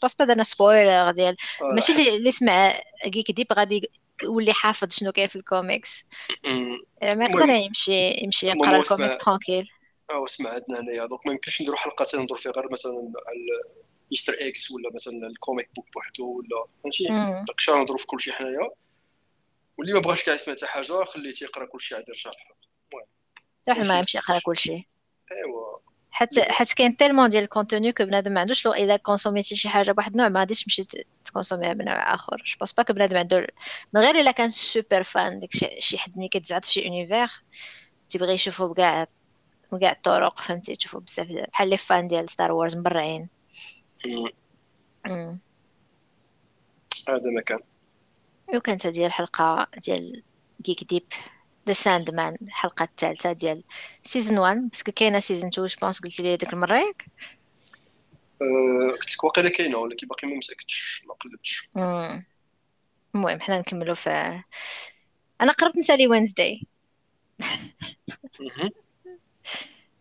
باس 0.02 0.16
با 0.16 0.26
درنا 0.26 0.44
سبويلر 0.44 1.12
ديال 1.12 1.36
ماشي 1.76 2.16
اللي, 2.16 2.32
سمع 2.32 2.74
كيك 3.04 3.32
ديب 3.32 3.54
غادي 3.54 3.92
يولي 4.24 4.54
حافظ 4.54 4.92
شنو 4.92 5.12
كاين 5.12 5.28
في 5.28 5.36
الكوميكس. 5.36 6.06
ما 7.04 7.26
يقدر 7.26 7.50
يمشي 7.50 8.24
يمشي 8.24 8.48
يقرا 8.48 8.78
الكوميكس 8.78 9.18
ترونكيل 9.18 9.70
آه 10.12 10.26
اسمع 10.26 10.50
عندنا 10.50 10.80
هنايا. 10.80 11.06
دونك 11.06 11.28
ما 11.28 11.32
يمكنش 11.32 11.62
نديرو 11.62 11.78
حلقة 11.78 12.06
تنهضروا 12.06 12.38
فيها 12.38 12.52
غير 12.52 12.72
مثلا 12.72 13.14
ايستر 14.12 14.34
إكس 14.40 14.72
ولا 14.72 14.94
مثلا 14.94 15.28
الكوميك 15.28 15.70
بوك 15.76 15.86
بوحدو 15.94 16.38
ولا 16.38 16.66
فهمتي 16.84 17.04
داك 17.48 17.58
الشيء 17.58 17.76
نهضروا 17.76 17.98
في 17.98 18.08
كلشي 18.08 18.32
حنايا. 18.32 18.70
واللي 19.78 19.94
ما 19.94 20.00
بغاش 20.00 20.24
كاع 20.24 20.36
يسمع 20.36 20.56
حتى 20.56 20.66
حاجة 20.66 21.04
خليه 21.04 21.32
تيقرا 21.32 21.66
كلشي 21.66 21.96
عاد 21.96 22.04
يرجع 22.10 22.32
الحلقة. 22.32 22.72
المهم. 23.70 23.88
ما 23.88 23.98
يمشي 23.98 24.18
يقرأ 24.18 24.40
كلشي 24.40 24.72
أيوا. 24.72 25.78
حتى 26.12 26.42
حتى 26.44 26.76
كاين 26.76 26.98
تيلمون 26.98 27.30
ديال 27.30 27.44
الكونتوني 27.44 27.92
كو 27.92 28.06
بنادم 28.06 28.32
ما 28.32 28.40
عندوش 28.40 28.66
لو 28.66 28.74
الا 28.74 28.98
كونسوميتي 28.98 29.56
شي 29.56 29.70
حاجة 29.70 29.92
بواحد 29.92 30.12
النوع 30.12 30.30
ما 30.30 30.40
غاديش 30.40 30.64
تمشي 30.64 30.84
تكونسوميها 31.26 31.74
بنوع 31.74 32.14
آخر. 32.14 32.38
جو 32.46 32.58
بونس 32.60 32.74
با 32.74 32.84
كو 32.84 32.94
بنادم 32.94 33.18
عنده 33.18 33.48
من 33.94 34.02
غير 34.02 34.16
إلا 34.16 34.32
كان 34.32 34.50
سوبر 34.50 35.04
فان 35.04 35.40
داك 35.40 35.52
شي 35.80 35.98
حد 35.98 36.18
ملي 36.18 36.28
كتزعط 36.28 36.66
في 36.66 36.72
شي 36.72 36.88
اونيفير 36.88 37.30
تيبغي 38.10 38.34
يشوفو 38.34 38.68
بكاع 38.68 39.08
بكاع 39.72 39.92
الطرق 39.92 40.42
فهمتي؟ 40.42 40.76
تشوفو 40.76 41.00
بزاف 41.00 41.32
بحال 41.32 41.70
les 41.70 41.78
fans 41.78 42.08
ديال 42.08 42.30
Star 42.30 42.52
Wars 42.52 42.78
مبرعين. 42.78 43.30
هذا 47.08 47.32
مكان 47.38 47.60
وكانت 48.56 48.88
هذه 48.88 49.06
الحلقة 49.06 49.68
ديال 49.86 50.24
Geek 50.62 50.84
Deep 50.84 51.04
The 51.68 51.74
Sandman 51.74 52.38
الحلقة 52.42 52.84
الثالثة 52.84 53.32
ديال 53.32 53.64
saison 54.06 54.38
1 54.38 54.70
parce 54.70 54.84
que 54.84 54.92
كاينة 54.92 55.20
saison 55.20 55.50
2 55.50 55.68
je 55.68 55.77
pense 55.77 56.00
قلتي 56.00 56.24
لي 56.24 56.38
ديك 56.38 56.54
المرة 56.54 56.80
ياك؟ 56.80 57.06
أه، 58.42 58.92
قلت 58.92 59.14
لك 59.14 59.24
واقيلا 59.24 59.50
كاينة 59.50 59.78
ولكن 59.78 60.08
باقي 60.08 60.28
ما 60.28 60.36
مسكتش 60.36 61.04
ما 61.08 61.14
قلبتش. 61.14 61.70
المهم 63.16 63.42
حنا 63.42 63.60
نكملو 63.60 63.96
في 63.96 64.42
أنا 65.42 65.52
قربت 65.52 65.78
نسالي 65.78 66.08
Wednesday 66.08 66.62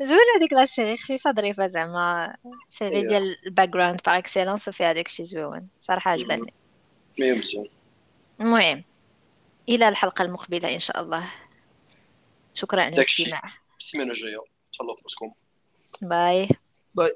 زوينة 0.03 0.37
هذيك 0.37 0.53
لا 0.53 0.67
série 0.67 0.97
خفيفة 0.97 1.33
ظريفة 1.33 1.67
زعما. 1.67 2.37
série 2.71 2.97
أيوة. 2.97 3.09
ديال 3.09 3.37
ال 3.47 3.69
background 3.69 4.01
par 4.07 4.19
excellence 4.19 4.69
وفيها 4.69 4.93
داكشي 4.93 5.25
زوين. 5.25 5.69
صراحة 5.81 6.11
عجبتني. 6.11 6.55
المهم 8.41 8.85
إلى 9.69 9.89
الحلقة 9.89 10.23
المقبلة 10.23 10.75
إن 10.75 10.79
شاء 10.79 11.01
الله. 11.01 11.33
شكرا 12.55 12.83
على 12.83 12.95
الاستماع 12.95 13.43
السيمانة 13.79 14.11
الجاية. 14.11 14.45
تهلاو 14.79 14.95
في 14.95 15.03
راسكم 15.05 15.33
باي. 16.03 16.49
باي. 16.95 17.11